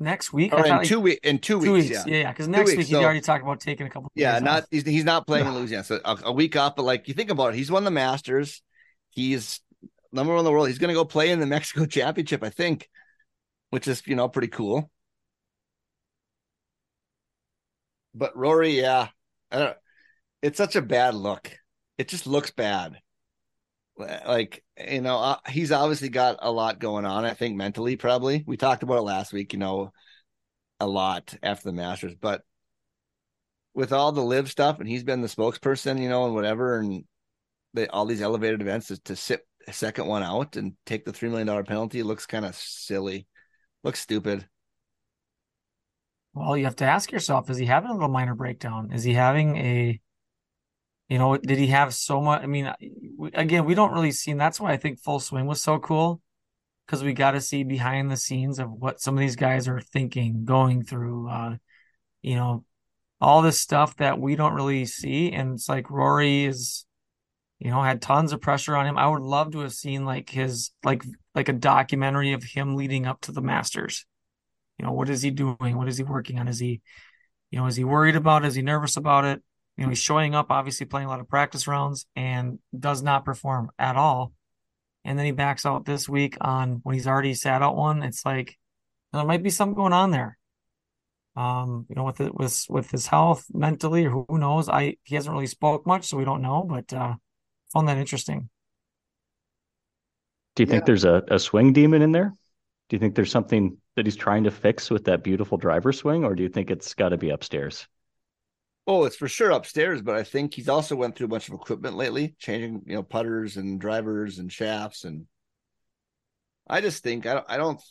Next 0.00 0.32
week? 0.32 0.52
or 0.52 0.64
in 0.64 0.84
two 0.84 1.00
weeks. 1.00 1.20
In 1.24 1.38
two, 1.38 1.60
two 1.60 1.72
weeks, 1.72 1.88
weeks. 1.88 2.06
yeah. 2.06 2.12
Yeah, 2.14 2.20
yeah. 2.22 2.32
Because 2.32 2.46
next 2.46 2.66
weeks, 2.70 2.78
week 2.78 2.86
he 2.86 2.92
so- 2.92 3.02
already 3.02 3.20
talked 3.20 3.42
about 3.42 3.60
taking 3.60 3.86
a 3.86 3.90
couple. 3.90 4.10
Yeah, 4.14 4.38
not 4.38 4.64
he's 4.70 4.84
he's 4.84 5.04
not 5.04 5.26
playing 5.26 5.46
in 5.46 5.54
Louisiana, 5.56 5.82
so 5.84 6.00
a, 6.04 6.18
a 6.24 6.32
week 6.32 6.56
off. 6.56 6.76
But 6.76 6.84
like 6.84 7.08
you 7.08 7.14
think 7.14 7.30
about 7.30 7.48
it, 7.48 7.56
he's 7.56 7.70
won 7.70 7.82
the 7.84 7.90
Masters. 7.90 8.62
He's 9.10 9.60
number 10.12 10.32
one 10.32 10.40
in 10.40 10.44
the 10.44 10.52
world. 10.52 10.68
He's 10.68 10.78
going 10.78 10.88
to 10.88 10.94
go 10.94 11.04
play 11.04 11.30
in 11.30 11.40
the 11.40 11.46
Mexico 11.54 11.84
Championship, 11.84 12.44
I 12.44 12.50
think, 12.50 12.88
which 13.70 13.88
is 13.88 14.02
you 14.06 14.14
know 14.14 14.28
pretty 14.28 14.48
cool. 14.48 14.88
But 18.14 18.36
Rory, 18.36 18.80
yeah, 18.80 19.08
I 19.50 19.58
don't. 19.58 19.76
It's 20.42 20.58
such 20.58 20.76
a 20.76 20.82
bad 20.82 21.14
look. 21.14 21.50
It 21.98 22.08
just 22.08 22.26
looks 22.26 22.52
bad. 22.52 23.00
Like 23.98 24.62
you 24.78 25.00
know, 25.00 25.18
uh, 25.18 25.36
he's 25.48 25.72
obviously 25.72 26.08
got 26.08 26.38
a 26.40 26.50
lot 26.50 26.78
going 26.78 27.04
on. 27.04 27.24
I 27.24 27.34
think 27.34 27.56
mentally, 27.56 27.96
probably. 27.96 28.44
We 28.46 28.56
talked 28.56 28.82
about 28.82 28.98
it 28.98 29.02
last 29.02 29.32
week. 29.32 29.52
You 29.52 29.58
know, 29.58 29.92
a 30.80 30.86
lot 30.86 31.34
after 31.42 31.68
the 31.68 31.72
Masters, 31.72 32.14
but 32.14 32.42
with 33.74 33.92
all 33.92 34.12
the 34.12 34.22
live 34.22 34.50
stuff, 34.50 34.80
and 34.80 34.88
he's 34.88 35.04
been 35.04 35.20
the 35.20 35.28
spokesperson, 35.28 36.00
you 36.00 36.08
know, 36.08 36.26
and 36.26 36.34
whatever, 36.34 36.78
and 36.78 37.04
all 37.90 38.06
these 38.06 38.22
elevated 38.22 38.60
events 38.60 38.90
is 38.90 38.98
to 39.00 39.14
sit 39.14 39.46
a 39.66 39.72
second 39.72 40.06
one 40.06 40.22
out 40.22 40.56
and 40.56 40.72
take 40.86 41.04
the 41.04 41.12
three 41.12 41.28
million 41.28 41.46
dollar 41.46 41.62
penalty 41.62 42.02
looks 42.02 42.26
kind 42.26 42.44
of 42.44 42.54
silly, 42.54 43.26
looks 43.84 44.00
stupid. 44.00 44.48
Well, 46.34 46.56
you 46.56 46.64
have 46.64 46.76
to 46.76 46.84
ask 46.84 47.12
yourself: 47.12 47.50
Is 47.50 47.58
he 47.58 47.66
having 47.66 47.90
a 47.90 47.94
little 47.94 48.08
minor 48.08 48.34
breakdown? 48.34 48.90
Is 48.92 49.04
he 49.04 49.12
having 49.12 49.56
a, 49.56 50.00
you 51.08 51.18
know, 51.18 51.36
did 51.36 51.58
he 51.58 51.68
have 51.68 51.94
so 51.94 52.20
much? 52.20 52.42
I 52.42 52.46
mean, 52.46 52.72
again, 53.34 53.64
we 53.64 53.74
don't 53.74 53.92
really 53.92 54.12
see. 54.12 54.30
And 54.30 54.40
that's 54.40 54.60
why 54.60 54.72
I 54.72 54.76
think 54.76 55.00
Full 55.00 55.20
Swing 55.20 55.46
was 55.46 55.62
so 55.62 55.78
cool, 55.78 56.20
because 56.86 57.02
we 57.02 57.14
got 57.14 57.30
to 57.32 57.40
see 57.40 57.64
behind 57.64 58.10
the 58.10 58.16
scenes 58.16 58.58
of 58.58 58.70
what 58.70 59.00
some 59.00 59.14
of 59.14 59.20
these 59.20 59.36
guys 59.36 59.68
are 59.68 59.80
thinking, 59.80 60.44
going 60.44 60.84
through. 60.84 61.28
Uh, 61.28 61.56
you 62.20 62.34
know, 62.34 62.64
all 63.20 63.42
this 63.42 63.60
stuff 63.60 63.96
that 63.96 64.20
we 64.20 64.36
don't 64.36 64.54
really 64.54 64.84
see, 64.84 65.32
and 65.32 65.54
it's 65.54 65.68
like 65.68 65.90
Rory 65.90 66.44
is, 66.44 66.84
you 67.58 67.70
know, 67.70 67.82
had 67.82 68.02
tons 68.02 68.32
of 68.32 68.40
pressure 68.40 68.76
on 68.76 68.86
him. 68.86 68.98
I 68.98 69.08
would 69.08 69.22
love 69.22 69.52
to 69.52 69.60
have 69.60 69.72
seen 69.72 70.04
like 70.04 70.28
his 70.28 70.70
like 70.84 71.04
like 71.34 71.48
a 71.48 71.54
documentary 71.54 72.32
of 72.32 72.42
him 72.42 72.76
leading 72.76 73.06
up 73.06 73.20
to 73.22 73.32
the 73.32 73.40
Masters. 73.40 74.04
You 74.78 74.84
know, 74.84 74.92
what 74.92 75.08
is 75.08 75.22
he 75.22 75.30
doing? 75.30 75.76
What 75.76 75.88
is 75.88 75.96
he 75.96 76.04
working 76.04 76.38
on? 76.38 76.48
Is 76.48 76.60
he, 76.60 76.82
you 77.50 77.58
know, 77.58 77.66
is 77.66 77.76
he 77.76 77.84
worried 77.84 78.14
about 78.14 78.44
it? 78.44 78.48
Is 78.48 78.54
he 78.54 78.62
nervous 78.62 78.96
about 78.96 79.24
it? 79.24 79.42
You 79.78 79.84
know, 79.84 79.90
he's 79.90 80.00
showing 80.00 80.34
up, 80.34 80.50
obviously 80.50 80.86
playing 80.86 81.06
a 81.06 81.10
lot 81.10 81.20
of 81.20 81.28
practice 81.28 81.68
rounds 81.68 82.04
and 82.16 82.58
does 82.76 83.00
not 83.00 83.24
perform 83.24 83.70
at 83.78 83.94
all. 83.94 84.32
And 85.04 85.16
then 85.16 85.24
he 85.24 85.30
backs 85.30 85.64
out 85.64 85.84
this 85.84 86.08
week 86.08 86.36
on 86.40 86.80
when 86.82 86.94
he's 86.94 87.06
already 87.06 87.32
sat 87.34 87.62
out 87.62 87.76
one. 87.76 88.02
It's 88.02 88.26
like 88.26 88.58
there 89.12 89.24
might 89.24 89.44
be 89.44 89.50
something 89.50 89.76
going 89.76 89.92
on 89.92 90.10
there. 90.10 90.36
Um, 91.36 91.86
you 91.88 91.94
know, 91.94 92.02
with 92.02 92.20
it, 92.20 92.34
with 92.34 92.64
with 92.68 92.90
his 92.90 93.06
health 93.06 93.46
mentally, 93.54 94.04
or 94.06 94.10
who 94.10 94.38
knows? 94.38 94.68
I 94.68 94.96
he 95.04 95.14
hasn't 95.14 95.32
really 95.32 95.46
spoke 95.46 95.86
much, 95.86 96.06
so 96.06 96.16
we 96.16 96.24
don't 96.24 96.42
know. 96.42 96.66
But 96.68 96.92
uh, 96.92 97.14
found 97.72 97.88
that 97.88 97.98
interesting. 97.98 98.50
Do 100.56 100.64
you 100.64 100.66
think 100.66 100.86
there's 100.86 101.04
a, 101.04 101.22
a 101.28 101.38
swing 101.38 101.72
demon 101.72 102.02
in 102.02 102.10
there? 102.10 102.34
Do 102.88 102.96
you 102.96 102.98
think 102.98 103.14
there's 103.14 103.30
something 103.30 103.76
that 103.94 104.06
he's 104.06 104.16
trying 104.16 104.42
to 104.44 104.50
fix 104.50 104.90
with 104.90 105.04
that 105.04 105.22
beautiful 105.22 105.56
driver 105.56 105.92
swing, 105.92 106.24
or 106.24 106.34
do 106.34 106.42
you 106.42 106.48
think 106.48 106.72
it's 106.72 106.94
got 106.94 107.10
to 107.10 107.16
be 107.16 107.30
upstairs? 107.30 107.86
Oh, 108.88 109.04
it's 109.04 109.16
for 109.16 109.28
sure 109.28 109.50
upstairs, 109.50 110.00
but 110.00 110.14
I 110.14 110.22
think 110.22 110.54
he's 110.54 110.70
also 110.70 110.96
went 110.96 111.14
through 111.14 111.26
a 111.26 111.28
bunch 111.28 111.48
of 111.48 111.54
equipment 111.54 111.94
lately, 111.96 112.34
changing 112.38 112.84
you 112.86 112.94
know 112.94 113.02
putters 113.02 113.58
and 113.58 113.78
drivers 113.78 114.38
and 114.38 114.50
shafts, 114.50 115.04
and 115.04 115.26
I 116.66 116.80
just 116.80 117.02
think 117.02 117.26
I 117.26 117.34
don't. 117.34 117.46
I 117.50 117.58
don't. 117.58 117.82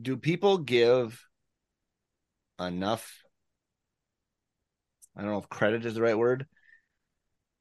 Do 0.00 0.16
people 0.16 0.58
give 0.58 1.20
enough? 2.60 3.12
I 5.16 5.22
don't 5.22 5.32
know 5.32 5.38
if 5.38 5.48
credit 5.48 5.84
is 5.84 5.94
the 5.94 6.02
right 6.02 6.16
word. 6.16 6.46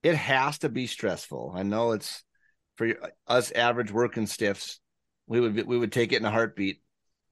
It 0.03 0.13
has 0.13 0.59
to 0.59 0.69
be 0.69 0.85
stressful. 0.85 1.53
I 1.55 1.63
know 1.63 1.93
it's 1.93 2.23
for 2.75 2.93
us 3.25 3.49
average 3.49 3.91
working 3.91 4.27
stiffs. 4.27 4.79
We 5.25 5.39
would 5.39 5.65
we 5.65 5.77
would 5.79 5.91
take 5.91 6.13
it 6.13 6.17
in 6.17 6.25
a 6.25 6.29
heartbeat, 6.31 6.83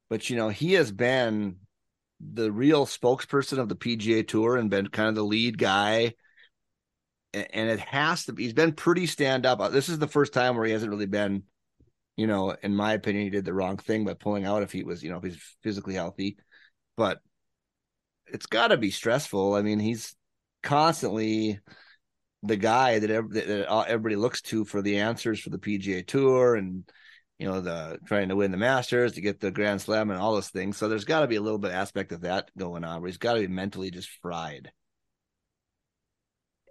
but 0.10 0.32
you 0.32 0.36
know 0.36 0.50
he 0.50 0.74
has 0.74 0.92
been 0.92 1.58
the 2.20 2.52
real 2.52 2.86
spokesperson 2.86 3.60
of 3.60 3.70
the 3.70 3.76
PGA 3.76 4.28
Tour 4.28 4.58
and 4.58 4.70
been 4.70 4.88
kind 4.88 5.10
of 5.10 5.16
the 5.16 5.24
lead 5.24 5.58
guy. 5.58 6.14
And 7.34 7.70
it 7.70 7.80
has 7.80 8.26
to 8.26 8.34
be, 8.34 8.44
he's 8.44 8.54
been 8.54 8.74
pretty 8.74 9.06
stand 9.06 9.46
up. 9.46 9.60
Uh, 9.60 9.70
this 9.70 9.88
is 9.88 10.00
the 10.00 10.08
first 10.08 10.34
time 10.34 10.56
where 10.56 10.66
he 10.66 10.72
hasn't 10.72 10.90
really 10.90 11.06
been, 11.06 11.44
you 12.16 12.26
know, 12.26 12.56
in 12.64 12.76
my 12.76 12.94
opinion, 12.94 13.26
he 13.26 13.30
did 13.30 13.46
the 13.46 13.54
wrong 13.54 13.78
thing 13.78 14.04
by 14.04 14.16
pulling 14.16 14.46
out 14.46 14.64
if 14.64 14.72
he 14.72 14.84
was, 14.84 15.04
you 15.04 15.12
know, 15.12 15.18
if 15.18 15.24
he's 15.24 15.58
physically 15.62 15.94
healthy. 15.94 16.38
But 16.98 17.20
it's 18.26 18.48
got 18.48 18.70
to 18.70 18.78
be 18.78 18.92
stressful. 18.92 19.54
I 19.54 19.62
mean, 19.62 19.80
he's 19.80 20.16
constantly 20.64 21.60
the 22.44 22.58
guy 22.58 23.00
that 23.00 23.12
everybody 23.12 24.16
looks 24.16 24.42
to 24.42 24.66
for 24.66 24.82
the 24.82 25.00
answers 25.00 25.40
for 25.40 25.50
the 25.50 25.58
PGA 25.58 26.06
Tour 26.06 26.56
and 26.56 26.84
you 27.40 27.48
know 27.48 27.62
the 27.62 28.00
trying 28.06 28.30
to 28.30 28.36
win 28.36 28.52
the 28.52 28.58
Masters 28.58 29.14
to 29.14 29.22
get 29.22 29.40
the 29.40 29.52
Grand 29.52 29.82
Slam 29.82 30.12
and 30.12 30.20
all 30.20 30.36
those 30.36 30.50
things. 30.50 30.78
So 30.78 30.88
there's 30.90 31.06
got 31.06 31.22
to 31.22 31.28
be 31.28 31.38
a 31.38 31.42
little 31.42 31.58
bit 31.60 31.72
aspect 31.72 32.12
of 32.12 32.22
that 32.22 32.52
going 32.58 32.84
on 32.84 33.02
where 33.02 33.08
he's 33.08 33.18
got 33.18 33.34
to 33.34 33.40
be 33.40 33.48
mentally 33.48 33.92
just 33.92 34.10
fried. 34.22 34.72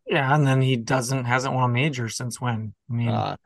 Yeah, 0.06 0.34
and 0.34 0.46
then 0.46 0.62
he 0.62 0.76
doesn't 0.76 1.24
hasn't 1.24 1.54
won 1.54 1.64
a 1.64 1.72
major 1.72 2.08
since 2.08 2.40
when? 2.40 2.74
I 2.90 2.92
mean, 2.92 3.08
Uh, 3.08 3.36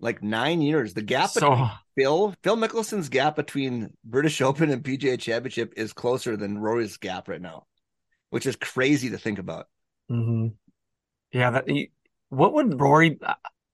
like 0.00 0.22
nine 0.22 0.62
years. 0.62 0.94
The 0.94 1.02
gap 1.02 1.30
so 1.30 1.50
between 1.50 1.70
Phil 1.96 2.34
Phil 2.42 2.56
Mickelson's 2.56 3.08
gap 3.08 3.36
between 3.36 3.92
British 4.04 4.40
Open 4.42 4.70
and 4.70 4.82
PGA 4.82 5.18
Championship 5.18 5.74
is 5.76 5.92
closer 5.92 6.36
than 6.36 6.58
Rory's 6.58 6.96
gap 6.96 7.28
right 7.28 7.40
now, 7.40 7.66
which 8.30 8.46
is 8.46 8.56
crazy 8.56 9.10
to 9.10 9.18
think 9.18 9.38
about. 9.38 9.66
mhm. 10.10 10.54
yeah, 11.32 11.50
that 11.50 11.66
what 12.30 12.54
would 12.54 12.80
Rory? 12.80 13.18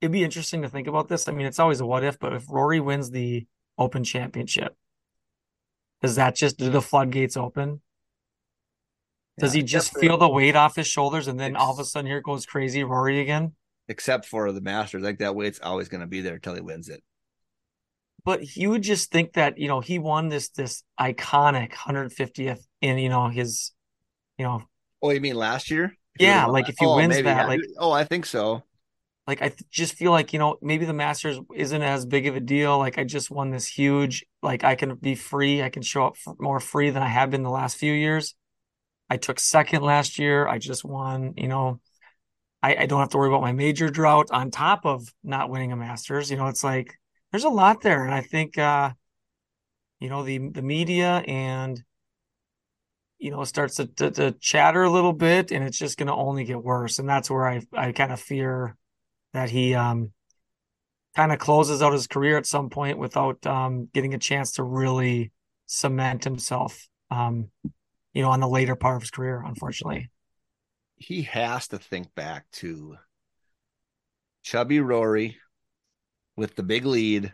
It'd 0.01 0.13
be 0.13 0.25
interesting 0.25 0.63
to 0.63 0.69
think 0.69 0.87
about 0.89 1.09
this. 1.09 1.29
I 1.29 1.33
mean, 1.33 1.47
it's 1.47 1.59
always 1.59 1.81
a 1.81 1.87
what 1.87 2.05
if, 2.05 2.19
but 2.19 2.33
if 2.33 2.45
Rory 2.49 2.81
wins 2.81 3.11
the 3.11 3.47
Open 3.79 4.05
Championship, 4.05 4.77
does 6.03 6.17
that 6.17 6.37
just 6.37 6.59
do 6.59 6.71
the 6.71 6.83
floodgates 6.83 7.37
open? 7.37 7.81
Does 9.39 9.55
Yeah, 9.55 9.61
he 9.61 9.65
just 9.67 9.93
for- 9.93 10.01
feel 10.01 10.19
the 10.19 10.29
weight 10.29 10.57
off 10.57 10.77
his 10.77 10.87
shoulders, 10.87 11.29
and 11.29 11.39
then 11.41 11.57
all 11.57 11.73
of 11.73 11.79
a 11.79 11.85
sudden 11.85 12.07
here 12.11 12.21
goes 12.21 12.47
crazy 12.47 12.85
Rory 12.85 13.21
again? 13.21 13.53
except 13.89 14.27
for 14.27 14.51
the 14.51 14.61
Masters? 14.61 15.03
Like 15.03 15.19
that 15.19 15.37
weight's 15.37 15.61
always 15.61 15.89
going 15.89 16.01
to 16.01 16.07
be 16.09 16.21
there 16.21 16.35
until 16.35 16.55
he 16.55 16.61
wins 16.61 16.89
it. 16.89 17.03
But 18.25 18.57
you 18.57 18.71
would 18.71 18.83
just 18.83 19.13
think 19.13 19.35
that 19.35 19.59
you 19.59 19.69
know 19.69 19.81
he 19.81 19.99
won 20.01 20.29
this 20.29 20.49
this 20.49 20.83
iconic 20.99 21.73
150th 21.73 22.67
in 22.81 22.99
you 22.99 23.09
know 23.09 23.29
his 23.29 23.73
you 24.39 24.45
know 24.45 24.63
Oh, 25.03 25.11
you 25.11 25.21
mean 25.21 25.37
last 25.37 25.71
year? 25.71 25.95
Yeah, 26.19 26.47
like 26.47 26.67
that? 26.67 26.73
if 26.73 26.79
he 26.81 26.87
oh, 26.87 26.97
wins 26.97 27.11
maybe, 27.11 27.23
that, 27.27 27.47
like- 27.47 27.61
oh, 27.79 27.93
I 27.93 28.03
think 28.05 28.27
so. 28.27 28.65
Like 29.27 29.43
I 29.43 29.49
th- 29.49 29.69
just 29.71 29.95
feel 29.95 30.13
like 30.13 30.33
you 30.33 30.39
know 30.39 30.57
maybe 30.63 30.85
the 30.85 30.93
Masters 30.93 31.39
isn't 31.55 31.83
as 31.83 32.07
big 32.07 32.27
of 32.27 32.37
a 32.37 32.41
deal. 32.41 32.79
Like 32.79 32.99
I 32.99 33.05
just 33.05 33.31
won 33.31 33.51
this 33.51 33.67
huge. 33.67 34.25
Like 34.43 34.63
I 34.65 34.75
can 34.77 34.95
be 34.97 35.15
free. 35.15 35.63
I 35.63 35.69
can 35.69 35.83
show 35.83 36.07
up 36.07 36.17
more 36.39 36.61
free 36.61 36.91
than 36.91 37.03
I 37.03 37.09
have 37.09 37.31
been 37.31 37.43
the 37.43 37.51
last 37.51 37.77
few 37.77 37.93
years. 37.93 38.35
I 39.11 39.17
took 39.17 39.41
second 39.41 39.83
last 39.83 40.19
year. 40.19 40.47
I 40.47 40.59
just 40.59 40.85
won. 40.85 41.35
You 41.37 41.49
know, 41.49 41.81
I, 42.63 42.77
I 42.77 42.87
don't 42.87 43.01
have 43.01 43.11
to 43.11 43.19
worry 43.19 43.29
about 43.29 43.43
my 43.43 43.53
major 43.53 43.89
drought 43.89 44.29
on 44.31 44.51
top 44.51 44.87
of 44.87 45.13
not 45.25 45.51
winning 45.51 45.73
a 45.73 45.77
Masters. 45.77 46.31
You 46.31 46.37
know, 46.37 46.47
it's 46.47 46.65
like 46.65 46.95
there's 47.33 47.45
a 47.45 47.49
lot 47.49 47.83
there, 47.83 48.05
and 48.05 48.15
I 48.15 48.21
think 48.21 48.59
uh, 48.59 48.93
you 49.99 50.09
know 50.09 50.23
the 50.23 50.39
the 50.51 50.63
media 50.63 51.25
and 51.27 51.83
you 53.19 53.33
know 53.33 53.43
starts 53.43 53.77
to, 53.77 53.87
to 53.87 54.11
to 54.13 54.33
chatter 54.41 54.85
a 54.85 54.91
little 54.91 55.13
bit, 55.13 55.51
and 55.51 55.65
it's 55.65 55.79
just 55.79 55.99
going 55.99 56.09
to 56.09 56.15
only 56.15 56.45
get 56.45 56.63
worse. 56.63 57.01
And 57.01 57.09
that's 57.09 57.29
where 57.29 57.49
I 57.49 57.63
I 57.73 57.91
kind 57.91 58.13
of 58.13 58.21
fear 58.21 58.77
that 59.37 59.51
he 59.51 59.75
um 59.75 60.13
kind 61.15 61.33
of 61.33 61.39
closes 61.39 61.83
out 61.83 61.93
his 61.93 62.07
career 62.07 62.37
at 62.37 62.47
some 62.47 62.69
point 62.71 62.99
without 62.99 63.45
um 63.47 63.89
getting 63.93 64.15
a 64.15 64.19
chance 64.19 64.53
to 64.53 64.63
really 64.63 65.33
cement 65.67 66.25
himself 66.25 66.89
um 67.11 67.49
you 68.13 68.23
know 68.23 68.31
on 68.31 68.41
the 68.41 68.49
later 68.49 68.77
part 68.77 68.97
of 68.97 69.03
his 69.03 69.11
career 69.11 69.43
unfortunately 69.45 70.11
He 70.99 71.23
has 71.23 71.69
to 71.69 71.79
think 71.79 72.15
back 72.15 72.51
to 72.53 72.99
chubby 74.43 74.81
Rory 74.81 75.37
with 76.37 76.57
the 76.57 76.63
big 76.63 76.85
lead. 76.85 77.33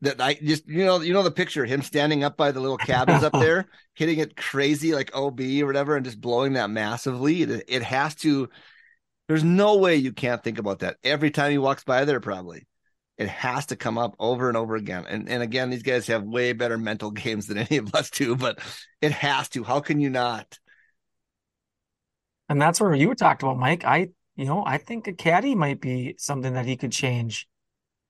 That 0.00 0.20
I 0.20 0.34
just 0.34 0.66
you 0.68 0.84
know 0.84 1.00
you 1.00 1.12
know 1.12 1.22
the 1.22 1.30
picture 1.30 1.64
him 1.64 1.82
standing 1.82 2.24
up 2.24 2.36
by 2.36 2.52
the 2.52 2.60
little 2.60 2.78
cabins 2.78 3.22
up 3.22 3.36
there 3.38 3.68
hitting 3.94 4.18
it 4.18 4.36
crazy 4.36 4.94
like 4.94 5.10
OB 5.14 5.40
or 5.62 5.66
whatever 5.66 5.96
and 5.96 6.04
just 6.04 6.20
blowing 6.20 6.54
that 6.54 6.70
massive 6.70 7.20
lead. 7.20 7.50
It, 7.50 7.64
it 7.68 7.82
has 7.82 8.14
to. 8.16 8.48
There's 9.28 9.44
no 9.44 9.76
way 9.76 9.96
you 9.96 10.12
can't 10.12 10.42
think 10.42 10.58
about 10.58 10.80
that 10.80 10.96
every 11.04 11.30
time 11.30 11.50
he 11.50 11.58
walks 11.58 11.84
by 11.84 12.04
there. 12.04 12.20
Probably 12.20 12.66
it 13.16 13.28
has 13.28 13.66
to 13.66 13.76
come 13.76 13.98
up 13.98 14.16
over 14.18 14.48
and 14.48 14.56
over 14.56 14.74
again. 14.74 15.04
And 15.08 15.28
and 15.28 15.42
again, 15.42 15.70
these 15.70 15.82
guys 15.82 16.06
have 16.08 16.24
way 16.24 16.52
better 16.52 16.78
mental 16.78 17.10
games 17.12 17.46
than 17.46 17.58
any 17.58 17.76
of 17.76 17.94
us 17.94 18.10
do, 18.10 18.36
but 18.36 18.58
it 19.00 19.12
has 19.12 19.48
to. 19.50 19.64
How 19.64 19.80
can 19.80 20.00
you 20.00 20.10
not? 20.10 20.58
and 22.48 22.60
that's 22.60 22.80
where 22.80 22.94
you 22.94 23.14
talked 23.14 23.42
about 23.42 23.58
Mike 23.58 23.84
I 23.84 24.08
you 24.36 24.44
know 24.44 24.62
I 24.66 24.78
think 24.78 25.06
a 25.06 25.12
caddy 25.12 25.54
might 25.54 25.80
be 25.80 26.14
something 26.18 26.54
that 26.54 26.66
he 26.66 26.76
could 26.76 26.92
change 26.92 27.46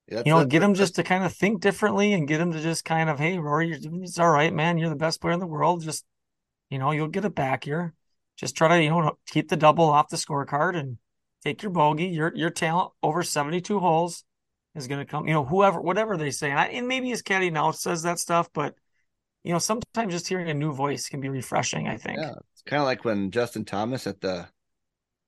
you 0.09 0.23
know 0.27 0.45
get 0.45 0.63
him 0.63 0.75
just 0.75 0.95
to 0.97 1.03
kind 1.03 1.25
of 1.25 1.35
think 1.35 1.61
differently 1.61 2.13
and 2.13 2.29
get 2.29 2.41
him 2.41 2.53
to 2.53 2.61
just 2.61 2.85
kind 2.85 3.11
of 3.11 3.19
hey 3.19 3.39
Rory 3.39 3.69
you're 3.69 3.79
doing 3.79 4.03
it's 4.03 4.19
all 4.19 4.31
right 4.31 4.53
man 4.53 4.79
you're 4.79 4.89
the 4.89 4.97
best 4.97 5.21
player 5.21 5.35
in 5.35 5.41
the 5.41 5.47
world 5.47 5.83
just 5.83 6.05
you 6.71 6.79
know 6.79 6.93
you'll 6.93 7.09
get 7.09 7.25
it 7.25 7.35
back 7.35 7.65
here 7.65 7.95
just 8.37 8.57
try 8.57 8.69
to 8.69 8.83
you 8.83 8.91
know 8.91 9.19
keep 9.27 9.49
the 9.49 9.57
double 9.57 9.85
off 9.85 10.09
the 10.09 10.17
scorecard 10.17 10.77
and 10.77 10.99
take 11.45 11.63
your 11.63 11.71
bogey 11.71 12.07
your 12.07 12.33
your 12.35 12.51
talent 12.51 12.91
over 13.03 13.23
72 13.23 13.79
holes 13.79 14.25
is 14.75 14.87
going 14.89 15.05
to 15.05 15.11
come 15.11 15.27
you 15.27 15.35
know 15.35 15.45
whoever 15.45 15.81
whatever 15.81 16.17
they 16.17 16.31
say 16.31 16.51
and, 16.51 16.59
I, 16.59 16.67
and 16.67 16.89
maybe 16.89 17.09
his 17.09 17.23
caddy 17.23 17.51
now 17.51 17.71
says 17.71 18.03
that 18.03 18.19
stuff 18.19 18.49
but 18.53 18.75
you 19.45 19.53
know 19.53 19.59
sometimes 19.59 20.13
just 20.13 20.29
hearing 20.29 20.51
a 20.51 20.55
new 20.55 20.73
voice 20.73 21.09
can 21.09 21.21
be 21.21 21.29
refreshing 21.29 21.89
I 21.89 21.97
think 21.97 22.19
Yeah, 22.19 22.35
it's 22.53 22.63
kind 22.67 22.81
of 22.81 22.87
like 22.87 23.05
when 23.05 23.31
Justin 23.31 23.65
Thomas 23.65 24.07
at 24.07 24.21
the 24.21 24.49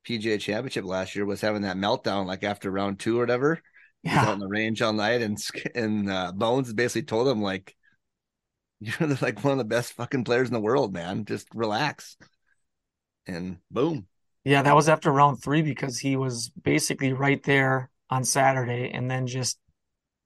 PGA 0.07 0.39
Championship 0.39 0.85
last 0.85 1.15
year 1.15 1.25
was 1.25 1.41
having 1.41 1.61
that 1.61 1.77
meltdown, 1.77 2.25
like 2.25 2.43
after 2.43 2.71
round 2.71 2.99
two 2.99 3.17
or 3.17 3.21
whatever. 3.21 3.61
He's 4.03 4.13
out 4.13 4.25
yeah 4.25 4.31
on 4.31 4.39
the 4.39 4.47
range 4.47 4.81
all 4.81 4.93
night, 4.93 5.21
and 5.21 5.37
and 5.75 6.09
uh, 6.09 6.31
Bones 6.31 6.73
basically 6.73 7.03
told 7.03 7.27
him 7.27 7.41
like, 7.41 7.75
"You're 8.79 9.09
like 9.21 9.43
one 9.43 9.51
of 9.51 9.57
the 9.59 9.63
best 9.63 9.93
fucking 9.93 10.23
players 10.23 10.47
in 10.47 10.53
the 10.53 10.59
world, 10.59 10.93
man. 10.93 11.25
Just 11.25 11.47
relax." 11.53 12.17
And 13.27 13.57
boom, 13.69 14.07
Yeah, 14.43 14.63
that 14.63 14.75
was 14.75 14.89
after 14.89 15.11
round 15.11 15.41
three 15.41 15.61
because 15.61 15.99
he 15.99 16.15
was 16.15 16.49
basically 16.49 17.13
right 17.13 17.41
there 17.43 17.89
on 18.09 18.23
Saturday 18.23 18.89
and 18.91 19.09
then 19.09 19.27
just 19.27 19.59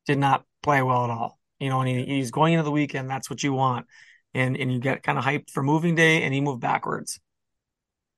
did 0.07 0.17
not 0.17 0.45
play 0.63 0.81
well 0.81 1.03
at 1.03 1.09
all. 1.09 1.39
You 1.59 1.69
know, 1.69 1.81
and 1.81 1.89
he, 1.89 2.05
he's 2.05 2.31
going 2.31 2.53
into 2.53 2.63
the 2.63 2.71
weekend. 2.71 3.09
That's 3.09 3.29
what 3.29 3.43
you 3.43 3.53
want. 3.53 3.87
And 4.33 4.57
and 4.57 4.71
you 4.71 4.79
get 4.79 5.03
kind 5.03 5.17
of 5.17 5.23
hyped 5.23 5.49
for 5.51 5.63
moving 5.63 5.95
day 5.95 6.23
and 6.23 6.33
he 6.33 6.41
moved 6.41 6.61
backwards. 6.61 7.19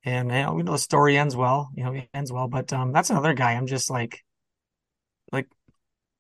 And 0.04 0.30
you 0.30 0.36
know, 0.36 0.54
we 0.54 0.64
know 0.64 0.72
the 0.74 0.78
story 0.80 1.18
ends 1.18 1.36
well, 1.36 1.70
you 1.76 1.84
know, 1.84 1.94
it 1.94 2.10
ends 2.14 2.32
well, 2.32 2.48
but 2.48 2.72
um 2.74 2.92
that's 2.92 3.10
another 3.10 3.34
guy. 3.34 3.54
I'm 3.54 3.68
just 3.68 3.90
like 3.90 4.24
like 5.32 5.48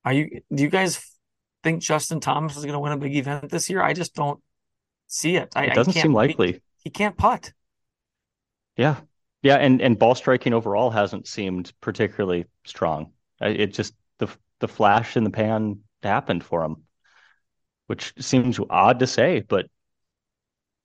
are 0.05 0.13
you 0.13 0.41
do 0.53 0.63
you 0.63 0.69
guys 0.69 1.01
think 1.63 1.81
Justin 1.81 2.19
Thomas 2.19 2.57
is 2.57 2.65
gonna 2.65 2.79
win 2.79 2.91
a 2.91 2.97
big 2.97 3.15
event 3.15 3.49
this 3.49 3.69
year? 3.69 3.81
I 3.81 3.93
just 3.93 4.13
don't 4.13 4.39
see 5.07 5.35
it. 5.35 5.49
I, 5.55 5.65
It 5.65 5.75
doesn't 5.75 5.93
seem 5.93 6.11
he- 6.11 6.15
likely. 6.15 6.61
He 6.83 6.89
can't 6.89 7.17
putt. 7.17 7.53
Yeah. 8.77 8.97
Yeah, 9.47 9.55
and 9.55 9.81
and 9.81 9.97
ball 9.97 10.13
striking 10.13 10.53
overall 10.53 10.89
hasn't 10.89 11.25
seemed 11.25 11.71
particularly 11.79 12.47
strong. 12.65 13.13
It 13.39 13.67
just 13.67 13.93
the 14.17 14.27
the 14.59 14.67
flash 14.67 15.15
in 15.15 15.23
the 15.23 15.29
pan 15.29 15.79
happened 16.03 16.43
for 16.43 16.65
him, 16.65 16.83
which 17.85 18.13
seems 18.19 18.59
odd 18.69 18.99
to 18.99 19.07
say, 19.07 19.39
but 19.39 19.67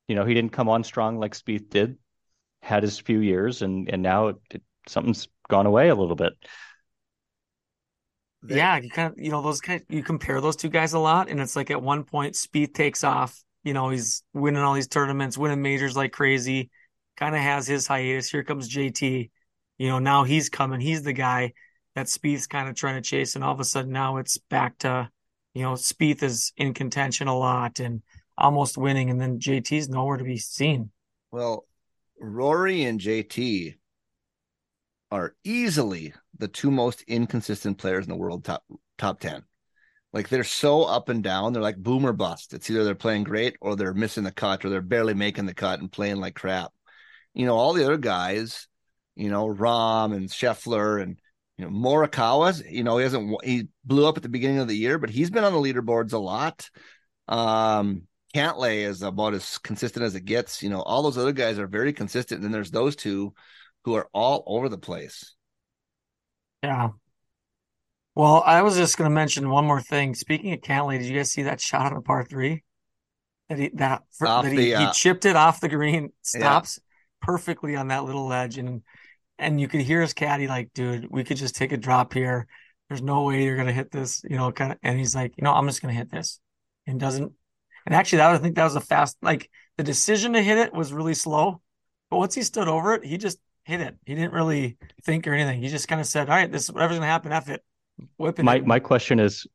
you 0.07 0.14
know, 0.14 0.25
he 0.25 0.33
didn't 0.33 0.53
come 0.53 0.68
on 0.68 0.85
strong 0.85 1.18
like 1.18 1.35
Spieth 1.35 1.70
did, 1.70 1.98
had 2.62 2.85
his 2.85 3.01
few 3.01 3.18
years, 3.18 3.62
and 3.62 3.88
and 3.88 4.01
now 4.01 4.29
it, 4.29 4.37
it, 4.53 4.62
something's 4.87 5.27
gone 5.48 5.66
away 5.66 5.88
a 5.88 5.96
little 5.96 6.14
bit. 6.14 6.35
Yeah, 8.46 8.77
you 8.77 8.90
kind 8.90 9.12
of, 9.12 9.18
you 9.18 9.33
know, 9.33 9.42
those 9.42 9.61
kind 9.61 9.83
you 9.88 10.05
compare 10.05 10.40
those 10.40 10.55
two 10.55 10.68
guys 10.68 10.92
a 10.92 11.01
lot, 11.01 11.29
and 11.29 11.40
it's 11.40 11.57
like 11.57 11.72
at 11.72 11.83
one 11.83 12.05
point, 12.05 12.35
Spieth 12.35 12.75
takes 12.75 13.03
off. 13.03 13.42
You 13.64 13.75
know, 13.75 13.88
he's 13.88 14.22
winning 14.33 14.62
all 14.62 14.75
these 14.75 14.87
tournaments, 14.87 15.37
winning 15.37 15.62
majors 15.62 15.96
like 15.96 16.12
crazy. 16.12 16.70
Kind 17.16 17.35
of 17.35 17.40
has 17.40 17.66
his 17.66 17.87
hiatus. 17.87 18.31
Here 18.31 18.44
comes 18.44 18.68
JT. 18.68 19.31
You 19.79 19.88
know, 19.88 19.98
now 19.98 20.25
he's 20.25 20.48
coming. 20.48 20.81
He's 20.81 21.03
the 21.03 21.12
guy 21.12 21.53
that 21.94 22.07
Spieth's 22.07 22.46
kind 22.46 22.68
of 22.68 22.75
trying 22.75 22.94
to 22.94 23.09
chase, 23.09 23.35
and 23.35 23.44
all 23.44 23.53
of 23.53 23.61
a 23.61 23.64
sudden 23.64 23.92
now 23.92 24.16
it's 24.16 24.38
back 24.38 24.79
to, 24.79 25.11
you 25.55 25.62
know, 25.62 25.72
Spieth 25.72 26.22
is 26.22 26.53
in 26.57 26.72
contention 26.72 27.29
a 27.29 27.37
lot 27.37 27.81
and 27.81 28.03
almost 28.38 28.79
winning, 28.79 29.11
and 29.11 29.20
then 29.20 29.38
JT's 29.38 29.88
nowhere 29.88 30.16
to 30.16 30.25
be 30.25 30.38
seen. 30.38 30.90
Well, 31.31 31.66
Rory 32.18 32.85
and 32.85 33.01
JT 33.01 33.75
are 35.11 35.35
easily 35.44 36.14
the 36.38 36.48
two 36.48 36.70
most 36.70 37.03
inconsistent 37.03 37.77
players 37.77 38.06
in 38.06 38.10
the 38.10 38.17
world 38.17 38.44
top 38.44 38.65
top 38.96 39.21
10. 39.21 39.42
Like 40.13 40.29
they're 40.29 40.44
so 40.44 40.85
up 40.85 41.08
and 41.08 41.23
down. 41.23 41.52
They're 41.52 41.63
like 41.63 41.77
boomer 41.77 42.13
bust. 42.13 42.54
It's 42.54 42.71
either 42.71 42.85
they're 42.85 42.94
playing 42.94 43.25
great 43.25 43.56
or 43.60 43.77
they're 43.77 43.94
missing 43.94 44.25
the 44.25 44.33
cut 44.33 44.65
or 44.65 44.69
they're 44.69 44.81
barely 44.81 45.15
making 45.15 45.46
the 45.46 45.54
cut 45.54 45.81
and 45.81 45.90
playing 45.90 46.17
like 46.17 46.35
crap. 46.35 46.73
You 47.35 47.47
know, 47.47 47.57
all 47.57 47.73
the 47.73 47.85
other 47.85 47.97
guys, 47.97 48.69
you 49.17 49.31
know, 49.31 49.47
Rahm 49.47 50.15
and 50.15 50.29
Scheffler 50.29 51.03
and 51.03 51.19
you 51.59 51.65
know 51.65 51.71
Morikawa's, 51.71 52.63
you 52.69 52.85
know, 52.85 52.99
he 52.99 53.05
hasn't 53.05 53.45
he 53.45 53.69
blew 53.85 54.07
up 54.07 54.17
at 54.17 54.23
the 54.23 54.29
beginning 54.29 54.59
of 54.59 54.69
the 54.69 54.77
year, 54.77 54.99
but 54.99 55.11
he's 55.11 55.31
been 55.31 55.45
on 55.45 55.53
the 55.53 55.59
leaderboards 55.59 56.13
a 56.13 56.19
lot. 56.19 56.69
Um 57.29 58.03
Cantlay 58.35 58.79
is 58.85 59.03
about 59.03 59.35
as 59.35 59.59
consistent 59.59 60.05
as 60.05 60.15
it 60.15 60.25
gets. 60.25 60.63
You 60.63 60.71
know, 60.71 60.81
all 60.81 61.03
those 61.03 61.19
other 61.19 61.33
guys 61.33 61.59
are 61.59 61.67
very 61.67 61.93
consistent. 61.93 62.39
And 62.39 62.45
then 62.45 62.53
there's 62.53 62.71
those 62.71 62.97
two 62.97 63.35
who 63.85 63.95
are 63.95 64.09
all 64.13 64.43
over 64.47 64.69
the 64.69 64.79
place. 64.79 65.35
Yeah. 66.63 66.91
Well, 68.15 68.43
I 68.45 68.63
was 68.63 68.77
just 68.77 68.97
going 68.97 69.11
to 69.11 69.15
mention 69.15 69.51
one 69.51 69.67
more 69.67 69.81
thing. 69.81 70.15
Speaking 70.15 70.53
of 70.53 70.61
Cantlay, 70.61 70.99
did 70.99 71.09
you 71.09 71.17
guys 71.17 71.31
see 71.31 71.43
that 71.43 71.61
shot 71.61 71.93
on 71.93 71.99
a 71.99 72.03
par 72.03 72.25
three? 72.25 72.63
That 73.49 73.59
he 73.59 73.71
that, 73.75 74.03
for, 74.17 74.27
that 74.27 74.45
he, 74.45 74.57
the, 74.57 74.65
he 74.65 74.75
uh, 74.75 74.93
chipped 74.93 75.25
it 75.25 75.37
off 75.37 75.61
the 75.61 75.69
green, 75.69 76.11
stops 76.23 76.79
perfectly 77.23 77.77
on 77.77 77.88
that 77.88 78.04
little 78.04 78.27
ledge, 78.27 78.58
and 78.58 78.83
and 79.38 79.60
you 79.60 79.68
could 79.68 79.81
hear 79.81 80.02
his 80.02 80.12
caddy 80.14 80.46
like, 80.46 80.73
dude, 80.75 81.08
we 81.10 81.25
could 81.25 81.37
just 81.37 81.56
take 81.56 81.73
a 81.73 81.77
drop 81.77 82.12
here. 82.12 82.46
There's 82.88 83.02
no 83.02 83.23
way 83.25 83.44
you're 83.44 83.56
gonna 83.56 83.73
hit 83.73 83.90
this, 83.90 84.23
you 84.29 84.37
know, 84.37 84.52
kind 84.52 84.73
of. 84.73 84.79
And 84.83 84.98
he's 84.98 85.14
like, 85.14 85.35
you 85.37 85.44
know, 85.44 85.52
I'm 85.52 85.66
just 85.66 85.81
gonna 85.81 85.94
hit 85.94 86.10
this, 86.10 86.40
and 86.87 87.00
doesn't. 87.00 87.33
And 87.87 87.94
actually, 87.94 88.18
that 88.18 88.31
I 88.31 88.38
think 88.38 88.56
that 88.56 88.64
was 88.64 88.77
a 88.77 88.81
fast. 88.81 89.16
Like 89.23 89.50
the 89.79 89.85
decision 89.85 90.35
to 90.35 90.42
hit 90.42 90.58
it 90.58 90.75
was 90.75 90.92
really 90.92 91.14
slow, 91.14 91.62
but 92.10 92.18
once 92.18 92.35
he 92.35 92.42
stood 92.42 92.68
over 92.68 92.94
it, 92.94 93.04
he 93.04 93.16
just 93.18 93.38
hit 93.64 93.81
it. 93.81 93.96
He 94.04 94.14
didn't 94.14 94.33
really 94.33 94.77
think 95.04 95.27
or 95.27 95.33
anything. 95.35 95.62
He 95.62 95.68
just 95.68 95.88
kind 95.88 96.00
of 96.00 96.06
said, 96.06 96.29
"All 96.29 96.37
right, 96.37 96.50
this 96.50 96.70
whatever's 96.70 96.96
gonna 96.98 97.06
happen, 97.06 97.33
F 97.33 97.48
it." 97.48 97.64
Whipping 98.16 98.44
My 98.44 98.56
it. 98.56 98.66
my 98.66 98.81
question 98.81 99.18
is, 99.20 99.46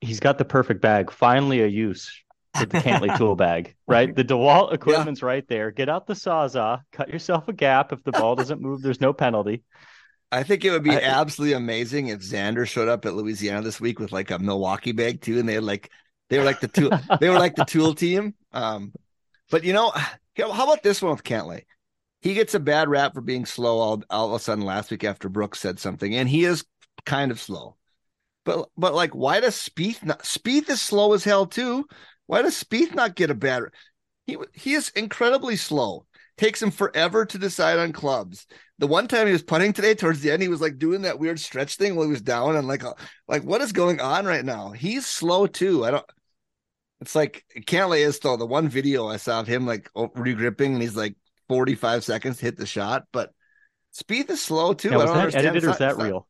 he's 0.00 0.20
got 0.20 0.38
the 0.38 0.44
perfect 0.44 0.80
bag. 0.80 1.10
Finally, 1.10 1.62
a 1.62 1.66
use 1.66 2.10
for 2.54 2.66
the 2.66 2.78
Cantlay 2.78 3.16
tool 3.18 3.36
bag, 3.36 3.74
right? 3.86 4.14
The 4.14 4.24
DeWalt 4.24 4.72
equipment's 4.72 5.22
right 5.22 5.46
there. 5.48 5.70
Get 5.70 5.88
out 5.88 6.06
the 6.06 6.14
sawzall, 6.14 6.82
cut 6.92 7.08
yourself 7.08 7.48
a 7.48 7.52
gap. 7.52 7.92
If 7.92 8.02
the 8.04 8.12
ball 8.12 8.36
doesn't 8.36 8.60
move, 8.60 8.82
there's 8.82 9.00
no 9.00 9.12
penalty. 9.12 9.62
I 10.32 10.42
think 10.42 10.64
it 10.64 10.70
would 10.70 10.84
be 10.84 10.90
I- 10.92 11.00
absolutely 11.00 11.54
amazing 11.54 12.08
if 12.08 12.20
Xander 12.20 12.66
showed 12.66 12.88
up 12.88 13.04
at 13.04 13.14
Louisiana 13.14 13.62
this 13.62 13.80
week 13.80 13.98
with 13.98 14.12
like 14.12 14.30
a 14.30 14.38
Milwaukee 14.38 14.92
bag 14.92 15.20
too, 15.20 15.38
and 15.38 15.48
they 15.48 15.54
had 15.54 15.64
like 15.64 15.90
they 16.28 16.38
were 16.38 16.44
like 16.44 16.60
the 16.60 16.68
tool 16.68 16.90
they 17.20 17.28
were 17.28 17.38
like 17.38 17.56
the 17.56 17.64
tool 17.68 17.94
team. 17.94 18.34
Um, 18.52 18.92
but 19.50 19.64
you 19.64 19.72
know, 19.72 19.90
how 20.38 20.64
about 20.64 20.82
this 20.82 21.02
one 21.02 21.12
with 21.12 21.24
Cantlay? 21.24 21.64
He 22.20 22.34
gets 22.34 22.54
a 22.54 22.60
bad 22.60 22.88
rap 22.88 23.14
for 23.14 23.22
being 23.22 23.46
slow 23.46 23.78
all, 23.78 24.02
all 24.10 24.28
of 24.28 24.34
a 24.34 24.38
sudden 24.38 24.64
last 24.64 24.90
week 24.90 25.04
after 25.04 25.28
Brooks 25.28 25.58
said 25.58 25.78
something, 25.78 26.14
and 26.14 26.28
he 26.28 26.44
is 26.44 26.64
kind 27.06 27.30
of 27.30 27.40
slow. 27.40 27.76
But 28.44 28.68
but 28.76 28.94
like, 28.94 29.14
why 29.14 29.40
does 29.40 29.56
Spieth 29.56 30.04
not? 30.04 30.22
Spieth 30.22 30.68
is 30.70 30.80
slow 30.80 31.12
as 31.12 31.24
hell 31.24 31.46
too. 31.46 31.86
Why 32.30 32.42
does 32.42 32.62
Spieth 32.62 32.94
not 32.94 33.16
get 33.16 33.30
a 33.30 33.34
bad? 33.34 33.64
He 34.24 34.36
he 34.54 34.74
is 34.74 34.90
incredibly 34.90 35.56
slow. 35.56 36.06
Takes 36.38 36.62
him 36.62 36.70
forever 36.70 37.26
to 37.26 37.38
decide 37.38 37.80
on 37.80 37.92
clubs. 37.92 38.46
The 38.78 38.86
one 38.86 39.08
time 39.08 39.26
he 39.26 39.32
was 39.32 39.42
putting 39.42 39.72
today, 39.72 39.94
towards 39.96 40.20
the 40.20 40.30
end, 40.30 40.40
he 40.40 40.46
was 40.48 40.60
like 40.60 40.78
doing 40.78 41.02
that 41.02 41.18
weird 41.18 41.40
stretch 41.40 41.74
thing 41.74 41.96
while 41.96 42.04
he 42.06 42.12
was 42.12 42.22
down, 42.22 42.54
and 42.54 42.68
like, 42.68 42.84
like 43.26 43.42
what 43.42 43.60
is 43.62 43.72
going 43.72 44.00
on 44.00 44.26
right 44.26 44.44
now? 44.44 44.70
He's 44.70 45.06
slow 45.06 45.48
too. 45.48 45.84
I 45.84 45.90
don't. 45.90 46.06
It's 47.00 47.16
like 47.16 47.44
Cantlay 47.66 48.06
is 48.06 48.20
though. 48.20 48.36
The 48.36 48.46
one 48.46 48.68
video 48.68 49.08
I 49.08 49.16
saw 49.16 49.40
of 49.40 49.48
him 49.48 49.66
like 49.66 49.90
regripping, 49.96 50.72
and 50.74 50.80
he's 50.82 50.94
like 50.96 51.16
forty 51.48 51.74
five 51.74 52.04
seconds 52.04 52.36
to 52.38 52.44
hit 52.44 52.56
the 52.56 52.64
shot, 52.64 53.06
but 53.12 53.32
Spieth 53.92 54.30
is 54.30 54.40
slow 54.40 54.72
too. 54.72 54.90
I 54.90 55.04
don't 55.04 55.16
understand. 55.16 55.46
edited 55.46 55.56
It's 55.56 55.64
or 55.64 55.66
not- 55.66 55.74
is 55.74 55.78
that 55.80 55.98
not- 55.98 56.06
real? 56.06 56.28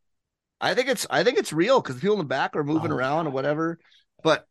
I 0.63 0.73
think 0.75 0.89
it's 0.89 1.07
I 1.11 1.25
think 1.25 1.37
it's 1.37 1.53
real 1.53 1.79
because 1.83 1.97
the 1.97 2.01
people 2.01 2.15
in 2.15 2.21
the 2.21 2.25
back 2.25 2.57
are 2.57 2.65
moving 2.65 2.91
Oh. 2.91 2.97
around 2.97 3.27
or 3.27 3.31
whatever. 3.33 3.79
But 4.23 4.47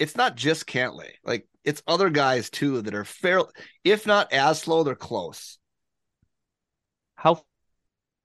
it's 0.00 0.16
not 0.16 0.34
just 0.36 0.66
Cantlay. 0.66 1.12
Like 1.24 1.46
it's 1.64 1.82
other 1.86 2.10
guys 2.10 2.50
too 2.50 2.82
that 2.82 2.94
are 2.94 3.04
fair, 3.04 3.42
if 3.84 4.06
not 4.06 4.32
as 4.32 4.60
slow, 4.60 4.82
they're 4.82 4.96
close. 4.96 5.58
How 7.14 7.44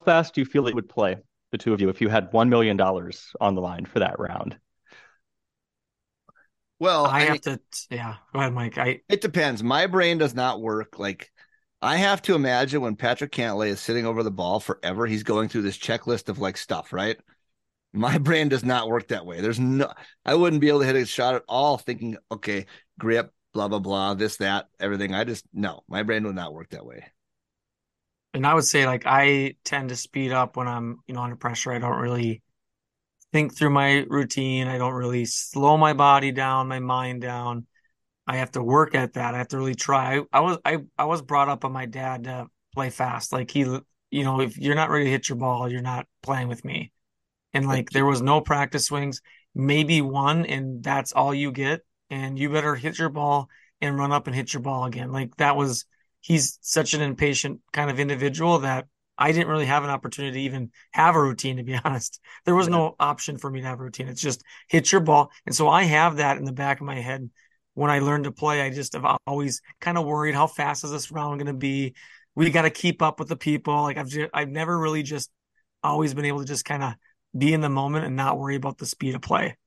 fast 0.05 0.33
do 0.33 0.41
you 0.41 0.45
feel 0.45 0.67
it 0.67 0.75
would 0.75 0.89
play 0.89 1.17
the 1.51 1.57
two 1.57 1.73
of 1.73 1.81
you 1.81 1.89
if 1.89 2.01
you 2.01 2.09
had 2.09 2.31
one 2.31 2.49
million 2.49 2.77
dollars 2.77 3.31
on 3.41 3.55
the 3.55 3.61
line 3.61 3.85
for 3.85 3.99
that 3.99 4.19
round? 4.19 4.57
Well, 6.79 7.05
I 7.05 7.19
I 7.19 7.25
have 7.25 7.29
mean, 7.31 7.41
to. 7.43 7.59
Yeah, 7.89 8.15
go 8.33 8.39
ahead, 8.39 8.53
Mike. 8.53 8.77
I 8.77 9.01
it 9.07 9.21
depends. 9.21 9.63
My 9.63 9.87
brain 9.87 10.17
does 10.17 10.33
not 10.33 10.61
work 10.61 10.99
like 10.99 11.31
I 11.81 11.97
have 11.97 12.21
to 12.23 12.35
imagine 12.35 12.81
when 12.81 12.95
Patrick 12.95 13.31
Cantlay 13.31 13.67
is 13.69 13.79
sitting 13.79 14.05
over 14.05 14.23
the 14.23 14.31
ball 14.31 14.59
forever, 14.59 15.05
he's 15.05 15.23
going 15.23 15.49
through 15.49 15.61
this 15.63 15.77
checklist 15.77 16.29
of 16.29 16.39
like 16.39 16.57
stuff, 16.57 16.91
right? 16.93 17.17
My 17.95 18.17
brain 18.19 18.49
does 18.49 18.63
not 18.63 18.87
work 18.87 19.07
that 19.09 19.25
way. 19.25 19.41
There's 19.41 19.59
no, 19.59 19.91
I 20.25 20.35
wouldn't 20.35 20.61
be 20.61 20.69
able 20.69 20.81
to 20.81 20.85
hit 20.85 20.95
a 20.95 21.05
shot 21.05 21.35
at 21.35 21.43
all 21.47 21.77
thinking, 21.77 22.17
okay, 22.31 22.65
grip, 22.99 23.33
blah, 23.53 23.67
blah, 23.67 23.79
blah, 23.79 24.13
this, 24.15 24.37
that, 24.37 24.67
everything. 24.79 25.13
I 25.13 25.23
just, 25.23 25.45
no, 25.53 25.81
my 25.87 26.03
brain 26.03 26.23
would 26.25 26.35
not 26.35 26.53
work 26.53 26.69
that 26.69 26.85
way. 26.85 27.05
and 28.33 28.45
I 28.45 28.53
would 28.53 28.65
say 28.65 28.85
like 28.85 29.03
I 29.05 29.55
tend 29.63 29.89
to 29.89 29.95
speed 29.95 30.31
up 30.31 30.57
when 30.57 30.67
I'm 30.67 30.99
you 31.07 31.13
know 31.13 31.21
under 31.21 31.35
pressure. 31.35 31.71
I 31.71 31.79
don't 31.79 31.97
really 31.99 32.41
think 33.33 33.55
through 33.55 33.71
my 33.71 34.05
routine. 34.09 34.67
I 34.67 34.77
don't 34.77 34.93
really 34.93 35.25
slow 35.25 35.77
my 35.77 35.93
body 35.93 36.31
down, 36.31 36.67
my 36.67 36.79
mind 36.79 37.21
down. 37.21 37.65
I 38.27 38.37
have 38.37 38.51
to 38.51 38.63
work 38.63 38.95
at 38.95 39.13
that. 39.13 39.35
I 39.35 39.37
have 39.39 39.49
to 39.49 39.57
really 39.57 39.75
try. 39.75 40.17
I, 40.19 40.23
I 40.33 40.39
was 40.41 40.57
I 40.65 40.79
I 40.97 41.05
was 41.05 41.21
brought 41.21 41.49
up 41.49 41.61
by 41.61 41.69
my 41.69 41.85
dad 41.85 42.25
to 42.25 42.47
play 42.73 42.89
fast. 42.89 43.31
Like 43.33 43.51
he, 43.51 43.61
you 44.11 44.23
know, 44.23 44.41
if 44.41 44.57
you're 44.57 44.75
not 44.75 44.89
ready 44.89 45.05
to 45.05 45.11
hit 45.11 45.29
your 45.29 45.37
ball, 45.37 45.71
you're 45.71 45.81
not 45.81 46.07
playing 46.21 46.47
with 46.49 46.65
me. 46.65 46.91
And 47.55 47.67
like 47.67 47.89
there 47.89 48.05
was 48.05 48.21
no 48.21 48.41
practice 48.41 48.87
swings, 48.87 49.21
maybe 49.55 50.01
one, 50.01 50.45
and 50.45 50.83
that's 50.83 51.13
all 51.13 51.33
you 51.33 51.51
get. 51.51 51.81
And 52.09 52.37
you 52.37 52.49
better 52.49 52.75
hit 52.75 52.99
your 52.99 53.09
ball 53.09 53.49
and 53.81 53.97
run 53.97 54.11
up 54.11 54.27
and 54.27 54.35
hit 54.35 54.53
your 54.53 54.61
ball 54.61 54.85
again. 54.85 55.11
Like 55.11 55.35
that 55.37 55.55
was 55.55 55.85
he's 56.19 56.59
such 56.61 56.93
an 56.93 57.01
impatient 57.01 57.61
kind 57.71 57.89
of 57.89 57.99
individual 57.99 58.59
that 58.59 58.87
I 59.17 59.31
didn't 59.31 59.47
really 59.47 59.67
have 59.67 59.85
an 59.85 59.89
opportunity 59.89 60.39
to 60.39 60.45
even 60.45 60.71
have 60.91 61.15
a 61.15 61.21
routine, 61.21 61.57
to 61.57 61.63
be 61.63 61.75
honest. 61.83 62.19
There 62.43 62.55
was 62.55 62.67
no 62.67 62.95
option 62.99 63.37
for 63.37 63.49
me 63.49 63.61
to 63.61 63.67
have 63.67 63.79
a 63.79 63.83
routine. 63.83 64.09
It's 64.09 64.21
just 64.21 64.43
hit 64.67 64.91
your 64.91 65.01
ball. 65.01 65.31
And 65.45 65.55
so 65.55 65.69
I 65.69 65.83
have 65.83 66.17
that 66.17 66.37
in 66.37 66.43
the 66.43 66.51
back 66.51 66.81
of 66.81 66.85
my 66.85 66.99
head. 66.99 67.29
When 67.73 67.89
I 67.89 67.99
learned 67.99 68.25
to 68.25 68.31
play, 68.31 68.61
I 68.61 68.69
just 68.69 68.93
have 68.93 69.05
always 69.25 69.61
kind 69.79 69.97
of 69.97 70.05
worried 70.05 70.35
how 70.35 70.47
fast 70.47 70.83
is 70.83 70.91
this 70.91 71.11
round 71.11 71.39
going 71.39 71.47
to 71.47 71.53
be? 71.53 71.95
We 72.33 72.49
got 72.49 72.63
to 72.63 72.69
keep 72.69 73.01
up 73.01 73.19
with 73.19 73.29
the 73.29 73.37
people. 73.37 73.81
Like 73.83 73.97
I've 73.97 74.09
just, 74.09 74.29
I've 74.33 74.49
never 74.49 74.77
really 74.77 75.03
just 75.03 75.29
always 75.83 76.13
been 76.13 76.25
able 76.25 76.39
to 76.39 76.45
just 76.45 76.65
kind 76.65 76.83
of 76.83 76.95
be 77.37 77.53
in 77.53 77.61
the 77.61 77.69
moment 77.69 78.05
and 78.05 78.15
not 78.15 78.37
worry 78.37 78.55
about 78.55 78.77
the 78.77 78.85
speed 78.85 79.15
of 79.15 79.21
play. 79.21 79.57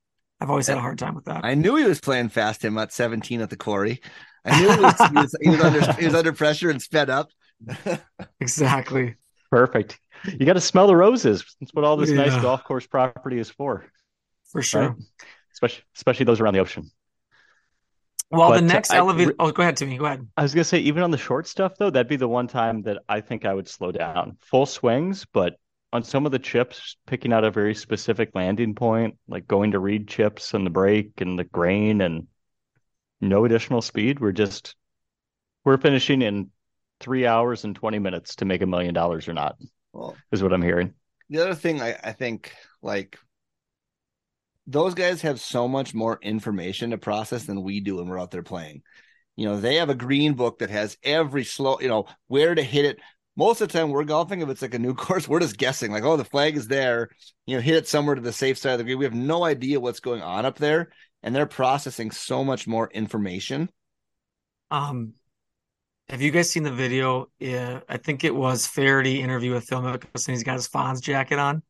I've 0.41 0.51
always 0.51 0.69
had 0.69 0.79
a 0.79 0.81
hard 0.81 0.99
time 0.99 1.15
with 1.15 1.25
that. 1.25 1.45
I 1.45 1.55
knew 1.55 1.75
he 1.77 1.85
was 1.85 2.01
playing 2.01 2.29
fast 2.29 2.65
him 2.65 2.79
at 2.79 2.93
17 2.93 3.41
at 3.41 3.51
the 3.51 3.57
quarry. 3.57 4.01
I 4.45 4.61
knew 4.61 4.71
he 4.71 4.81
was, 4.81 4.95
he 5.11 5.15
was, 5.15 5.37
he 5.43 5.51
was 5.51 5.61
under, 5.61 5.93
he 5.95 6.05
was 6.07 6.15
under 6.15 6.33
pressure 6.33 6.71
and 6.71 6.81
sped 6.81 7.11
up. 7.11 7.31
Exactly. 8.41 9.17
Perfect. 9.51 9.99
You 10.25 10.47
got 10.47 10.53
to 10.55 10.61
smell 10.61 10.87
the 10.87 10.97
roses. 10.97 11.45
That's 11.61 11.73
what 11.75 11.85
all 11.85 11.97
this 11.97 12.11
nice 12.11 12.41
golf 12.43 12.65
course 12.65 12.87
property 12.87 13.39
is 13.39 13.51
for, 13.51 13.85
For 14.53 14.63
sure. 14.63 14.81
right? 14.91 14.97
Especially 15.53 15.83
especially 15.97 16.25
those 16.25 16.41
around 16.41 16.55
the 16.55 16.61
ocean. 16.61 16.91
Well, 18.31 18.51
the 18.51 18.57
But, 18.57 18.65
uh, 18.65 18.67
next 18.67 18.91
I- 18.93 18.99
elevator. 18.99 19.35
Oh, 19.39 19.51
go 19.51 19.63
ahead, 19.63 19.77
Timmy. 19.77 19.97
Go 19.97 20.05
ahead. 20.05 20.27
I 20.37 20.43
was 20.43 20.55
gonna 20.55 20.65
say, 20.65 20.79
even 20.81 21.03
on 21.03 21.11
the 21.11 21.19
short 21.19 21.47
stuff 21.47 21.73
though, 21.79 21.91
that'd 21.91 22.09
be 22.09 22.17
the 22.17 22.29
one 22.29 22.47
time 22.47 22.83
that 22.83 22.99
I 23.09 23.21
think 23.23 23.45
I 23.45 23.55
would 23.55 23.69
slow 23.69 23.91
down. 23.91 24.37
Full 24.43 24.67
swings, 24.67 25.27
but 25.33 25.57
on 25.93 26.03
some 26.03 26.27
of 26.27 26.33
the 26.33 26.39
chips, 26.39 26.97
picking 27.07 27.33
out 27.33 27.45
a 27.45 27.51
very 27.51 27.75
specific 27.75 28.31
landing 28.35 28.75
point, 28.75 29.17
like 29.27 29.47
going 29.49 29.71
to 29.73 29.79
read 29.79 30.09
chips 30.09 30.55
and 30.55 30.67
the 30.67 30.71
break 30.71 31.21
and 31.21 31.39
the 31.39 31.45
grain 31.45 32.01
and 32.01 32.27
no 33.21 33.45
additional 33.45 33.83
speed. 33.83 34.21
We're 34.21 34.33
just 34.33 34.75
we're 35.65 35.79
finishing 35.79 36.23
in 36.23 36.51
three 37.01 37.27
hours 37.27 37.65
and 37.65 37.75
20 37.75 37.99
minutes 37.99 38.37
to 38.37 38.45
make 38.45 38.63
a 38.63 38.67
million 38.67 38.95
dollars 38.95 39.29
or 39.29 39.35
not, 39.35 39.57
Well, 39.93 40.17
is 40.33 40.43
what 40.43 40.53
I'm 40.53 40.63
hearing. 40.63 40.95
the 41.29 41.41
other 41.43 41.55
thing 41.55 41.81
I, 41.81 41.97
I 42.03 42.13
think 42.13 42.53
like 42.83 43.19
those 44.67 44.95
guys 44.95 45.23
have 45.23 45.41
so 45.41 45.67
much 45.67 45.95
more 45.95 46.19
information 46.23 46.91
to 46.91 46.99
process 46.99 47.45
than 47.45 47.63
we 47.63 47.81
do 47.81 47.97
when 47.97 48.09
we're 48.09 48.21
out 48.21 48.31
there 48.31 48.43
playing. 48.43 48.83
You 49.37 49.47
know, 49.47 49.61
they 49.61 49.77
have 49.77 49.89
a 49.89 49.95
green 49.95 50.35
book 50.35 50.59
that 50.59 50.71
has 50.71 50.99
every 51.03 51.45
slow, 51.45 51.79
you 51.81 51.89
know, 51.89 52.07
where 52.27 52.55
to 52.55 52.63
hit 52.63 52.85
it. 52.85 52.99
Most 53.39 53.61
of 53.61 53.69
the 53.69 53.79
time 53.79 53.91
we're 53.91 54.03
golfing, 54.03 54.41
if 54.41 54.49
it's 54.49 54.63
like 54.63 54.75
a 54.75 54.81
new 54.81 54.95
course, 54.97 55.29
we're 55.29 55.39
just 55.39 55.57
guessing, 55.57 55.93
like, 55.93 56.03
oh, 56.03 56.17
the 56.17 56.25
flag 56.25 56.57
is 56.57 56.67
there, 56.67 57.09
you 57.47 57.55
know, 57.55 57.63
hit 57.63 57.77
it 57.77 57.87
somewhere 57.89 58.17
to 58.17 58.21
the 58.21 58.33
safe 58.33 58.59
side 58.59 58.73
of 58.73 58.79
the 58.79 58.85
green. 58.85 58.99
We 58.99 59.05
have 59.05 59.15
no 59.15 59.45
idea 59.45 59.79
what's 59.79 60.01
going 60.01 60.23
on 60.23 60.45
up 60.45 60.59
there. 60.59 60.91
And 61.23 61.35
they're 61.35 61.47
processing 61.47 62.11
so 62.11 62.45
much 62.45 62.67
more 62.67 62.91
information. 62.93 63.71
Um, 64.71 65.15
have 66.09 66.21
you 66.21 66.33
guys 66.33 66.51
seen 66.51 66.65
the 66.65 66.73
video? 66.73 67.29
Yeah, 67.39 67.81
I 67.89 67.97
think 67.97 68.25
it 68.25 68.35
was 68.35 68.67
Faraday 68.67 69.21
interview 69.21 69.53
with 69.53 69.65
Phil 69.65 69.83
Mickelson. 69.83 70.31
He's 70.31 70.43
got 70.43 70.55
his 70.55 70.69
Fonz 70.69 71.01
jacket 71.01 71.39
on. 71.39 71.63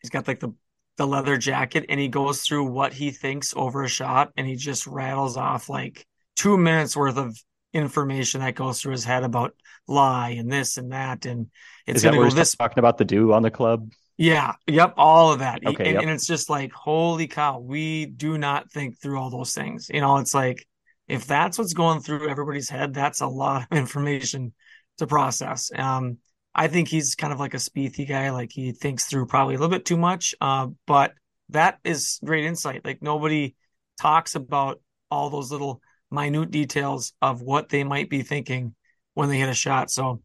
He's 0.00 0.10
got 0.10 0.28
like 0.28 0.40
the 0.40 0.52
the 0.96 1.06
leather 1.06 1.36
jacket, 1.36 1.86
and 1.88 2.00
he 2.00 2.08
goes 2.08 2.42
through 2.42 2.64
what 2.64 2.92
he 2.92 3.10
thinks 3.10 3.54
over 3.56 3.84
a 3.84 3.88
shot, 3.88 4.32
and 4.36 4.46
he 4.46 4.56
just 4.56 4.86
rattles 4.86 5.36
off 5.36 5.68
like 5.68 6.06
two 6.36 6.58
minutes 6.58 6.96
worth 6.96 7.16
of 7.16 7.36
information 7.72 8.40
that 8.40 8.54
goes 8.54 8.80
through 8.80 8.92
his 8.92 9.04
head 9.04 9.22
about 9.22 9.54
lie 9.88 10.30
and 10.30 10.50
this 10.50 10.76
and 10.76 10.92
that, 10.92 11.26
and 11.26 11.48
it's 11.86 12.02
gonna 12.02 12.18
where 12.18 12.28
go 12.28 12.34
this 12.34 12.54
talking 12.54 12.78
about 12.78 12.98
the 12.98 13.04
do 13.04 13.32
on 13.32 13.42
the 13.42 13.50
club? 13.50 13.90
Yeah, 14.16 14.54
yep, 14.66 14.94
all 14.96 15.32
of 15.32 15.38
that. 15.38 15.64
Okay, 15.64 15.84
and, 15.84 15.94
yep. 15.94 16.02
and 16.02 16.10
it's 16.10 16.26
just 16.26 16.50
like, 16.50 16.72
holy 16.72 17.28
cow, 17.28 17.60
we 17.60 18.06
do 18.06 18.36
not 18.36 18.70
think 18.70 19.00
through 19.00 19.18
all 19.18 19.30
those 19.30 19.54
things. 19.54 19.88
You 19.92 20.00
know, 20.00 20.18
it's 20.18 20.34
like 20.34 20.66
if 21.06 21.26
that's 21.26 21.58
what's 21.58 21.72
going 21.72 22.00
through 22.00 22.28
everybody's 22.28 22.68
head, 22.68 22.92
that's 22.92 23.20
a 23.20 23.26
lot 23.26 23.66
of 23.70 23.76
information 23.78 24.52
to 24.98 25.06
process. 25.06 25.70
Um, 25.74 26.18
I 26.54 26.66
think 26.66 26.88
he's 26.88 27.14
kind 27.14 27.32
of 27.32 27.38
like 27.38 27.54
a 27.54 27.58
Spiethy 27.58 28.08
guy, 28.08 28.30
like 28.30 28.50
he 28.52 28.72
thinks 28.72 29.04
through 29.04 29.26
probably 29.26 29.54
a 29.54 29.58
little 29.58 29.70
bit 29.70 29.84
too 29.84 29.96
much. 29.96 30.34
Uh, 30.40 30.68
but 30.86 31.12
that 31.50 31.78
is 31.84 32.18
great 32.24 32.44
insight. 32.44 32.84
Like 32.84 33.00
nobody 33.00 33.54
talks 34.00 34.34
about 34.34 34.80
all 35.10 35.30
those 35.30 35.52
little 35.52 35.80
minute 36.10 36.50
details 36.50 37.12
of 37.22 37.42
what 37.42 37.68
they 37.68 37.84
might 37.84 38.10
be 38.10 38.22
thinking 38.22 38.74
when 39.18 39.28
they 39.28 39.38
hit 39.38 39.48
a 39.48 39.54
shot. 39.54 39.90
So 39.90 40.22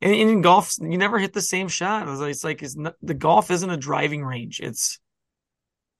and, 0.00 0.14
and 0.14 0.30
in 0.30 0.42
golf, 0.42 0.74
you 0.80 0.96
never 0.96 1.18
hit 1.18 1.32
the 1.32 1.42
same 1.42 1.66
shot. 1.66 2.06
It's 2.06 2.44
like, 2.44 2.62
it's 2.62 2.76
not, 2.76 2.94
the 3.02 3.14
golf 3.14 3.50
isn't 3.50 3.68
a 3.68 3.76
driving 3.76 4.24
range. 4.24 4.60
It's 4.60 5.00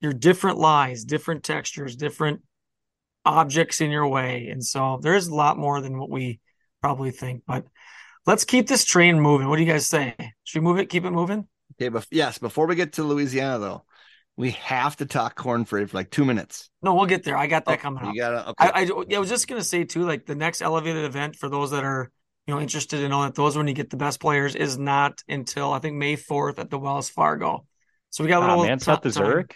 your 0.01 0.13
different 0.13 0.59
lies, 0.59 1.03
different 1.03 1.43
textures, 1.43 1.97
different 1.97 2.43
objects 3.25 3.81
in 3.81 3.91
your 3.91 4.07
way, 4.07 4.49
and 4.53 4.65
so 4.65 5.01
there's 5.03 5.27
a 5.27 5.35
lot 5.35 5.59
more 5.59 5.81
than 5.81 5.99
what 5.99 6.09
we 6.09 6.39
probably 6.81 7.11
think. 7.11 7.43
But 7.45 7.65
let's 8.25 8.45
keep 8.45 8.69
this 8.69 8.85
train 8.85 9.21
moving. 9.21 9.49
What 9.49 9.57
do 9.57 9.65
you 9.65 9.73
guys 9.73 9.89
say? 9.89 10.15
Should 10.45 10.63
we 10.63 10.65
move 10.65 10.79
it? 10.79 10.89
Keep 10.89 11.05
it 11.05 11.11
moving? 11.11 11.49
Okay, 11.75 11.89
but 11.89 12.07
yes, 12.13 12.39
before 12.39 12.69
we 12.69 12.77
get 12.77 12.93
to 12.95 13.03
Louisiana 13.03 13.59
though, 13.59 13.85
we 14.37 14.53
have 14.53 14.97
to 14.99 15.07
talk 15.07 15.35
Korn 15.35 15.65
for 15.65 15.85
like 15.89 16.11
two 16.11 16.25
minutes. 16.25 16.71
No, 16.81 16.95
we'll 16.95 17.07
get 17.07 17.25
there. 17.25 17.37
I 17.37 17.49
got 17.49 17.65
that 17.65 17.81
Oh, 17.81 17.83
coming 17.83 18.05
up. 18.05 18.15
You 18.15 18.21
gotta. 18.21 18.51
Okay. 18.51 18.71
I, 18.73 18.85
I, 18.85 19.17
I 19.17 19.19
was 19.19 19.29
just 19.29 19.49
gonna 19.49 19.65
say 19.65 19.83
too, 19.83 20.07
like 20.07 20.25
the 20.25 20.37
next 20.37 20.63
elevated 20.63 21.05
event 21.05 21.35
for 21.35 21.49
those 21.49 21.73
that 21.73 21.83
are 21.83 22.13
you 22.49 22.55
know 22.55 22.61
interested 22.61 23.01
in 23.01 23.13
all 23.13 23.23
that 23.23 23.35
those 23.35 23.57
when 23.57 23.69
you 23.69 23.75
get 23.75 23.91
the 23.91 23.97
best 23.99 24.21
players 24.21 24.57
is 24.57 24.79
not 24.79 25.23
until 25.29 25.71
I 25.73 25.79
think 25.81 25.97
May 25.97 26.17
fourth 26.17 26.59
at 26.59 26.71
the 26.71 26.79
Wells 26.79 27.11
Fargo. 27.11 27.67
So 28.11 28.25
we 28.25 28.29
got 28.31 28.43
a 28.43 28.47
Ah, 28.47 28.49
little 28.49 28.65
man, 28.65 28.79
it's 28.79 28.87
not 28.87 29.03
the. 29.03 29.11
Zurich. 29.11 29.55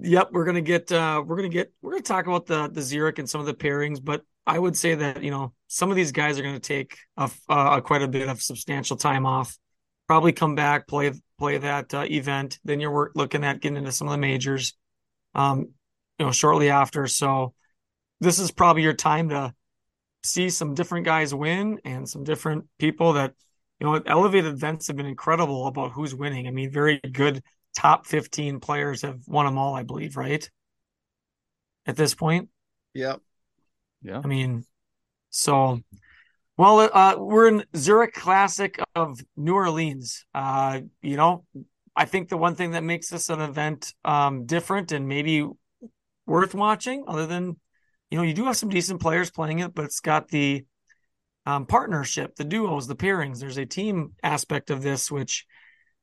Yep, 0.00 0.30
we're 0.32 0.46
gonna 0.46 0.62
get 0.62 0.90
uh 0.90 1.22
we're 1.24 1.36
gonna 1.36 1.48
get 1.50 1.72
we're 1.82 1.92
gonna 1.92 2.02
talk 2.02 2.26
about 2.26 2.46
the 2.46 2.68
the 2.68 2.80
Zurich 2.82 3.18
and 3.18 3.28
some 3.28 3.40
of 3.40 3.46
the 3.46 3.54
pairings, 3.54 4.02
but 4.02 4.22
I 4.46 4.58
would 4.58 4.76
say 4.76 4.94
that 4.94 5.22
you 5.22 5.30
know 5.30 5.52
some 5.68 5.90
of 5.90 5.96
these 5.96 6.10
guys 6.10 6.38
are 6.38 6.42
gonna 6.42 6.58
take 6.58 6.96
a, 7.18 7.30
uh, 7.50 7.80
quite 7.82 8.02
a 8.02 8.08
bit 8.08 8.28
of 8.28 8.42
substantial 8.42 8.96
time 8.96 9.26
off, 9.26 9.56
probably 10.08 10.32
come 10.32 10.54
back 10.54 10.88
play 10.88 11.12
play 11.38 11.58
that 11.58 11.92
uh, 11.92 12.06
event. 12.10 12.58
Then 12.64 12.80
you're 12.80 13.12
looking 13.14 13.44
at 13.44 13.60
getting 13.60 13.76
into 13.76 13.92
some 13.92 14.08
of 14.08 14.12
the 14.12 14.18
majors, 14.18 14.74
um, 15.34 15.68
you 16.18 16.26
know, 16.26 16.32
shortly 16.32 16.70
after. 16.70 17.06
So 17.06 17.52
this 18.20 18.38
is 18.38 18.50
probably 18.50 18.82
your 18.82 18.94
time 18.94 19.28
to 19.28 19.54
see 20.24 20.50
some 20.50 20.74
different 20.74 21.04
guys 21.04 21.34
win 21.34 21.78
and 21.84 22.08
some 22.08 22.24
different 22.24 22.64
people 22.78 23.12
that 23.14 23.34
you 23.78 23.86
know 23.86 24.00
elevated 24.06 24.52
events 24.52 24.88
have 24.88 24.96
been 24.96 25.06
incredible 25.06 25.66
about 25.66 25.92
who's 25.92 26.14
winning. 26.14 26.46
I 26.46 26.50
mean, 26.50 26.70
very 26.70 26.98
good 26.98 27.42
top 27.76 28.06
15 28.06 28.60
players 28.60 29.02
have 29.02 29.20
won 29.26 29.46
them 29.46 29.58
all, 29.58 29.74
I 29.74 29.82
believe, 29.82 30.16
right? 30.16 30.48
At 31.86 31.96
this 31.96 32.14
point. 32.14 32.48
yep. 32.94 33.20
Yeah. 34.02 34.20
I 34.22 34.26
mean, 34.26 34.64
so 35.30 35.80
well, 36.56 36.88
uh, 36.92 37.16
we're 37.18 37.48
in 37.48 37.64
Zurich 37.74 38.14
Classic 38.14 38.78
of 38.94 39.18
New 39.36 39.54
Orleans. 39.54 40.24
Uh, 40.32 40.82
you 41.02 41.16
know, 41.16 41.44
I 41.96 42.04
think 42.04 42.28
the 42.28 42.36
one 42.36 42.54
thing 42.54 42.72
that 42.72 42.84
makes 42.84 43.08
this 43.08 43.28
an 43.28 43.40
event 43.40 43.92
um, 44.04 44.46
different 44.46 44.92
and 44.92 45.08
maybe 45.08 45.48
worth 46.26 46.54
watching, 46.54 47.04
other 47.08 47.26
than 47.26 47.56
you 48.14 48.20
know, 48.20 48.26
you 48.26 48.32
do 48.32 48.44
have 48.44 48.56
some 48.56 48.68
decent 48.68 49.00
players 49.00 49.32
playing 49.32 49.58
it, 49.58 49.74
but 49.74 49.86
it's 49.86 49.98
got 49.98 50.28
the 50.28 50.64
um, 51.46 51.66
partnership, 51.66 52.36
the 52.36 52.44
duos, 52.44 52.86
the 52.86 52.94
pairings. 52.94 53.40
There's 53.40 53.58
a 53.58 53.66
team 53.66 54.12
aspect 54.22 54.70
of 54.70 54.82
this, 54.82 55.10
which, 55.10 55.46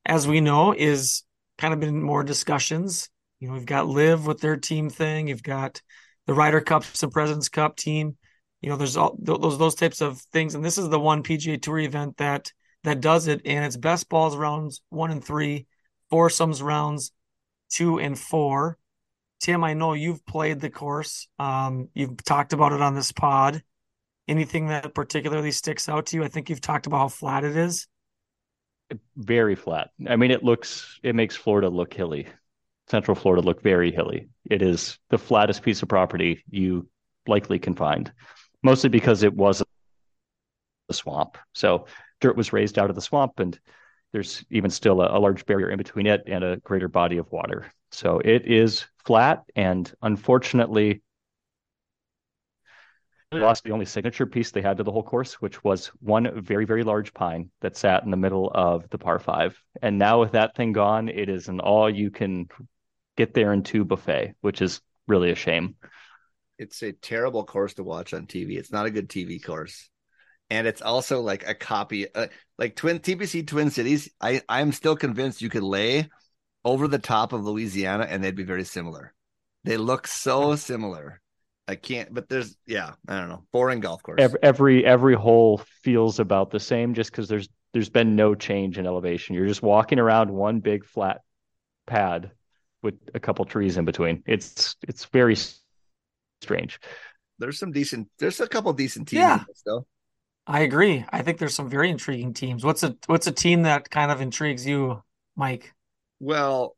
as 0.05 0.27
we 0.27 0.41
know, 0.41 0.73
is 0.73 1.23
kind 1.57 1.73
of 1.73 1.79
been 1.79 2.03
more 2.03 2.25
discussions. 2.25 3.07
You 3.39 3.47
know, 3.47 3.53
we've 3.53 3.65
got 3.65 3.87
LIV 3.87 4.27
with 4.27 4.41
their 4.41 4.57
team 4.57 4.89
thing. 4.89 5.29
You've 5.29 5.41
got 5.41 5.81
the 6.27 6.33
Ryder 6.33 6.59
Cups 6.59 7.01
and 7.01 7.13
Presidents 7.13 7.47
Cup 7.47 7.77
team. 7.77 8.17
You 8.59 8.71
know, 8.71 8.75
there's 8.75 8.97
all 8.97 9.15
th- 9.15 9.39
those 9.39 9.57
those 9.57 9.75
types 9.75 10.01
of 10.01 10.19
things, 10.33 10.53
and 10.53 10.65
this 10.65 10.77
is 10.77 10.89
the 10.89 10.99
one 10.99 11.23
PGA 11.23 11.61
Tour 11.61 11.79
event 11.79 12.17
that 12.17 12.51
that 12.83 12.99
does 12.99 13.27
it, 13.27 13.39
and 13.45 13.63
it's 13.63 13.77
best 13.77 14.09
balls 14.09 14.35
rounds 14.35 14.81
one 14.89 15.11
and 15.11 15.23
three, 15.23 15.65
foursomes 16.09 16.61
rounds 16.61 17.13
two 17.69 18.01
and 18.01 18.19
four. 18.19 18.77
Tim, 19.41 19.63
I 19.63 19.73
know 19.73 19.93
you've 19.93 20.23
played 20.25 20.59
the 20.59 20.69
course. 20.69 21.27
Um, 21.39 21.89
you've 21.95 22.23
talked 22.23 22.53
about 22.53 22.73
it 22.73 22.81
on 22.81 22.93
this 22.93 23.11
pod. 23.11 23.63
Anything 24.27 24.67
that 24.67 24.93
particularly 24.93 25.51
sticks 25.51 25.89
out 25.89 26.05
to 26.07 26.17
you? 26.17 26.23
I 26.23 26.27
think 26.27 26.49
you've 26.49 26.61
talked 26.61 26.85
about 26.85 26.99
how 26.99 27.07
flat 27.07 27.43
it 27.43 27.57
is. 27.57 27.87
very 29.15 29.55
flat. 29.55 29.89
I 30.07 30.15
mean, 30.15 30.29
it 30.29 30.43
looks, 30.43 30.99
it 31.01 31.15
makes 31.15 31.35
Florida 31.35 31.69
look 31.69 31.93
hilly. 31.93 32.27
Central 32.87 33.15
Florida 33.15 33.41
look 33.41 33.63
very 33.63 33.91
hilly. 33.91 34.29
It 34.49 34.61
is 34.61 34.99
the 35.09 35.17
flattest 35.17 35.63
piece 35.63 35.81
of 35.81 35.89
property 35.89 36.43
you 36.49 36.87
likely 37.25 37.57
can 37.57 37.73
find, 37.73 38.11
mostly 38.61 38.89
because 38.89 39.23
it 39.23 39.33
was 39.33 39.63
a 40.89 40.93
swamp. 40.93 41.37
So 41.53 41.87
dirt 42.19 42.35
was 42.35 42.53
raised 42.53 42.77
out 42.77 42.89
of 42.89 42.95
the 42.95 43.01
swamp, 43.01 43.39
and 43.39 43.57
there's 44.11 44.43
even 44.49 44.69
still 44.69 45.01
a, 45.01 45.17
a 45.17 45.19
large 45.19 45.45
barrier 45.45 45.69
in 45.69 45.77
between 45.77 46.07
it 46.07 46.23
and 46.27 46.43
a 46.43 46.57
greater 46.57 46.87
body 46.87 47.17
of 47.17 47.31
water. 47.31 47.71
So 47.91 48.19
it 48.19 48.45
is 48.45 48.85
flat, 49.05 49.43
and 49.55 49.91
unfortunately, 50.01 51.01
uh. 53.31 53.37
lost 53.37 53.63
the 53.63 53.71
only 53.71 53.85
signature 53.85 54.25
piece 54.25 54.51
they 54.51 54.61
had 54.61 54.77
to 54.77 54.83
the 54.83 54.91
whole 54.91 55.03
course, 55.03 55.35
which 55.35 55.63
was 55.63 55.87
one 55.99 56.41
very, 56.41 56.65
very 56.65 56.83
large 56.83 57.13
pine 57.13 57.49
that 57.61 57.77
sat 57.77 58.03
in 58.03 58.11
the 58.11 58.17
middle 58.17 58.51
of 58.53 58.89
the 58.89 58.97
par 58.97 59.19
five. 59.19 59.57
And 59.81 59.97
now 59.97 60.19
with 60.19 60.31
that 60.33 60.55
thing 60.55 60.71
gone, 60.73 61.09
it 61.09 61.29
is 61.29 61.47
an 61.47 61.59
all 61.59 61.89
you 61.89 62.11
can 62.11 62.47
get 63.17 63.33
there 63.33 63.53
in 63.53 63.63
two 63.63 63.85
buffet, 63.85 64.35
which 64.41 64.61
is 64.61 64.81
really 65.07 65.31
a 65.31 65.35
shame. 65.35 65.75
It's 66.57 66.81
a 66.83 66.91
terrible 66.91 67.43
course 67.43 67.73
to 67.75 67.83
watch 67.83 68.13
on 68.13 68.27
TV. 68.27 68.57
It's 68.57 68.71
not 68.71 68.85
a 68.85 68.91
good 68.91 69.09
TV 69.09 69.43
course. 69.43 69.89
And 70.51 70.67
it's 70.67 70.81
also 70.81 71.21
like 71.21 71.47
a 71.47 71.55
copy, 71.55 72.13
uh, 72.13 72.27
like 72.57 72.75
Twin 72.75 72.99
TPC 72.99 73.47
Twin 73.47 73.71
Cities. 73.71 74.09
I 74.19 74.41
I'm 74.49 74.73
still 74.73 74.97
convinced 74.97 75.41
you 75.41 75.49
could 75.49 75.63
lay 75.63 76.09
over 76.65 76.89
the 76.89 76.99
top 76.99 77.31
of 77.31 77.45
Louisiana 77.45 78.05
and 78.07 78.21
they'd 78.21 78.35
be 78.35 78.43
very 78.43 78.65
similar. 78.65 79.13
They 79.63 79.77
look 79.77 80.07
so 80.07 80.57
similar. 80.57 81.21
I 81.69 81.75
can't, 81.75 82.13
but 82.13 82.27
there's 82.27 82.57
yeah, 82.67 82.95
I 83.07 83.17
don't 83.17 83.29
know, 83.29 83.45
boring 83.53 83.79
golf 83.79 84.03
course. 84.03 84.19
Every 84.19 84.39
every, 84.43 84.85
every 84.85 85.15
hole 85.15 85.61
feels 85.83 86.19
about 86.19 86.51
the 86.51 86.59
same 86.59 86.95
just 86.95 87.11
because 87.11 87.29
there's 87.29 87.47
there's 87.71 87.89
been 87.89 88.17
no 88.17 88.35
change 88.35 88.77
in 88.77 88.85
elevation. 88.85 89.35
You're 89.35 89.47
just 89.47 89.63
walking 89.63 89.99
around 89.99 90.29
one 90.29 90.59
big 90.59 90.83
flat 90.83 91.21
pad 91.87 92.31
with 92.83 92.95
a 93.13 93.21
couple 93.21 93.45
trees 93.45 93.77
in 93.77 93.85
between. 93.85 94.21
It's 94.25 94.75
it's 94.85 95.05
very 95.05 95.37
strange. 96.41 96.77
there's 97.39 97.57
some 97.57 97.71
decent. 97.71 98.09
There's 98.19 98.41
a 98.41 98.49
couple 98.49 98.73
decent 98.73 99.07
teams. 99.07 99.21
Yeah. 99.21 99.35
in 99.39 99.45
though. 99.65 99.85
I 100.47 100.61
agree. 100.61 101.05
I 101.09 101.21
think 101.21 101.37
there's 101.37 101.55
some 101.55 101.69
very 101.69 101.89
intriguing 101.89 102.33
teams. 102.33 102.63
What's 102.63 102.83
a 102.83 102.97
what's 103.05 103.27
a 103.27 103.31
team 103.31 103.63
that 103.63 103.89
kind 103.89 104.11
of 104.11 104.21
intrigues 104.21 104.65
you, 104.65 105.01
Mike? 105.35 105.73
Well, 106.19 106.75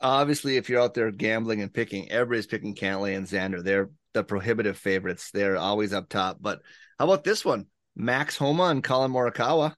obviously, 0.00 0.56
if 0.56 0.68
you're 0.68 0.80
out 0.80 0.94
there 0.94 1.10
gambling 1.10 1.62
and 1.62 1.72
picking, 1.72 2.10
everybody's 2.10 2.46
picking 2.46 2.74
Cantlay 2.74 3.16
and 3.16 3.26
Xander. 3.26 3.62
They're 3.62 3.90
the 4.14 4.22
prohibitive 4.24 4.76
favorites. 4.78 5.30
They're 5.32 5.56
always 5.56 5.92
up 5.92 6.08
top. 6.08 6.38
But 6.40 6.60
how 6.98 7.06
about 7.06 7.24
this 7.24 7.44
one? 7.44 7.66
Max 7.96 8.36
Homa 8.36 8.64
and 8.64 8.82
Collin 8.84 9.12
Morikawa 9.12 9.74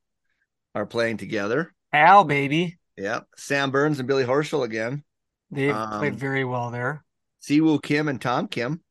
are 0.74 0.86
playing 0.86 1.16
together. 1.16 1.72
Al, 1.92 2.24
baby. 2.24 2.78
Yeah. 2.96 3.20
Sam 3.36 3.70
Burns 3.70 3.98
and 3.98 4.06
Billy 4.06 4.24
Horschel 4.24 4.64
again. 4.64 5.02
They've 5.50 5.74
Um, 5.74 5.98
played 5.98 6.16
very 6.16 6.44
well 6.44 6.70
there. 6.70 7.04
Siwoo 7.42 7.82
Kim 7.82 8.08
and 8.08 8.20
Tom 8.20 8.46
Kim. 8.46 8.82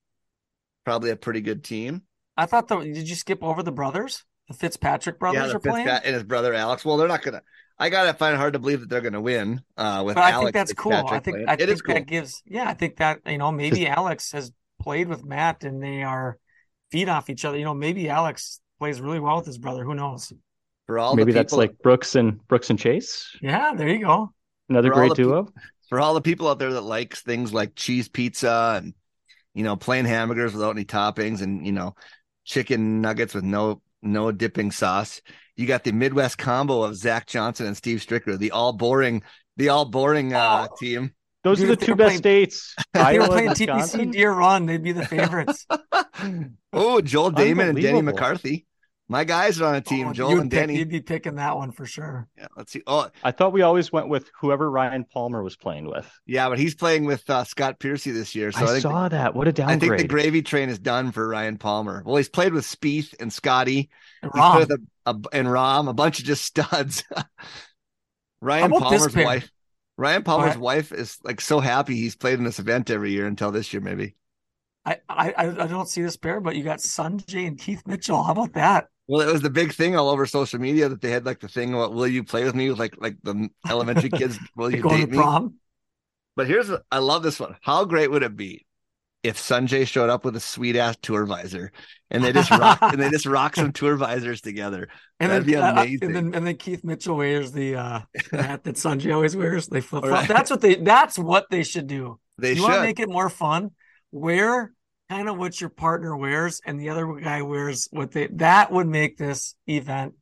Probably 0.84 1.12
a 1.12 1.16
pretty 1.16 1.41
good 1.41 1.64
team. 1.64 2.02
I 2.42 2.46
thought 2.46 2.68
the 2.68 2.78
did 2.80 3.10
you 3.10 3.16
skip 3.16 3.44
over 3.44 3.64
the 3.64 3.72
brothers? 3.72 4.24
The 4.48 4.54
Fitzpatrick 4.56 5.20
brothers 5.20 5.42
yeah, 5.42 5.48
the 5.48 5.56
are 5.56 5.60
playing. 5.60 5.88
And 5.88 6.14
his 6.16 6.24
brother 6.24 6.54
Alex. 6.54 6.84
Well, 6.84 6.98
they're 6.98 7.08
not 7.08 7.22
gonna. 7.22 7.42
I 7.78 7.90
gotta 7.90 8.14
find 8.14 8.34
it 8.34 8.38
hard 8.38 8.54
to 8.54 8.60
believe 8.60 8.82
that 8.82 8.90
they're 8.90 9.02
gonna 9.02 9.22
win. 9.22 9.62
Uh, 9.78 10.04
with 10.06 10.16
But 10.16 10.24
I 10.24 10.32
Alex 10.32 10.46
think 10.46 10.54
that's 10.54 10.74
cool. 10.74 10.94
I 10.94 11.20
think 11.20 11.36
playing. 11.36 11.50
I 11.50 11.54
it 11.54 11.58
think 11.60 11.70
is 11.70 11.82
cool. 11.82 11.96
that 11.96 12.08
gives 12.08 12.42
yeah, 12.46 12.68
I 12.70 12.74
think 12.74 12.98
that 12.98 13.20
you 13.26 13.38
know 13.38 13.52
maybe 13.52 13.88
Alex 14.00 14.32
has 14.32 14.52
played 14.82 15.08
with 15.08 15.24
Matt 15.24 15.64
and 15.64 15.82
they 15.84 16.04
are 16.04 16.38
feed 16.92 17.10
off 17.10 17.30
each 17.30 17.46
other. 17.46 17.58
You 17.58 17.66
know, 17.66 17.74
maybe 17.74 18.10
Alex 18.10 18.60
plays 18.80 19.00
really 19.02 19.20
well 19.20 19.38
with 19.38 19.46
his 19.46 19.58
brother. 19.58 19.84
Who 19.84 19.96
knows? 19.96 20.34
for 20.88 20.98
all 21.00 21.16
Maybe 21.16 21.32
the 21.32 21.40
that's 21.40 21.54
like 21.54 21.78
Brooks 21.84 22.16
and 22.16 22.46
Brooks 22.48 22.70
and 22.72 22.80
Chase, 22.80 23.30
Yeah, 23.42 23.74
there 23.76 23.90
you 23.90 24.00
go. 24.04 24.34
another 24.70 24.90
great 24.90 25.10
the 25.10 25.16
pe- 25.16 25.24
duo. 25.24 25.54
for 25.88 26.00
all 26.00 26.14
the 26.16 26.22
people 26.22 26.48
out 26.48 26.60
there 26.60 26.74
that 26.74 26.82
likes 26.82 27.22
things 27.22 27.54
like 27.54 27.76
cheese 27.76 28.10
pizza 28.10 28.80
and 28.82 28.94
you 29.54 29.64
know 29.64 29.76
plain 29.76 30.06
hamburgers 30.06 30.54
without 30.54 30.72
any 30.72 30.86
toppings 30.86 31.42
and 31.42 31.66
you 31.66 31.72
know 31.72 31.94
chicken 32.50 33.02
nuggets 33.02 33.34
with 33.36 33.43
no 33.45 33.82
no 34.02 34.32
dipping 34.32 34.72
sauce 34.72 35.22
you 35.56 35.68
got 35.68 35.84
the 35.84 35.91
midwest 35.93 36.38
combo 36.38 36.82
of 36.84 36.95
zach 36.95 37.28
johnson 37.28 37.68
and 37.68 37.78
steve 37.78 38.00
stricker 38.00 38.38
the 38.38 38.52
all 38.52 38.74
boring 38.74 39.22
the 39.58 39.70
all 39.70 39.86
boring 39.86 40.34
uh 40.34 40.68
Oh. 40.72 40.76
team 40.80 41.14
Those 41.43 41.60
Dude, 41.60 41.70
are 41.72 41.76
the 41.76 41.86
two 41.86 41.95
were 41.95 41.95
best 41.95 42.18
states. 42.18 42.76
If 42.93 43.08
they 43.08 43.20
were 43.20 43.28
playing 43.28 43.50
and 43.50 43.58
TPC 43.58 44.12
Deere 44.12 44.34
Run, 44.34 44.66
they'd 44.66 44.84
be 44.84 44.91
the 44.91 45.06
favorites. 45.06 45.66
oh 46.74 47.02
joel 47.02 47.32
dahmen 47.32 47.70
and 47.70 47.80
denny 47.80 48.00
Unbelievable. 48.00 48.04
mccarthy 48.04 48.66
my 49.10 49.24
guys 49.26 49.60
are 49.60 49.66
on 49.66 49.76
a 49.76 49.82
team 49.82 50.07
Oh, 50.07 50.14
joel 50.14 50.30
you'd 50.32 50.41
and 50.41 50.51
pick- 50.51 50.60
denny 50.60 50.78
You'd 50.78 50.89
be 50.89 51.01
picking 51.01 51.36
that 51.36 51.57
one 51.57 51.72
for 51.72 51.86
sure. 51.86 52.28
yeah 52.38 52.47
let's 52.55 52.72
see 52.72 52.82
oh 52.88 53.10
I 53.24 53.32
thought 53.32 53.51
we 53.51 53.64
always 53.64 53.91
went 53.91 54.07
with 54.07 54.30
whoever 54.39 54.70
Ryan 54.72 55.03
Palmer 55.03 55.43
was 55.43 55.55
playing 55.57 55.88
with. 55.89 56.10
yeah 56.26 56.47
but 56.47 56.60
he's 56.60 56.76
playing 56.76 57.05
with 57.05 57.30
uh, 57.30 57.43
scott 57.43 57.80
piercy 57.80 58.12
this 58.12 58.36
year 58.36 58.51
so 58.51 58.60
I, 58.62 58.64
i, 58.64 58.68
think 58.68 58.82
saw 58.84 59.10
that. 59.10 59.36
What 59.36 59.47
a 59.47 59.49
I 59.49 59.51
downgrade. 59.51 59.78
I 59.84 59.88
think 59.97 59.97
the 59.97 60.07
gravy 60.07 60.41
train 60.41 60.70
is 60.70 60.80
done 60.80 61.12
for 61.12 61.28
Ryan 61.28 61.57
Palmer. 61.57 62.03
Well, 62.05 62.16
he's 62.16 62.30
played 62.30 62.53
with 62.53 62.66
Spieth 62.66 63.14
and 63.20 63.34
Scotty. 63.34 63.89
And 64.22 64.32
Rahm, 64.32 64.70
a, 65.05 65.10
a, 65.12 65.16
and 65.34 65.47
Rahm, 65.47 65.89
a 65.89 65.93
bunch 65.93 66.20
of 66.20 66.26
just 66.26 66.45
studs. 66.45 67.03
Ryan 68.41 68.72
How 68.72 68.78
about 68.78 68.89
this 68.91 69.07
Palmer's 69.07 69.26
wife. 69.26 69.51
Ryan 69.97 70.24
Palmer's 70.24 70.47
ahead. 70.49 70.60
wife 70.60 70.91
is 70.93 71.18
like 71.24 71.41
so 71.41 71.60
happy 71.60 71.95
he's 71.95 72.16
played 72.16 72.39
in 72.39 72.45
this 72.45 72.60
event 72.60 72.89
every 72.89 73.12
year 73.12 73.26
until 73.28 73.51
this 73.51 73.74
year, 73.74 73.82
maybe. 73.82 74.16
I, 74.86 74.97
I 75.10 75.34
I 75.38 75.68
don't 75.68 75.89
see 75.89 76.01
this 76.01 76.16
pair, 76.16 76.39
but 76.39 76.55
you 76.55 76.64
got 76.64 76.80
Sungjae 76.80 77.45
and 77.45 77.60
Keith 77.60 77.84
Mitchell. 77.86 78.24
How 78.24 78.32
about 78.32 78.53
that? 78.53 78.88
Well, 79.10 79.28
it 79.28 79.32
was 79.32 79.41
the 79.41 79.49
big 79.49 79.74
thing 79.74 79.95
all 79.95 80.07
over 80.10 80.28
social 80.28 80.60
media 80.60 80.88
that 80.88 81.01
they 81.01 81.10
had 81.10 81.26
like 81.26 81.39
the 81.39 81.47
thing 81.47 81.74
about 81.74 81.95
will 81.95 82.07
you 82.07 82.24
play 82.24 82.43
with 82.43 82.53
me 82.53 82.70
with 82.70 82.78
like 82.78 82.93
like 82.99 83.18
the 83.24 83.49
elementary 83.68 84.12
kids, 84.12 84.38
will 84.55 84.70
you 84.70 84.84
date 84.84 85.10
me? 85.10 85.18
prom. 85.18 85.55
But 86.36 86.45
here's 86.45 86.70
I 86.91 86.99
love 86.99 87.24
this 87.24 87.39
one. 87.39 87.55
How 87.62 87.86
great 87.86 88.12
would 88.12 88.22
it 88.22 88.36
be 88.36 88.68
if 89.24 89.38
Sungjae 89.38 89.88
showed 89.88 90.12
up 90.12 90.24
with 90.24 90.36
a 90.36 90.39
sweet 90.39 90.76
ass 90.76 90.95
tour 91.01 91.26
visor 91.26 91.72
and 92.12 92.24
they 92.24 92.32
just 92.32 92.51
rock 92.51 92.78
and 92.82 93.01
they 93.01 93.10
just 93.10 93.26
rock 93.26 93.55
some 93.55 93.74
tour 93.74 93.95
visors 93.97 94.41
together. 94.41 94.89
And 95.20 95.32
That'd 95.32 95.47
then, 95.47 95.86
be 95.86 96.03
uh, 96.03 96.05
and 96.07 96.16
then 96.16 96.36
and 96.36 96.45
then 96.45 96.55
Keith 96.57 96.84
Mitchell 96.84 97.18
wears 97.18 97.51
the 97.51 97.78
uh 97.78 98.01
hat 98.32 98.64
that 98.64 98.76
Sungjae 98.76 99.12
always 99.12 99.36
wears. 99.36 99.66
They 99.68 99.82
flip 99.82 100.03
flop. 100.03 100.14
Right. 100.14 100.28
That's 100.28 100.51
what 100.51 100.62
they 100.62 100.76
that's 100.76 101.18
what 101.18 101.47
they 101.49 101.64
should 101.64 101.88
do. 101.88 102.20
they 102.38 102.53
you 102.53 102.62
want 102.62 102.74
to 102.74 102.80
should. 102.80 102.86
make 102.86 102.99
it 102.99 103.10
more 103.10 103.30
fun? 103.30 103.72
Wear 104.12 104.72
kind 105.10 105.28
of 105.30 105.38
what 105.38 105.60
your 105.60 105.70
partner 105.70 106.16
wears 106.16 106.62
and 106.66 106.80
the 106.80 106.89
other 106.89 107.05
guy 107.16 107.41
wears 107.41 107.88
what 107.91 108.12
they 108.12 108.28
that 108.28 108.72
would 108.72 108.88
make 108.88 109.18
this 109.18 109.55
event 109.68 110.14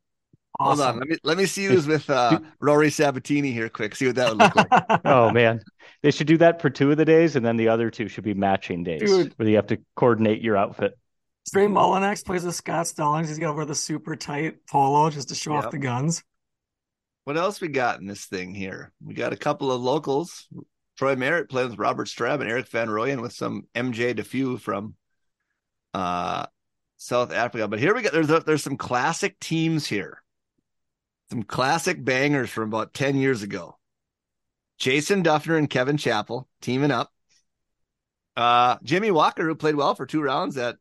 Hold 0.58 0.80
awesome. 0.80 0.94
on, 0.94 0.98
let 1.00 1.08
me 1.08 1.16
let 1.22 1.36
me 1.38 1.46
see 1.46 1.66
who's 1.66 1.86
with 1.86 2.10
uh, 2.10 2.40
Rory 2.60 2.90
Sabatini 2.90 3.52
here. 3.52 3.68
Quick, 3.68 3.94
see 3.94 4.06
what 4.06 4.16
that 4.16 4.30
would 4.30 4.38
look 4.38 4.56
like. 4.56 5.00
Oh 5.04 5.30
man, 5.30 5.60
they 6.02 6.10
should 6.10 6.26
do 6.26 6.36
that 6.38 6.60
for 6.60 6.68
two 6.68 6.90
of 6.90 6.96
the 6.96 7.04
days, 7.04 7.36
and 7.36 7.46
then 7.46 7.56
the 7.56 7.68
other 7.68 7.90
two 7.90 8.08
should 8.08 8.24
be 8.24 8.34
matching 8.34 8.82
days, 8.82 9.02
Dude. 9.02 9.34
where 9.36 9.46
you 9.48 9.54
have 9.54 9.68
to 9.68 9.78
coordinate 9.94 10.42
your 10.42 10.56
outfit. 10.56 10.98
Straight 11.46 11.68
Mullinax 11.70 12.24
plays 12.24 12.44
with 12.44 12.56
Scott 12.56 12.88
Stallings. 12.88 13.28
He's 13.28 13.38
got 13.38 13.48
to 13.48 13.52
wear 13.52 13.66
the 13.66 13.74
super 13.76 14.16
tight 14.16 14.66
polo 14.68 15.10
just 15.10 15.28
to 15.28 15.36
show 15.36 15.54
Yep. 15.54 15.64
off 15.66 15.70
the 15.70 15.78
guns. 15.78 16.24
what 17.24 17.36
else 17.36 17.60
we 17.60 17.68
got 17.68 18.00
in 18.00 18.06
this 18.06 18.24
thing 18.24 18.52
here? 18.52 18.90
We 19.04 19.14
got 19.14 19.32
a 19.32 19.36
couple 19.36 19.70
of 19.70 19.80
locals. 19.80 20.48
Troy 20.98 21.14
Merritt 21.14 21.48
playing 21.48 21.70
with 21.70 21.78
Robert 21.78 22.08
Streb 22.08 22.40
and 22.40 22.50
Erik 22.50 22.66
Van 22.68 22.88
Rooyen 22.88 23.22
with 23.22 23.32
some 23.32 23.68
MJ 23.74 24.14
Daffue 24.14 24.60
from 24.60 24.96
uh, 25.94 26.46
South 26.96 27.32
Africa. 27.32 27.68
But 27.68 27.78
here 27.78 27.94
we 27.94 28.02
go. 28.02 28.10
There's 28.10 28.44
there's 28.44 28.64
some 28.64 28.76
classic 28.76 29.38
teams 29.38 29.86
here. 29.86 30.22
Some 31.30 31.44
classic 31.44 32.04
bangers 32.04 32.50
from 32.50 32.64
about 32.64 32.94
10 32.94 33.16
years 33.16 33.42
ago. 33.42 33.78
Jason 34.78 35.22
Dufner 35.22 35.56
and 35.56 35.70
Kevin 35.70 35.98
Chappell 35.98 36.48
teaming 36.60 36.90
up. 36.90 37.12
Uh, 38.36 38.76
Jimmy 38.82 39.10
Walker, 39.10 39.44
who 39.44 39.54
played 39.54 39.74
well 39.76 39.94
for 39.94 40.06
two 40.06 40.22
rounds 40.22 40.56
at 40.56 40.76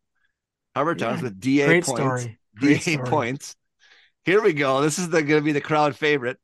Harvard 0.75 0.99
Yeah, 1.01 1.09
Towns 1.09 1.21
with 1.21 1.39
DA 1.39 1.65
Great 1.65 1.85
points. 1.85 2.01
story. 2.01 2.39
Great 2.55 2.83
DA 2.83 2.93
story. 2.93 3.09
points. 3.09 3.55
Here 4.25 4.41
we 4.41 4.53
go. 4.53 4.81
This 4.81 4.97
is 4.99 5.07
going 5.07 5.27
to 5.27 5.41
be 5.41 5.51
the 5.51 5.61
crowd 5.61 5.95
favorite. 5.95 6.37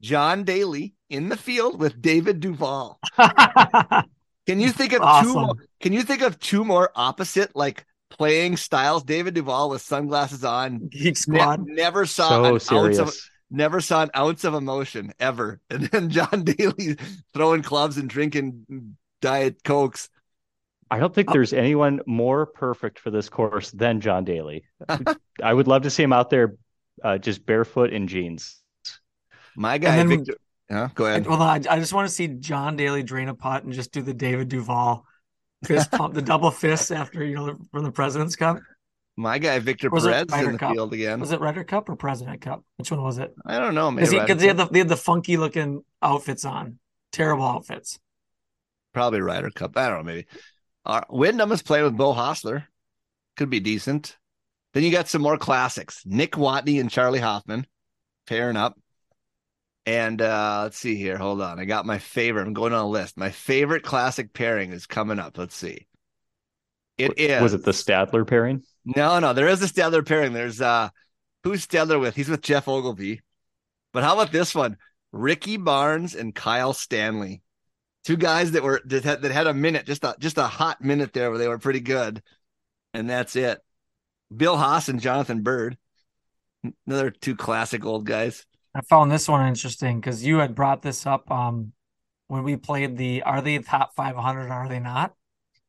John 0.00 0.44
Daly 0.44 0.94
in 1.10 1.28
the 1.28 1.36
field 1.36 1.78
with 1.78 2.00
David 2.00 2.40
Duval. 2.40 2.98
Can 4.46 4.58
you 4.58 4.70
think 4.72 4.92
of 4.94 5.22
two? 5.22 5.34
More, 5.34 5.54
can 5.80 5.92
you 5.92 6.02
think 6.02 6.22
of 6.22 6.38
two 6.40 6.64
more 6.64 6.90
opposite 6.96 7.54
like 7.54 7.84
playing 8.08 8.56
styles? 8.56 9.04
David 9.04 9.34
Duval 9.34 9.70
with 9.70 9.82
sunglasses 9.82 10.44
on. 10.44 10.88
Geek 10.88 11.16
Ne- 11.28 11.56
never 11.60 12.04
saw 12.06 12.28
So 12.30 12.44
an 12.44 12.52
ounce 12.54 12.66
serious. 12.66 12.98
of 12.98 13.14
never 13.50 13.80
saw 13.80 14.02
an 14.02 14.10
ounce 14.16 14.42
of 14.44 14.54
emotion 14.54 15.12
ever. 15.20 15.60
And 15.70 15.84
then 15.84 16.10
John 16.10 16.42
Daly 16.44 16.96
throwing 17.32 17.62
clubs 17.62 17.96
and 17.96 18.08
drinking 18.08 18.96
diet 19.20 19.62
cokes. 19.62 20.08
I 20.90 20.98
don't 20.98 21.14
think 21.14 21.30
there's 21.30 21.52
anyone 21.52 22.00
more 22.06 22.46
perfect 22.46 22.98
for 22.98 23.10
this 23.12 23.28
course 23.28 23.70
than 23.70 24.00
John 24.00 24.24
Daly. 24.24 24.64
I 25.42 25.54
would 25.54 25.68
love 25.68 25.82
to 25.82 25.90
see 25.90 26.02
him 26.02 26.12
out 26.12 26.30
there, 26.30 26.56
uh, 27.04 27.18
just 27.18 27.46
barefoot 27.46 27.92
in 27.92 28.08
jeans. 28.08 28.56
My 29.54 29.78
guy 29.78 29.96
then- 29.96 30.08
Victor. 30.08 30.34
Huh? 30.70 30.88
Go 30.94 31.06
I, 31.06 31.10
ahead. 31.10 31.26
well, 31.26 31.42
I, 31.42 31.56
I 31.68 31.78
just 31.78 31.92
want 31.92 32.08
to 32.08 32.14
see 32.14 32.28
John 32.28 32.76
Daly 32.76 33.02
drain 33.02 33.28
a 33.28 33.34
putt 33.34 33.64
and 33.64 33.72
just 33.72 33.92
do 33.92 34.02
the 34.02 34.14
David 34.14 34.48
Duval 34.48 35.04
fist 35.64 35.90
pump, 35.92 36.14
the 36.14 36.22
double 36.22 36.50
fist 36.50 36.92
after 36.92 37.24
you 37.24 37.34
know 37.34 37.56
from 37.72 37.84
the 37.84 37.92
President's 37.92 38.36
Cup. 38.36 38.58
My 39.16 39.38
guy 39.38 39.58
Victor 39.58 39.90
Was 39.90 40.04
Perez 40.04 40.26
in 40.32 40.52
the 40.52 40.58
Cup? 40.58 40.72
field 40.72 40.92
again. 40.94 41.20
Was 41.20 41.32
it 41.32 41.40
Ryder 41.40 41.64
Cup 41.64 41.88
or 41.88 41.96
President 41.96 42.40
Cup? 42.40 42.64
Which 42.76 42.90
one 42.90 43.02
was 43.02 43.18
it? 43.18 43.34
I 43.44 43.58
don't 43.58 43.74
know. 43.74 43.90
Because 43.90 44.10
Maybe 44.12 44.20
he, 44.22 44.26
'cause 44.28 44.40
they 44.40 44.46
had 44.46 44.56
the 44.56 44.66
they 44.66 44.78
had 44.78 44.88
the 44.88 44.96
funky 44.96 45.36
looking 45.36 45.84
outfits 46.00 46.44
on, 46.44 46.78
terrible 47.12 47.44
outfits. 47.44 47.98
probably 48.94 49.20
Ryder 49.20 49.50
Cup. 49.50 49.76
I 49.76 49.88
don't 49.88 49.98
know. 49.98 50.04
Maybe. 50.12 50.26
Uh, 50.86 51.02
Wyndham 51.10 51.52
is 51.52 51.62
playing 51.62 51.84
with 51.84 51.96
Beau 51.96 52.14
Hossler. 52.14 52.64
Could 53.36 53.50
be 53.50 53.60
decent. 53.60 54.16
Then 54.72 54.84
you 54.84 54.90
got 54.92 55.08
some 55.08 55.20
more 55.20 55.36
classics. 55.36 56.02
Nick 56.06 56.32
Watney 56.32 56.80
and 56.80 56.88
Charley 56.90 57.18
Hoffman 57.18 57.66
pairing 58.26 58.56
up. 58.56 58.78
And 59.86 60.20
uh 60.20 60.60
let's 60.64 60.78
see 60.78 60.96
here. 60.96 61.16
Hold 61.16 61.40
on. 61.40 61.58
I 61.58 61.64
got 61.64 61.86
my 61.86 61.98
favorite. 61.98 62.46
I'm 62.46 62.52
going 62.52 62.72
on 62.72 62.84
a 62.84 62.88
list. 62.88 63.16
My 63.16 63.30
favorite 63.30 63.82
classic 63.82 64.32
pairing 64.32 64.72
is 64.72 64.86
coming 64.86 65.18
up. 65.18 65.38
Let's 65.38 65.56
see. 65.56 65.86
It 66.98 67.18
is. 67.18 67.40
Was 67.40 67.54
it 67.54 67.64
the 67.64 67.70
Stadler 67.72 68.26
pairing? 68.26 68.62
No, 68.84 69.18
no, 69.18 69.32
there 69.32 69.48
is 69.48 69.62
a 69.62 69.66
Stadler 69.66 70.06
pairing. 70.06 70.32
There's 70.32 70.60
uh 70.60 70.90
who's 71.44 71.66
Stadler 71.66 72.00
with? 72.00 72.14
He's 72.14 72.28
with 72.28 72.42
Geoff 72.42 72.68
Ogilvy. 72.68 73.22
But 73.92 74.04
how 74.04 74.14
about 74.14 74.32
this 74.32 74.54
one? 74.54 74.76
Ricky 75.12 75.56
Barnes 75.56 76.14
and 76.14 76.34
Kyle 76.34 76.72
Stanley. 76.72 77.42
Two 78.04 78.16
guys 78.16 78.52
that 78.52 78.62
were 78.62 78.80
that 78.84 79.04
had, 79.04 79.22
that 79.22 79.32
had 79.32 79.46
a 79.46 79.54
minute, 79.54 79.86
just 79.86 80.04
a 80.04 80.14
just 80.18 80.38
a 80.38 80.46
hot 80.46 80.80
minute 80.82 81.12
there 81.12 81.30
where 81.30 81.38
they 81.38 81.48
were 81.48 81.58
pretty 81.58 81.80
good. 81.80 82.22
And 82.94 83.08
that's 83.08 83.36
it. 83.36 83.60
Bill 84.34 84.56
Haas 84.56 84.88
and 84.88 85.00
Jonathan 85.00 85.42
Byrd. 85.42 85.76
Another 86.86 87.10
two 87.10 87.36
classic 87.36 87.84
old 87.84 88.06
guys. 88.06 88.46
I 88.74 88.82
found 88.82 89.10
this 89.10 89.28
one 89.28 89.46
interesting 89.48 90.00
because 90.00 90.24
you 90.24 90.38
had 90.38 90.54
brought 90.54 90.82
this 90.82 91.06
up 91.06 91.30
um 91.30 91.72
when 92.28 92.44
we 92.44 92.56
played 92.56 92.96
the 92.96 93.22
Are 93.24 93.42
they 93.42 93.58
top 93.60 93.94
500? 93.94 94.50
Are 94.50 94.68
they 94.68 94.80
not? 94.80 95.14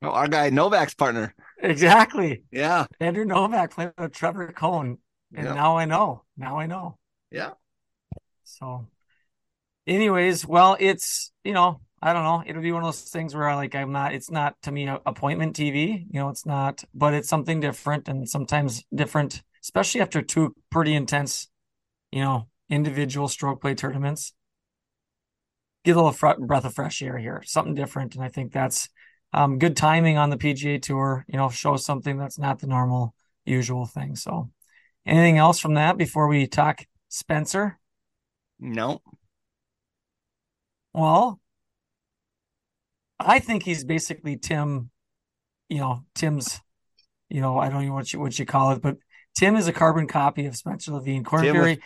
Oh, 0.02 0.10
our 0.10 0.28
guy 0.28 0.50
Novak's 0.50 0.94
partner. 0.94 1.36
Exactly. 1.64 2.44
Yeah. 2.52 2.88
Andrew 3.00 3.26
Novak 3.26 3.72
played 3.72 3.94
with 3.98 4.14
Trevor 4.14 4.52
Cone, 4.52 4.98
and 5.36 5.46
Yeah. 5.46 5.54
now 5.54 5.78
I 5.78 5.86
know. 5.86 6.24
Now 6.38 6.60
I 6.60 6.66
know. 6.66 6.98
Yeah. 7.32 7.54
So, 8.44 8.88
anyways, 9.88 10.46
well, 10.46 10.78
it's 10.80 11.32
you 11.44 11.54
know, 11.54 11.82
I 12.02 12.14
don't 12.14 12.24
know. 12.24 12.44
It'll 12.46 12.62
be 12.62 12.72
one 12.72 12.84
of 12.84 12.88
those 12.88 13.02
things 13.04 13.36
where 13.36 13.56
like 13.56 13.76
I'm 13.76 13.92
not. 13.92 14.14
It's 14.14 14.32
not 14.32 14.56
to 14.64 14.72
me 14.72 14.88
appointment 14.88 15.56
TV. 15.56 16.08
You 16.12 16.20
know, 16.22 16.30
it's 16.30 16.46
not, 16.46 16.84
but 16.94 17.14
it's 17.14 17.30
something 17.30 17.60
different, 17.60 18.08
and 18.10 18.30
sometimes 18.30 18.84
different, 18.94 19.44
especially 19.64 20.02
after 20.02 20.22
two 20.22 20.56
pretty 20.70 20.94
intense, 20.96 21.50
you 22.12 22.22
know, 22.22 22.48
individual 22.72 23.28
stroke 23.28 23.62
play 23.62 23.76
tournaments. 23.76 24.34
Get 25.84 25.92
a 25.92 25.96
little 25.96 26.12
fr- 26.12 26.40
breath 26.40 26.66
of 26.66 26.74
fresh 26.74 27.02
air 27.02 27.18
here, 27.18 27.44
something 27.46 27.76
different, 27.76 28.16
and 28.16 28.24
I 28.24 28.30
think 28.30 28.52
that's 28.52 28.90
um, 29.34 29.60
good 29.60 29.76
timing 29.76 30.18
on 30.18 30.30
the 30.30 30.38
PGA 30.38 30.82
Tour. 30.82 31.26
You 31.28 31.38
know, 31.38 31.50
show 31.50 31.76
something 31.76 32.18
that's 32.18 32.40
not 32.40 32.60
the 32.60 32.68
normal, 32.68 33.14
usual 33.46 33.86
thing. 33.86 34.16
So, 34.16 34.50
anything 35.06 35.38
else 35.38 35.60
from 35.60 35.76
that 35.76 35.98
before 35.98 36.28
we 36.28 36.48
talk 36.48 36.86
Spencer? 37.10 37.80
No. 38.60 39.02
Well, 40.94 41.40
I 43.20 43.40
think 43.40 43.64
he's 43.64 43.84
basically 43.84 44.38
Tim, 44.38 44.90
you 45.70 45.80
know, 45.80 46.04
Tim's, 46.16 46.60
you 47.30 47.42
know, 47.42 47.58
I 47.58 47.70
don't 47.70 47.86
know 47.88 47.94
what 47.94 48.12
you 48.14 48.20
what 48.20 48.38
you 48.38 48.46
call 48.46 48.72
it, 48.72 48.82
but 48.82 48.98
Tim 49.36 49.56
is 49.56 49.68
a 49.68 49.74
carbon 49.74 50.08
copy 50.08 50.46
of 50.46 50.56
Spencer 50.56 50.92
Levin. 50.92 51.24
Korn 51.24 51.44
Tim 51.44 51.56
Ferry, 51.56 51.80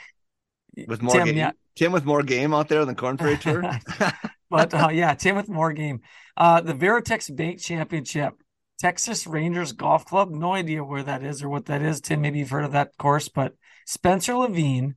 With 0.88 1.02
more 1.02 1.14
Tim, 1.14 1.26
game. 1.26 1.38
yeah. 1.38 1.52
Tim 1.76 1.92
with 1.92 2.06
more 2.06 2.24
game 2.24 2.54
out 2.54 2.70
there 2.70 2.86
than 2.86 2.96
Korn 2.96 3.18
Ferry 3.18 3.38
Tour. 3.38 3.64
but 4.50 4.74
uh, 4.74 4.90
yeah, 4.92 5.14
Tim 5.14 5.36
with 5.36 5.50
more 5.50 5.74
game. 5.74 6.02
Uh, 6.38 6.62
the 6.62 6.74
Veritex 6.74 7.34
Bank 7.36 7.62
Championship, 7.62 8.34
Texas 8.80 9.26
Rangers 9.28 9.72
Golf 9.72 10.06
Club. 10.06 10.32
No 10.32 10.54
idea 10.54 10.84
where 10.84 11.04
that 11.04 11.24
is 11.24 11.44
or 11.44 11.50
what 11.50 11.66
that 11.66 11.82
is. 11.82 12.02
Tim, 12.02 12.22
maybe 12.22 12.40
you've 12.40 12.50
heard 12.50 12.66
of 12.66 12.74
that 12.74 12.98
course, 12.98 13.30
but 13.30 13.54
Spencer 13.86 14.36
Levin. 14.36 14.96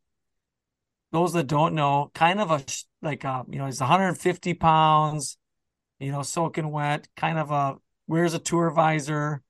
Those 1.11 1.33
that 1.33 1.47
don't 1.47 1.75
know, 1.75 2.11
kind 2.15 2.39
of 2.39 2.51
a 2.51 2.63
like 3.01 3.25
uh, 3.25 3.43
you 3.49 3.59
know, 3.59 3.65
he's 3.65 3.81
150 3.81 4.55
pounds, 4.55 5.39
you 5.99 6.13
know, 6.13 6.21
soaking 6.23 6.71
wet, 6.71 7.09
kind 7.17 7.39
of 7.39 7.51
a 7.51 7.77
wears 8.07 8.35
a 8.35 8.39
tour 8.39 8.71
visor. 8.71 9.43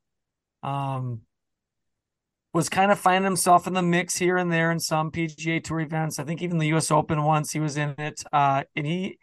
Um, 0.62 1.22
was 2.58 2.68
kind 2.68 2.90
of 2.90 2.98
finding 2.98 3.22
himself 3.22 3.68
in 3.68 3.72
the 3.72 3.82
mix 3.82 4.16
here 4.16 4.36
and 4.36 4.50
there 4.50 4.72
in 4.72 4.80
some 4.80 5.12
PGA 5.12 5.62
Tour 5.62 5.78
events. 5.78 6.18
I 6.18 6.24
think 6.24 6.42
even 6.42 6.58
the 6.58 6.66
U.S. 6.68 6.90
Open 6.90 7.22
once 7.22 7.52
he 7.52 7.60
was 7.60 7.76
in 7.76 7.94
it, 7.98 8.24
uh, 8.32 8.64
and 8.74 8.84
he 8.84 9.20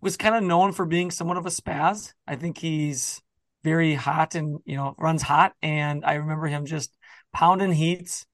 was 0.00 0.16
kind 0.16 0.36
of 0.36 0.44
known 0.44 0.70
for 0.70 0.86
being 0.86 1.10
somewhat 1.10 1.38
of 1.38 1.44
a 1.44 1.48
spaz. 1.48 2.12
I 2.24 2.36
think 2.36 2.58
he's 2.58 3.20
very 3.64 3.94
hot 3.94 4.36
and 4.36 4.60
you 4.64 4.76
know 4.76 4.94
runs 4.96 5.22
hot, 5.22 5.54
and 5.60 6.04
I 6.04 6.14
remember 6.14 6.46
him 6.46 6.64
just 6.64 6.96
pounding 7.32 7.72
heats, 7.72 8.26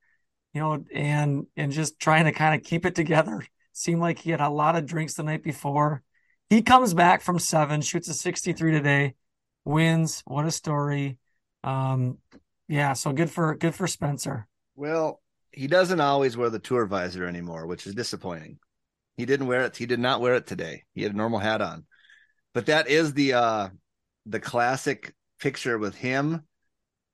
you 0.53 0.61
know, 0.61 0.85
and 0.93 1.47
and 1.57 1.73
just 1.73 1.99
trying 1.99 2.27
to 2.27 2.33
kind 2.33 2.55
of 2.55 2.69
keep 2.69 2.85
it 2.85 2.95
together. 2.95 3.43
Seemed 3.73 4.03
like 4.03 4.19
he 4.19 4.31
had 4.31 4.43
a 4.43 4.51
lot 4.51 4.77
of 4.77 4.85
drinks 4.85 5.15
the 5.15 5.23
night 5.23 5.43
before. 5.43 6.03
He 6.51 6.61
comes 6.61 6.93
back 6.93 7.23
from 7.23 7.39
seven, 7.39 7.81
shoots 7.81 8.09
a 8.09 8.15
63 8.15 8.73
today, 8.73 9.15
wins. 9.65 10.23
What 10.27 10.45
a 10.45 10.51
story. 10.51 11.17
Um, 11.65 12.19
yeah, 12.69 12.93
so 12.93 13.13
good 13.13 13.31
for 13.31 13.55
good 13.55 13.75
for 13.75 13.87
Spencer. 13.87 14.47
Well, 14.77 15.21
he 15.51 15.67
doesn't 15.67 16.01
always 16.01 16.37
wear 16.37 16.51
the 16.51 16.59
tour 16.59 16.87
visor 16.87 17.27
anymore, 17.27 17.67
which 17.67 17.87
is 17.87 17.95
disappointing. 17.95 18.59
He 19.17 19.27
didn't 19.27 19.47
wear 19.47 19.63
it. 19.63 19.77
He 19.77 19.87
did 19.87 19.99
not 19.99 20.21
wear 20.21 20.35
it 20.35 20.47
today. 20.47 20.85
He 20.95 21.03
had 21.03 21.13
a 21.13 21.17
normal 21.17 21.41
hat 21.41 21.61
on. 21.61 21.87
But 22.55 22.67
that 22.67 22.89
is 22.89 23.15
the 23.15 23.33
uh 23.33 23.69
the 24.27 24.41
classic 24.41 25.15
picture 25.41 25.79
with 25.79 25.95
him 25.95 26.43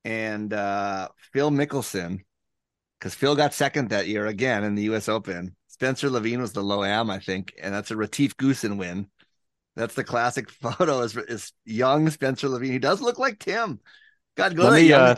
and 0.03 0.53
uh 0.53 1.09
Phil 1.33 1.51
Mickelson. 1.51 2.19
Because 2.99 3.15
Phil 3.15 3.35
got 3.35 3.53
second 3.53 3.89
that 3.89 4.07
year 4.07 4.25
again 4.25 4.63
in 4.63 4.75
the 4.75 4.83
US 4.83 5.09
Open. 5.09 5.55
Spencer 5.67 6.09
Levin 6.09 6.41
was 6.41 6.53
the 6.53 6.63
low 6.63 6.83
am, 6.83 7.09
I 7.09 7.19
think, 7.19 7.53
and 7.61 7.73
that's 7.73 7.91
a 7.91 7.97
Retief 7.97 8.37
Goosen 8.37 8.77
win. 8.77 9.07
That's 9.75 9.93
the 9.93 10.03
classic 10.03 10.49
photo. 10.61 11.01
Is, 11.01 11.15
is 11.17 11.53
young 11.65 12.09
Spencer 12.09 12.47
Levin. 12.47 12.71
He 12.71 12.79
does 12.79 13.01
look 13.01 13.19
like 13.19 13.39
Tim. 13.39 13.79
God, 14.37 14.55
go 14.55 14.63
Let 14.63 14.81
me, 14.81 14.87
young, 14.87 15.01
uh, 15.01 15.15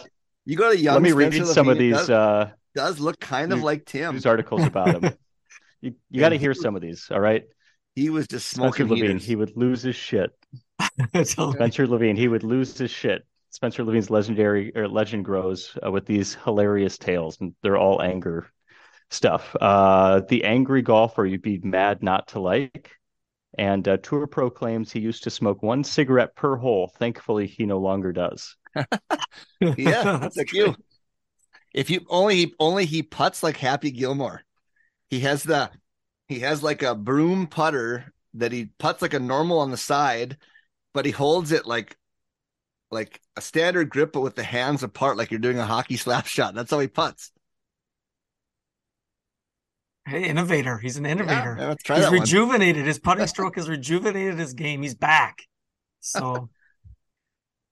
you 0.47 0.55
go 0.57 0.71
to 0.71 0.77
young. 0.79 0.95
Let 0.95 1.03
me 1.03 1.09
Spencer 1.11 1.39
read 1.39 1.47
some 1.47 1.67
of 1.69 1.77
Levin, 1.77 1.77
it 1.77 1.79
these 1.79 2.07
Does, 2.07 2.09
uh, 2.09 2.49
does 2.73 2.99
look 2.99 3.19
kind 3.19 3.51
of 3.53 3.61
like 3.63 3.85
Tim. 3.85 4.13
news 4.15 4.25
articles 4.25 4.63
about 4.65 5.03
him. 5.03 5.13
you 5.81 5.93
you 6.09 6.19
got 6.19 6.29
to 6.29 6.37
hear 6.37 6.53
some 6.53 6.75
of 6.75 6.81
these. 6.81 7.09
All 7.11 7.19
right, 7.19 7.43
He 7.95 8.09
was 8.09 8.27
just 8.27 8.47
Spencer 8.47 8.85
smoking 8.85 8.87
Levin. 8.87 9.17
heaters. 9.17 9.25
He 9.25 9.35
would 9.35 9.57
lose 9.57 9.81
his 9.81 9.95
shit. 9.95 10.31
Tell 11.25 11.47
me. 11.47 11.53
Spencer 11.53 11.85
Levin. 11.85 12.15
He 12.15 12.27
would 12.27 12.43
lose 12.43 12.77
his 12.77 12.91
shit. 12.91 13.25
Spencer 13.49 13.83
Levin's 13.83 14.09
legendary 14.09 14.75
or 14.75 14.87
legend 14.87 15.25
grows 15.25 15.77
uh, 15.85 15.91
with 15.91 16.05
these 16.05 16.35
hilarious 16.43 16.97
tales, 16.97 17.37
and 17.41 17.53
they're 17.63 17.77
all 17.77 18.01
anger 18.01 18.47
stuff. 19.09 19.55
Uh, 19.59 20.21
the 20.29 20.43
angry 20.43 20.81
golfer 20.81 21.25
you'd 21.25 21.41
be 21.41 21.59
mad 21.63 22.03
not 22.03 22.27
to 22.29 22.39
like. 22.39 22.91
And 23.57 23.87
uh, 23.87 23.97
Tour 23.97 24.27
Pro 24.27 24.49
claims 24.49 24.91
he 24.91 24.99
used 24.99 25.23
to 25.23 25.29
smoke 25.29 25.63
one 25.63 25.83
cigarette 25.83 26.35
per 26.35 26.55
hole. 26.57 26.91
Thankfully, 26.99 27.47
he 27.47 27.65
no 27.65 27.79
longer 27.79 28.11
does. 28.11 28.55
yeah, 28.75 28.85
that's 29.59 29.75
That's 30.21 30.37
like 30.37 30.53
you. 30.53 30.75
If 31.73 31.89
you 31.89 32.05
only 32.09 32.53
only 32.59 32.85
he 32.85 33.03
puts 33.03 33.43
like 33.43 33.57
Happy 33.57 33.91
Gilmore. 33.91 34.43
He 35.09 35.21
has 35.21 35.43
the 35.43 35.71
he 36.27 36.39
has 36.39 36.61
like 36.61 36.83
a 36.83 36.95
broom 36.95 37.47
putter 37.47 38.13
that 38.35 38.51
he 38.51 38.69
puts 38.77 39.01
like 39.01 39.13
a 39.13 39.19
normal 39.19 39.59
on 39.59 39.71
the 39.71 39.77
side, 39.77 40.37
but 40.93 41.05
he 41.05 41.11
holds 41.11 41.51
it 41.51 41.65
like 41.65 41.97
like 42.91 43.21
a 43.35 43.41
standard 43.41 43.89
grip, 43.89 44.13
but 44.13 44.21
with 44.21 44.35
the 44.35 44.43
hands 44.43 44.83
apart, 44.83 45.17
like 45.17 45.31
you're 45.31 45.39
doing 45.39 45.59
a 45.59 45.65
hockey 45.65 45.97
slap 45.97 46.25
shot. 46.27 46.53
That's 46.53 46.71
how 46.71 46.79
he 46.79 46.87
puts. 46.87 47.31
Hey, 50.07 50.23
innovator. 50.23 50.77
He's 50.77 50.95
an 50.95 51.05
innovator. 51.05 51.57
Yeah, 51.59 51.67
let's 51.67 51.83
try 51.83 51.97
He's 51.97 52.05
that 52.05 52.11
one. 52.11 52.21
rejuvenated. 52.21 52.85
His 52.85 52.97
putting 52.97 53.27
stroke 53.27 53.57
has 53.57 53.67
rejuvenated 53.67 54.39
his 54.39 54.53
game. 54.53 54.81
He's 54.81 54.95
back. 54.95 55.43
So, 55.99 56.49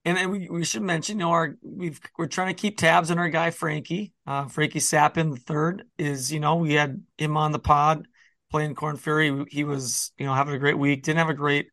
and 0.03 0.17
then 0.17 0.29
we, 0.31 0.49
we 0.49 0.65
should 0.65 0.81
mention, 0.81 1.17
you 1.17 1.25
know, 1.25 1.31
our 1.31 1.55
we've 1.63 1.99
we're 2.17 2.27
trying 2.27 2.53
to 2.53 2.61
keep 2.61 2.77
tabs 2.77 3.09
on 3.09 3.19
our 3.19 3.29
guy 3.29 3.51
Frankie. 3.51 4.11
Uh, 4.27 4.47
Frankie 4.47 4.81
Capan 4.81 5.29
the 5.29 5.38
third 5.38 5.86
is, 5.97 6.31
you 6.31 6.41
know, 6.41 6.57
we 6.57 6.73
had 6.73 7.01
him 7.17 7.38
on 7.38 7.53
the 7.53 7.59
pod 7.59 8.05
playing 8.51 8.75
Korn 8.75 8.97
Ferry. 8.97 9.45
He 9.49 9.63
was, 9.63 10.11
you 10.17 10.25
know, 10.25 10.33
having 10.33 10.53
a 10.53 10.59
great 10.59 10.77
week. 10.77 11.03
Didn't 11.03 11.19
have 11.19 11.29
a 11.29 11.33
great, 11.33 11.67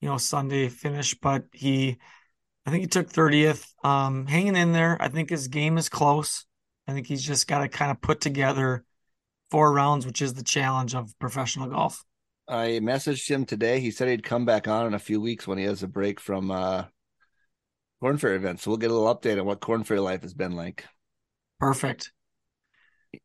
you 0.00 0.08
know, 0.08 0.16
Sunday 0.16 0.68
finish, 0.68 1.14
but 1.14 1.44
he, 1.52 1.98
I 2.64 2.70
think 2.70 2.82
he 2.82 2.88
took 2.88 3.10
thirtieth. 3.10 3.74
Um, 3.82 4.26
hanging 4.26 4.54
in 4.54 4.72
there. 4.72 4.96
I 5.00 5.08
think 5.08 5.28
his 5.28 5.48
game 5.48 5.76
is 5.76 5.88
close. 5.88 6.46
I 6.86 6.92
think 6.92 7.08
he's 7.08 7.26
just 7.26 7.48
got 7.48 7.58
to 7.58 7.68
kind 7.68 7.90
of 7.90 8.00
put 8.00 8.20
together 8.20 8.84
four 9.54 9.72
rounds, 9.72 10.04
which 10.04 10.20
is 10.20 10.34
the 10.34 10.42
challenge 10.42 10.96
of 10.96 11.16
professional 11.20 11.68
golf. 11.68 12.04
I 12.48 12.80
messaged 12.82 13.28
him 13.30 13.46
today. 13.46 13.78
He 13.78 13.92
said 13.92 14.08
he'd 14.08 14.24
come 14.24 14.44
back 14.44 14.66
on 14.66 14.86
in 14.88 14.94
a 14.94 14.98
few 14.98 15.20
weeks 15.20 15.46
when 15.46 15.58
he 15.58 15.64
has 15.64 15.84
a 15.84 15.86
break 15.86 16.18
from 16.18 16.50
uh 16.50 16.84
Korn 18.00 18.18
Ferry 18.18 18.34
events. 18.34 18.64
So 18.64 18.70
we'll 18.72 18.78
get 18.78 18.90
a 18.90 18.94
little 18.94 19.14
update 19.14 19.38
on 19.38 19.46
what 19.46 19.60
Korn 19.60 19.84
Ferry 19.84 20.00
life 20.00 20.22
has 20.22 20.34
been 20.34 20.56
like. 20.56 20.84
Perfect. 21.60 22.10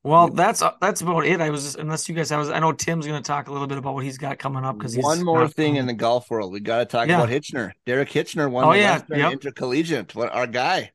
Well, 0.03 0.27
that's 0.30 0.61
that's 0.80 1.01
about 1.01 1.25
it. 1.25 1.41
I 1.41 1.49
was 1.49 1.63
just, 1.63 1.77
unless 1.80 2.07
you 2.07 2.13
guys, 2.13 2.32
I 2.32 2.38
was, 2.38 2.51
I 2.51 2.59
know 2.59 2.73
Tim's 2.73 3.07
going 3.07 3.21
to 3.21 3.27
talk 3.27 3.47
a 3.47 3.51
little 3.51 3.65
bit 3.65 3.80
about 3.80 3.95
what 3.95 4.03
he's 4.03 4.19
got 4.19 4.38
coming 4.38 4.63
up 4.63 4.77
because 4.77 4.95
one 4.95 5.25
more 5.25 5.47
thing 5.47 5.77
in 5.77 5.88
the 5.88 5.95
golf 5.95 6.30
world. 6.30 6.53
We 6.53 6.59
got 6.59 6.77
to 6.77 6.86
talk 6.86 7.07
Yeah. 7.07 7.15
about 7.15 7.30
Hitchner. 7.30 7.71
Derek 7.88 8.09
Hitchner 8.09 8.51
won 8.51 8.65
Oh, 8.65 8.71
the 8.73 8.77
yeah. 8.77 8.97
Western 8.99 9.17
Yep. 9.17 9.32
Intercollegiate. 9.34 10.13
What 10.13 10.32
our 10.32 10.45
guy? 10.45 10.91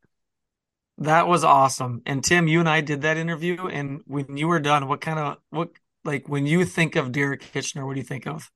That 0.98 1.26
was 1.26 1.42
awesome. 1.42 2.02
And 2.06 2.22
Tim, 2.22 2.46
you 2.46 2.60
and 2.60 2.68
I 2.68 2.80
did 2.80 3.02
that 3.02 3.16
interview, 3.16 3.66
and 3.66 4.02
when 4.06 4.36
you 4.36 4.46
were 4.46 4.60
done, 4.60 4.86
what 4.86 5.00
kind 5.00 5.18
of 5.18 5.38
what 5.50 5.70
like 6.04 6.28
when 6.28 6.46
you 6.46 6.64
think 6.64 6.94
of 6.96 7.10
Derek 7.10 7.42
Hitchner, 7.42 7.84
what 7.84 7.94
do 7.94 8.00
you 8.00 8.06
think 8.06 8.26
of? 8.26 8.50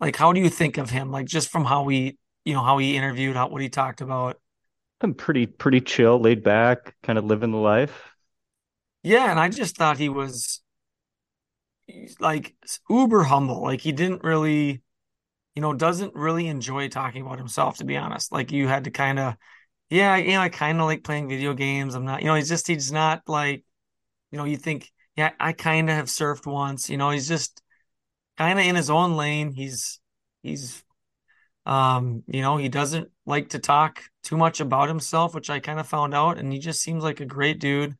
Like, 0.00 0.16
how 0.16 0.32
do 0.32 0.40
you 0.40 0.50
think 0.50 0.76
of 0.76 0.90
him? 0.90 1.10
Like, 1.10 1.26
just 1.26 1.48
from 1.48 1.64
how 1.64 1.84
we, 1.84 2.18
you 2.44 2.52
know, 2.52 2.62
how 2.62 2.78
he 2.78 2.96
interviewed, 2.96 3.36
how 3.36 3.48
what 3.48 3.62
he 3.62 3.68
talked 3.68 4.00
about. 4.00 4.38
I'm 5.00 5.14
pretty 5.14 5.46
pretty 5.46 5.80
chill, 5.80 6.18
laid 6.18 6.42
back, 6.42 6.94
kind 7.02 7.18
of 7.18 7.24
living 7.24 7.52
the 7.52 7.58
life. 7.58 8.10
Yeah, 9.02 9.30
and 9.30 9.38
I 9.38 9.48
just 9.48 9.76
thought 9.76 9.98
he 9.98 10.08
was 10.08 10.60
like 12.18 12.54
uber 12.90 13.22
humble. 13.22 13.62
Like 13.62 13.80
he 13.80 13.92
didn't 13.92 14.24
really, 14.24 14.82
you 15.54 15.62
know, 15.62 15.72
doesn't 15.72 16.14
really 16.14 16.48
enjoy 16.48 16.88
talking 16.88 17.22
about 17.22 17.38
himself, 17.38 17.78
to 17.78 17.84
be 17.84 17.96
honest. 17.96 18.32
Like 18.32 18.50
you 18.52 18.66
had 18.68 18.84
to 18.84 18.90
kind 18.90 19.18
of, 19.18 19.36
yeah, 19.90 20.16
you 20.16 20.32
know, 20.32 20.40
I 20.40 20.48
kind 20.48 20.80
of 20.80 20.86
like 20.86 21.04
playing 21.04 21.28
video 21.28 21.54
games. 21.54 21.94
I'm 21.94 22.04
not, 22.04 22.22
you 22.22 22.28
know, 22.28 22.34
he's 22.34 22.48
just 22.48 22.66
he's 22.66 22.92
not 22.92 23.22
like, 23.28 23.64
you 24.30 24.38
know, 24.38 24.44
you 24.44 24.56
think, 24.56 24.90
yeah, 25.16 25.32
I 25.38 25.52
kind 25.52 25.88
of 25.88 25.96
have 25.96 26.06
surfed 26.06 26.46
once. 26.46 26.90
You 26.90 26.96
know, 26.96 27.10
he's 27.10 27.28
just 27.28 27.62
kind 28.38 28.58
of 28.58 28.64
in 28.64 28.76
his 28.76 28.90
own 28.90 29.16
lane. 29.16 29.52
He's 29.52 30.00
he's 30.42 30.82
um, 31.66 32.22
you 32.28 32.42
know, 32.42 32.56
he 32.56 32.68
doesn't 32.68 33.10
like 33.26 33.50
to 33.50 33.58
talk 33.58 34.02
too 34.22 34.36
much 34.36 34.60
about 34.60 34.88
himself, 34.88 35.34
which 35.34 35.50
I 35.50 35.58
kind 35.58 35.80
of 35.80 35.88
found 35.88 36.14
out, 36.14 36.38
and 36.38 36.52
he 36.52 36.60
just 36.60 36.80
seems 36.80 37.02
like 37.02 37.20
a 37.20 37.26
great 37.26 37.58
dude 37.58 37.96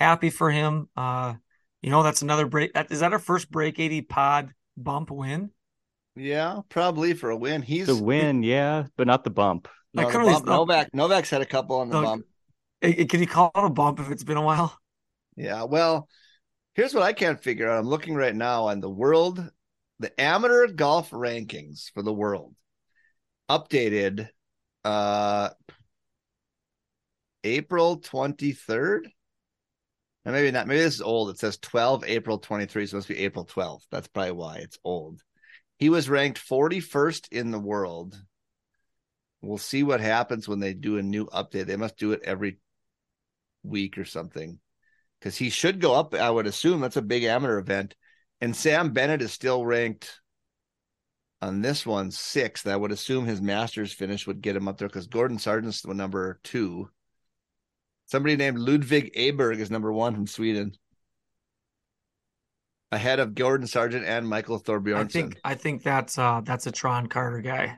happy 0.00 0.30
for 0.30 0.50
him. 0.50 0.88
Uh, 0.96 1.34
you 1.82 1.90
know, 1.90 2.02
that's 2.02 2.22
another 2.22 2.46
break. 2.46 2.72
That, 2.74 2.90
is 2.90 3.00
that 3.00 3.12
our 3.12 3.18
first 3.18 3.50
break 3.50 3.78
80 3.78 4.02
pod 4.02 4.50
bump 4.76 5.10
win? 5.10 5.50
Yeah, 6.16 6.60
probably 6.68 7.14
for 7.14 7.30
a 7.30 7.36
win. 7.36 7.62
He's 7.62 7.86
The 7.86 7.96
win, 7.96 8.42
yeah, 8.42 8.86
but 8.96 9.06
not 9.06 9.24
the 9.24 9.30
bump. 9.30 9.68
No, 9.94 10.08
I 10.08 10.12
really- 10.12 10.32
bump, 10.32 10.46
Novak. 10.46 10.94
Novak's 10.94 11.30
had 11.30 11.42
a 11.42 11.46
couple 11.46 11.76
on 11.76 11.88
the 11.90 12.00
bump. 12.00 12.26
Eh, 12.80 12.94
eh, 12.98 13.04
Can 13.06 13.20
you 13.20 13.26
call 13.26 13.50
it 13.54 13.64
a 13.64 13.70
bump 13.70 14.00
if 14.00 14.10
it's 14.10 14.24
been 14.24 14.36
a 14.36 14.42
while? 14.42 14.76
Yeah. 15.36 15.64
Well, 15.64 16.08
here's 16.74 16.94
what 16.94 17.02
I 17.02 17.12
can't 17.12 17.42
figure 17.42 17.68
out. 17.68 17.78
I'm 17.78 17.88
looking 17.88 18.14
right 18.14 18.34
now 18.34 18.66
on 18.68 18.80
the 18.80 18.90
world, 18.90 19.50
the 19.98 20.20
amateur 20.20 20.66
golf 20.66 21.10
rankings 21.10 21.90
for 21.92 22.02
the 22.02 22.12
world, 22.12 22.54
updated 23.50 24.28
uh 24.84 25.50
April 27.44 28.00
23rd. 28.00 29.06
And 30.24 30.34
maybe 30.34 30.50
not, 30.52 30.68
maybe 30.68 30.80
this 30.80 30.94
is 30.94 31.02
old. 31.02 31.30
It 31.30 31.38
says 31.38 31.58
12 31.58 32.04
April 32.04 32.38
23, 32.38 32.86
so 32.86 32.94
it 32.94 32.98
must 32.98 33.08
be 33.08 33.18
April 33.18 33.44
12th. 33.44 33.82
That's 33.90 34.06
probably 34.06 34.32
why 34.32 34.56
it's 34.58 34.78
old. 34.84 35.20
He 35.78 35.88
was 35.88 36.08
ranked 36.08 36.38
41st 36.38 37.32
in 37.32 37.50
the 37.50 37.58
world. 37.58 38.16
We'll 39.42 39.58
see 39.58 39.82
what 39.82 40.00
happens 40.00 40.48
when 40.48 40.60
they 40.60 40.72
do 40.72 40.98
a 40.98 41.02
new 41.02 41.26
update. 41.26 41.66
They 41.66 41.76
must 41.76 41.98
do 41.98 42.12
it 42.12 42.22
every 42.24 42.58
week 43.64 43.98
or 43.98 44.04
something 44.04 44.60
because 45.18 45.36
he 45.36 45.50
should 45.50 45.80
go 45.80 45.94
up. 45.94 46.14
I 46.14 46.30
would 46.30 46.46
assume 46.46 46.80
that's 46.80 46.96
a 46.96 47.02
big 47.02 47.24
amateur 47.24 47.58
event. 47.58 47.96
And 48.40 48.56
Sam 48.56 48.92
Bennett 48.92 49.20
is 49.20 49.32
still 49.32 49.66
ranked 49.66 50.20
on 51.40 51.60
this 51.60 51.84
one 51.84 52.12
sixth. 52.12 52.68
I 52.68 52.76
would 52.76 52.92
assume 52.92 53.26
his 53.26 53.42
Masters 53.42 53.92
finish 53.92 54.26
would 54.26 54.40
get 54.40 54.56
him 54.56 54.68
up 54.68 54.78
there 54.78 54.88
because 54.88 55.08
Gordon 55.08 55.38
Sargent's 55.38 55.82
the 55.82 55.92
number 55.92 56.40
two. 56.44 56.88
Somebody 58.06 58.36
named 58.36 58.58
Ludwig 58.58 59.12
Aberg 59.14 59.58
is 59.58 59.70
number 59.70 59.92
one 59.92 60.14
from 60.14 60.26
Sweden, 60.26 60.72
ahead 62.92 63.20
of 63.20 63.34
Gordon 63.34 63.66
Sargent 63.66 64.04
and 64.04 64.28
Michael 64.28 64.60
Thorbjornsen. 64.60 64.96
I 64.96 65.04
think 65.04 65.40
I 65.44 65.54
think 65.54 65.82
that's 65.82 66.18
uh 66.18 66.42
that's 66.44 66.66
a 66.66 66.72
Tron 66.72 67.06
Carter 67.08 67.40
guy. 67.40 67.76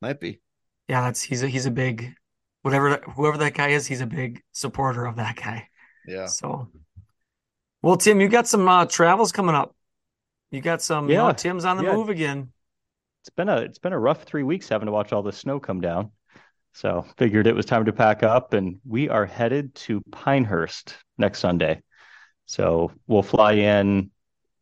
Might 0.00 0.20
be. 0.20 0.40
Yeah, 0.88 1.02
that's 1.02 1.22
he's 1.22 1.42
a 1.42 1.48
he's 1.48 1.66
a 1.66 1.70
big 1.70 2.14
whatever 2.62 2.96
whoever 3.14 3.38
that 3.38 3.54
guy 3.54 3.68
is, 3.68 3.86
he's 3.86 4.00
a 4.00 4.06
big 4.06 4.42
supporter 4.52 5.04
of 5.06 5.16
that 5.16 5.36
guy. 5.36 5.68
Yeah. 6.06 6.26
So, 6.26 6.68
well, 7.82 7.96
Tim, 7.96 8.20
you 8.20 8.28
got 8.28 8.46
some 8.46 8.66
uh, 8.68 8.86
travels 8.86 9.32
coming 9.32 9.54
up. 9.54 9.74
You 10.50 10.60
got 10.60 10.82
some. 10.82 11.08
You 11.08 11.16
know, 11.16 11.26
Yeah, 11.28 11.32
Tim's 11.32 11.64
on 11.64 11.76
the 11.76 11.84
yeah. 11.84 11.94
move 11.94 12.08
again. 12.08 12.52
It's 13.22 13.30
been 13.30 13.48
a 13.48 13.56
it's 13.58 13.78
been 13.78 13.92
a 13.92 13.98
rough 13.98 14.24
three 14.24 14.42
weeks 14.42 14.68
having 14.68 14.86
to 14.86 14.92
watch 14.92 15.12
all 15.12 15.22
the 15.22 15.32
snow 15.32 15.60
come 15.60 15.80
down. 15.80 16.10
So 16.72 17.06
figured 17.16 17.46
it 17.46 17.54
was 17.54 17.66
time 17.66 17.84
to 17.84 17.92
pack 17.92 18.22
up, 18.22 18.52
and 18.52 18.80
we 18.86 19.08
are 19.08 19.26
headed 19.26 19.74
to 19.76 20.02
Pinehurst 20.10 20.96
next 21.18 21.38
Sunday. 21.38 21.82
So 22.46 22.92
we'll 23.06 23.22
fly 23.22 23.52
in 23.52 24.10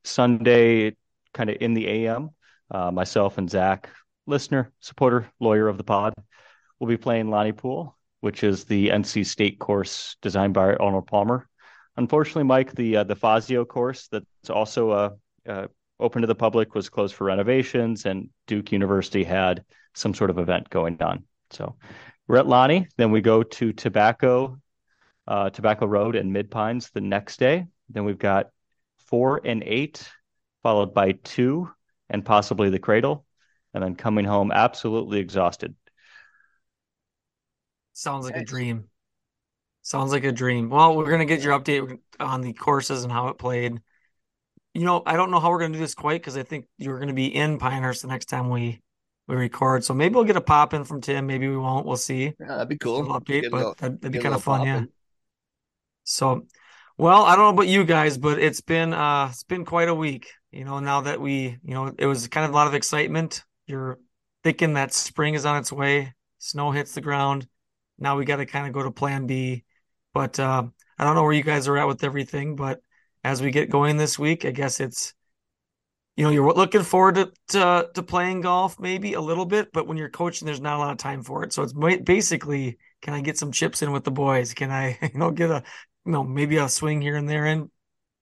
Sunday, 0.04 0.96
kind 1.32 1.50
of 1.50 1.56
in 1.60 1.74
the 1.74 1.88
AM. 1.88 2.30
Uh, 2.70 2.90
myself 2.90 3.38
and 3.38 3.50
Zach, 3.50 3.88
listener, 4.26 4.72
supporter, 4.80 5.30
lawyer 5.40 5.68
of 5.68 5.78
the 5.78 5.84
pod, 5.84 6.14
will 6.78 6.86
be 6.86 6.96
playing 6.96 7.30
Lonnie 7.30 7.52
Poole, 7.52 7.96
which 8.20 8.44
is 8.44 8.64
the 8.64 8.88
NC 8.88 9.26
State 9.26 9.58
course 9.58 10.16
designed 10.22 10.54
by 10.54 10.74
Arnold 10.74 11.06
Palmer. 11.06 11.48
Unfortunately, 11.96 12.44
Mike, 12.44 12.74
the 12.74 12.98
uh, 12.98 13.04
the 13.04 13.16
Fazio 13.16 13.64
course 13.64 14.08
that's 14.08 14.50
also 14.50 14.90
uh, 14.90 15.10
uh, 15.48 15.66
open 16.00 16.22
to 16.22 16.26
the 16.26 16.34
public 16.34 16.74
was 16.74 16.88
closed 16.88 17.14
for 17.14 17.24
renovations, 17.24 18.06
and 18.06 18.28
Duke 18.46 18.72
University 18.72 19.24
had 19.24 19.64
some 19.94 20.14
sort 20.14 20.30
of 20.30 20.38
event 20.38 20.70
going 20.70 21.00
on. 21.02 21.24
So 21.50 21.76
we're 22.26 22.38
at 22.38 22.46
Lonnie. 22.46 22.88
Then 22.96 23.10
we 23.10 23.20
go 23.20 23.42
to 23.42 23.72
Tobacco, 23.72 24.58
uh, 25.26 25.50
Tobacco 25.50 25.86
Road 25.86 26.16
and 26.16 26.32
Mid 26.32 26.50
Pines 26.50 26.90
the 26.90 27.00
next 27.00 27.38
day. 27.38 27.66
Then 27.90 28.04
we've 28.04 28.18
got 28.18 28.50
four 28.96 29.40
and 29.44 29.62
eight, 29.64 30.08
followed 30.62 30.94
by 30.94 31.12
two 31.12 31.70
and 32.08 32.24
possibly 32.24 32.70
the 32.70 32.78
Cradle, 32.78 33.26
and 33.74 33.82
then 33.82 33.94
coming 33.96 34.24
home 34.24 34.52
absolutely 34.52 35.18
exhausted. 35.20 35.74
Sounds 37.92 38.24
like 38.24 38.36
a 38.36 38.44
dream. 38.44 38.88
Sounds 39.82 40.12
like 40.12 40.24
a 40.24 40.32
dream. 40.32 40.70
Well, 40.70 40.96
we're 40.96 41.10
gonna 41.10 41.24
get 41.24 41.42
your 41.42 41.58
update 41.58 41.98
on 42.20 42.40
the 42.40 42.52
courses 42.52 43.02
and 43.04 43.12
how 43.12 43.28
it 43.28 43.38
played. 43.38 43.80
you 44.74 44.84
know, 44.84 45.02
I 45.04 45.16
don't 45.16 45.30
know 45.30 45.40
how 45.40 45.50
we're 45.50 45.58
going 45.58 45.72
to 45.72 45.78
do 45.78 45.84
this 45.84 45.94
quite 45.94 46.20
because 46.20 46.36
I 46.38 46.44
think 46.44 46.66
you're 46.78 46.96
going 46.96 47.08
to 47.08 47.14
be 47.14 47.26
in 47.34 47.58
Pinehurst 47.58 48.02
the 48.02 48.08
next 48.08 48.26
time 48.26 48.48
we 48.48 48.80
we 49.28 49.36
record. 49.36 49.84
So 49.84 49.92
maybe 49.94 50.14
we'll 50.14 50.24
get 50.24 50.36
a 50.36 50.40
pop 50.40 50.72
in 50.74 50.84
from 50.84 51.00
Tim. 51.02 51.26
Maybe 51.26 51.46
we 51.48 51.56
won't. 51.58 51.84
We'll 51.86 51.96
see. 51.98 52.32
Yeah, 52.40 52.46
that'd 52.46 52.68
be 52.68 52.78
cool. 52.78 53.00
Little 53.00 53.20
update, 53.20 53.50
but 53.50 53.58
little- 53.58 53.74
that'd, 53.78 54.00
that'd 54.00 54.12
be 54.12 54.18
kind 54.18 54.34
of 54.34 54.42
fun. 54.42 54.66
Yeah. 54.66 54.84
So, 56.04 56.46
well, 56.98 57.22
I 57.24 57.36
don't 57.36 57.44
know 57.44 57.50
about 57.62 57.68
you 57.68 57.84
guys, 57.84 58.18
but 58.18 58.38
it's 58.38 58.60
been 58.60 58.92
uh 58.94 59.28
it's 59.30 59.44
been 59.44 59.64
quite 59.64 59.88
a 59.88 59.94
week. 59.94 60.32
You 60.50 60.64
know, 60.64 60.78
now 60.80 61.02
that 61.02 61.20
we, 61.20 61.58
you 61.64 61.74
know, 61.74 61.92
it 61.98 62.06
was 62.06 62.28
kind 62.28 62.44
of 62.44 62.52
a 62.52 62.54
lot 62.54 62.66
of 62.66 62.74
excitement. 62.74 63.44
You're 63.66 63.98
thinking 64.42 64.74
that 64.74 64.92
spring 64.92 65.34
is 65.34 65.46
on 65.46 65.56
its 65.56 65.72
way. 65.72 66.14
Snow 66.38 66.70
hits 66.70 66.94
the 66.94 67.00
ground. 67.00 67.46
Now 67.98 68.16
we 68.16 68.24
got 68.24 68.36
to 68.36 68.46
kind 68.46 68.66
of 68.66 68.72
go 68.72 68.82
to 68.82 68.90
plan 68.90 69.26
B. 69.26 69.64
But 70.12 70.38
uh, 70.38 70.64
I 70.98 71.04
don't 71.04 71.14
know 71.14 71.22
where 71.22 71.32
you 71.32 71.42
guys 71.42 71.68
are 71.68 71.78
at 71.78 71.88
with 71.88 72.04
everything, 72.04 72.56
but 72.56 72.80
as 73.24 73.40
we 73.40 73.50
get 73.50 73.70
going 73.70 73.96
this 73.96 74.18
week, 74.18 74.44
I 74.44 74.50
guess 74.50 74.80
it's 74.80 75.14
you 76.16 76.24
know, 76.24 76.30
you're 76.30 76.52
looking 76.52 76.82
forward 76.82 77.14
to, 77.14 77.32
to 77.48 77.90
to 77.94 78.02
playing 78.02 78.42
golf 78.42 78.78
maybe 78.78 79.14
a 79.14 79.20
little 79.20 79.46
bit, 79.46 79.72
but 79.72 79.86
when 79.86 79.96
you're 79.96 80.10
coaching, 80.10 80.44
there's 80.44 80.60
not 80.60 80.76
a 80.76 80.78
lot 80.78 80.92
of 80.92 80.98
time 80.98 81.22
for 81.22 81.42
it. 81.42 81.52
So 81.52 81.62
it's 81.62 81.72
basically, 81.72 82.78
can 83.00 83.14
I 83.14 83.22
get 83.22 83.38
some 83.38 83.50
chips 83.50 83.82
in 83.82 83.92
with 83.92 84.04
the 84.04 84.10
boys? 84.10 84.52
Can 84.52 84.70
I, 84.70 84.98
you 85.12 85.18
know, 85.18 85.30
get 85.30 85.50
a, 85.50 85.62
you 86.04 86.12
know, 86.12 86.22
maybe 86.22 86.58
a 86.58 86.68
swing 86.68 87.00
here 87.00 87.16
and 87.16 87.28
there 87.28 87.46
in? 87.46 87.70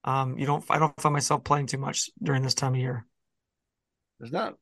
Um, 0.04 0.38
you 0.38 0.46
don't, 0.46 0.64
I 0.70 0.78
don't 0.78 0.98
find 1.00 1.12
myself 1.12 1.42
playing 1.44 1.66
too 1.66 1.78
much 1.78 2.10
during 2.22 2.42
this 2.42 2.54
time 2.54 2.74
of 2.74 2.80
year. 2.80 3.06
There's 4.18 4.32
not. 4.32 4.54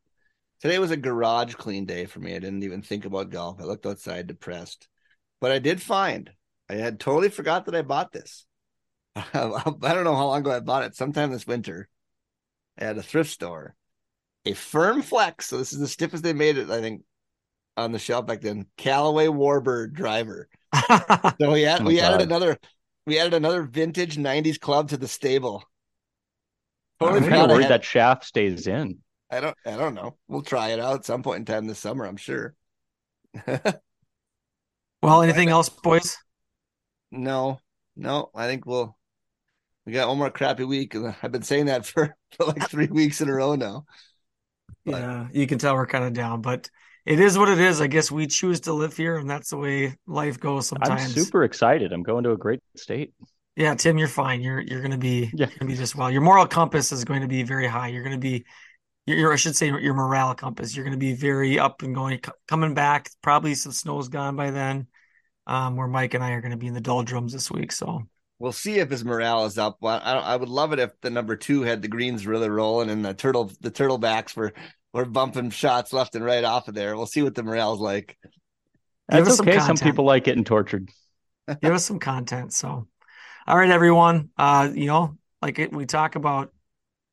Today 0.61 0.78
was 0.78 0.90
a 0.90 0.96
garage 0.96 1.54
clean 1.54 1.86
day 1.86 2.06
for 2.06 2.18
me. 2.20 2.34
I 2.34 2.40
didn't 2.40 2.64
even 2.64 2.82
think 2.82 3.04
about 3.04 3.30
golf. 3.30 3.61
I 3.61 3.64
looked 3.64 3.86
outside 3.86 4.26
depressed, 4.26 4.88
but 5.40 5.52
I 5.52 5.59
did 5.59 5.80
find 5.80 6.30
I 6.68 6.74
had 6.74 6.98
totally 6.98 7.28
forgot 7.28 7.66
that 7.66 7.74
I 7.74 7.82
bought 7.82 8.12
this. 8.12 8.44
I 9.16 9.22
don't 9.32 10.04
know 10.04 10.16
how 10.16 10.26
long 10.26 10.40
ago 10.40 10.50
I 10.50 10.61
bought 10.61 10.84
it. 10.84 10.94
Sometime 10.94 11.30
this 11.30 11.46
winter, 11.46 11.88
at 12.76 12.98
a 12.98 13.02
thrift 13.02 13.30
store, 13.30 13.74
a 14.44 14.54
firm 14.54 15.02
flex. 15.02 15.46
So 15.46 15.59
this 15.59 15.72
is 15.72 15.78
the 15.78 15.88
stiffest 15.88 16.22
they 16.22 16.32
made 16.32 16.59
it. 16.59 16.70
I 16.70 16.80
think 16.80 17.02
on 17.76 17.92
the 17.92 17.98
shelf 17.98 18.26
back 18.26 18.40
then. 18.40 18.66
Callaway 18.76 19.26
Warbird 19.26 19.92
driver. 19.92 20.48
So 21.40 21.52
we 21.52 21.62
had 21.62 21.82
Oh 21.82 21.84
we 21.84 22.00
added 22.00 22.20
another 22.20 22.59
we 23.06 23.18
added 23.18 23.34
another 23.34 23.62
vintage 23.62 24.16
'90s 24.16 24.59
club 24.59 24.88
to 24.88 24.96
the 24.96 25.09
stable. 25.09 25.62
Totally 27.00 27.26
I'm 27.26 27.32
I 27.32 27.46
worried 27.46 27.68
that 27.68 27.84
shaft 27.84 28.24
stays 28.24 28.66
in. 28.66 28.98
I 29.31 29.41
don't 29.41 29.57
I 29.66 29.76
don't 29.76 29.95
know. 29.95 30.16
We'll 30.29 30.43
try 30.43 30.68
it 30.70 30.81
out 30.81 30.97
at 30.97 31.05
some 31.05 31.22
point 31.22 31.41
in 31.41 31.45
time 31.45 31.66
this 31.66 31.79
summer, 31.79 32.05
I'm 32.07 32.16
sure. 32.16 32.55
well, 35.03 35.22
anything 35.22 35.49
else, 35.49 35.68
boys? 35.68 36.16
no, 37.11 37.59
no, 37.97 38.31
I 38.35 38.47
think 38.47 38.66
we'll 38.66 38.97
we 39.87 39.93
got 39.93 40.09
one 40.09 40.18
more 40.18 40.31
crappy 40.31 40.64
week. 40.64 40.95
I've 41.22 41.33
been 41.33 41.43
saying 41.43 41.66
that 41.66 41.87
for, 41.87 42.14
for 42.37 42.47
like 42.47 42.68
three 42.68 42.87
weeks 42.89 43.20
in 43.20 43.29
a 43.29 43.35
row 43.35 43.55
now. 43.55 43.85
But- 44.85 45.01
Yeah, 45.01 45.29
you 45.33 45.47
can 45.47 45.59
tell 45.59 45.74
we're 45.74 45.87
kind 45.87 46.05
of 46.05 46.12
down, 46.12 46.43
but 46.43 46.70
it 47.07 47.20
is 47.20 47.39
what 47.39 47.49
it 47.49 47.59
is. 47.59 47.81
I 47.81 47.87
guess 47.87 48.11
we 48.11 48.26
choose 48.26 48.61
to 48.62 48.74
live 48.74 48.97
here, 48.97 49.16
and 49.16 49.29
that's 49.31 49.51
the 49.51 49.57
way 49.57 49.97
life 50.07 50.39
goes 50.39 50.68
sometimes. 50.68 51.03
I'm 51.05 51.09
super 51.24 51.43
excited. 51.45 51.93
I'm 51.93 52.03
going 52.03 52.24
to 52.24 52.33
a 52.33 52.37
great 52.37 52.61
state. 52.76 53.14
Yeah, 53.57 53.74
Tim, 53.74 53.97
you're 53.99 54.09
fine. 54.09 54.41
You're 54.41 54.61
you're 54.61 54.83
gonna 54.83 54.99
be 54.99 55.31
Yeah. 55.35 55.47
you're 55.49 55.59
gonna 55.59 55.70
be 55.70 55.76
just 55.76 55.97
well. 55.97 56.11
Your 56.11 56.20
moral 56.20 56.47
compass 56.47 56.93
is 56.93 57.05
going 57.05 57.22
to 57.22 57.29
be 57.29 57.43
very 57.43 57.66
high. 57.66 57.89
You're 57.89 58.05
gonna 58.05 58.18
be 58.18 58.45
your, 59.09 59.18
your 59.18 59.32
I 59.32 59.36
should 59.36 59.56
say 59.56 59.66
your 59.66 59.94
morale 59.94 60.34
compass. 60.34 60.76
You're 60.76 60.84
gonna 60.84 60.96
be 60.96 61.14
very 61.14 61.59
up 61.59 61.82
and 61.82 61.94
going, 61.94 62.20
c- 62.24 62.32
coming 62.46 62.74
back. 62.74 63.11
Probably 63.22 63.54
some 63.54 63.72
snow's 63.72 64.09
gone 64.09 64.36
by 64.36 64.50
then. 64.50 64.86
Um, 65.46 65.76
where 65.76 65.88
Mike 65.88 66.12
and 66.14 66.22
I 66.22 66.32
are 66.32 66.40
gonna 66.42 66.56
be 66.56 66.66
in 66.66 66.74
the 66.74 66.80
doldrums 66.80 67.32
this 67.32 67.50
week. 67.50 67.72
So 67.72 68.02
We'll 68.38 68.52
see 68.52 68.78
if 68.78 68.88
his 68.90 69.04
morale 69.04 69.46
is 69.46 69.59
up. 69.59 69.78
Well, 69.80 70.00
I, 70.02 70.12
I 70.12 70.36
would 70.36 70.48
love 70.48 70.72
it 70.72 70.78
if 70.78 70.92
the 71.00 71.11
number 71.11 71.34
two 71.34 71.62
had 71.62 71.82
the 71.82 71.88
greens 71.88 72.24
really 72.26 72.48
rolling 72.48 72.88
and 72.90 73.04
the 73.04 73.12
turtle 73.14 73.50
the 73.61 73.70
turtlebacks 73.70 74.36
were 74.36 74.52
were 74.92 75.04
bumping 75.04 75.50
shots 75.50 75.92
left 75.92 76.14
and 76.14 76.24
right 76.24 76.44
off 76.44 76.68
of 76.68 76.74
there. 76.74 76.96
We'll 76.96 77.06
see 77.06 77.22
what 77.22 77.34
the 77.34 77.42
morale's 77.42 77.80
like. 77.80 78.16
Give 79.11 79.26
us 79.26 79.26
That's 79.26 79.36
some 79.38 79.48
okay. 79.48 79.59
Some 79.59 79.66
content. 79.66 79.82
people 79.90 80.04
like 80.04 80.24
getting 80.24 80.44
tortured. 80.44 80.90
give 81.62 81.72
us 81.72 81.84
some 81.84 81.98
content. 81.98 82.52
So, 82.52 82.86
all 83.46 83.56
right, 83.56 83.70
everyone. 83.70 84.30
Uh, 84.36 84.70
you 84.72 84.86
know, 84.86 85.16
like 85.42 85.59
it, 85.59 85.72
we 85.72 85.86
talk 85.86 86.14
about, 86.14 86.52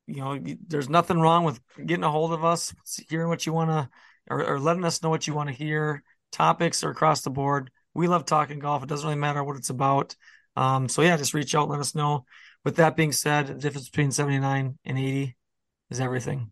you 0.07 0.17
know, 0.17 0.39
there's 0.67 0.89
nothing 0.89 1.19
wrong 1.19 1.43
with 1.43 1.59
getting 1.77 2.03
a 2.03 2.11
hold 2.11 2.33
of 2.33 2.45
us, 2.45 2.73
hearing 3.09 3.29
what 3.29 3.45
you 3.45 3.53
want 3.53 3.69
to, 3.71 3.89
or, 4.29 4.43
or 4.43 4.59
letting 4.59 4.85
us 4.85 5.01
know 5.01 5.09
what 5.09 5.27
you 5.27 5.33
want 5.33 5.49
to 5.49 5.55
hear. 5.55 6.03
Topics 6.31 6.83
are 6.83 6.91
across 6.91 7.21
the 7.21 7.29
board. 7.29 7.71
We 7.93 8.07
love 8.07 8.25
talking 8.25 8.59
golf. 8.59 8.83
It 8.83 8.89
doesn't 8.89 9.07
really 9.07 9.19
matter 9.19 9.43
what 9.43 9.57
it's 9.57 9.69
about. 9.69 10.15
Um, 10.55 10.87
so 10.89 11.01
yeah, 11.01 11.17
just 11.17 11.33
reach 11.33 11.55
out, 11.55 11.69
let 11.69 11.79
us 11.79 11.95
know. 11.95 12.25
With 12.63 12.77
that 12.77 12.95
being 12.95 13.11
said, 13.11 13.47
the 13.47 13.53
difference 13.55 13.89
between 13.89 14.11
79 14.11 14.77
and 14.85 14.97
80 14.97 15.35
is 15.89 15.99
everything. 15.99 16.51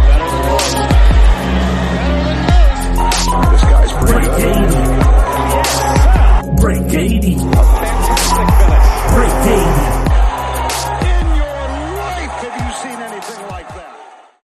Davey. 6.91 7.35
Great 9.15 9.33
Davey. 9.45 9.80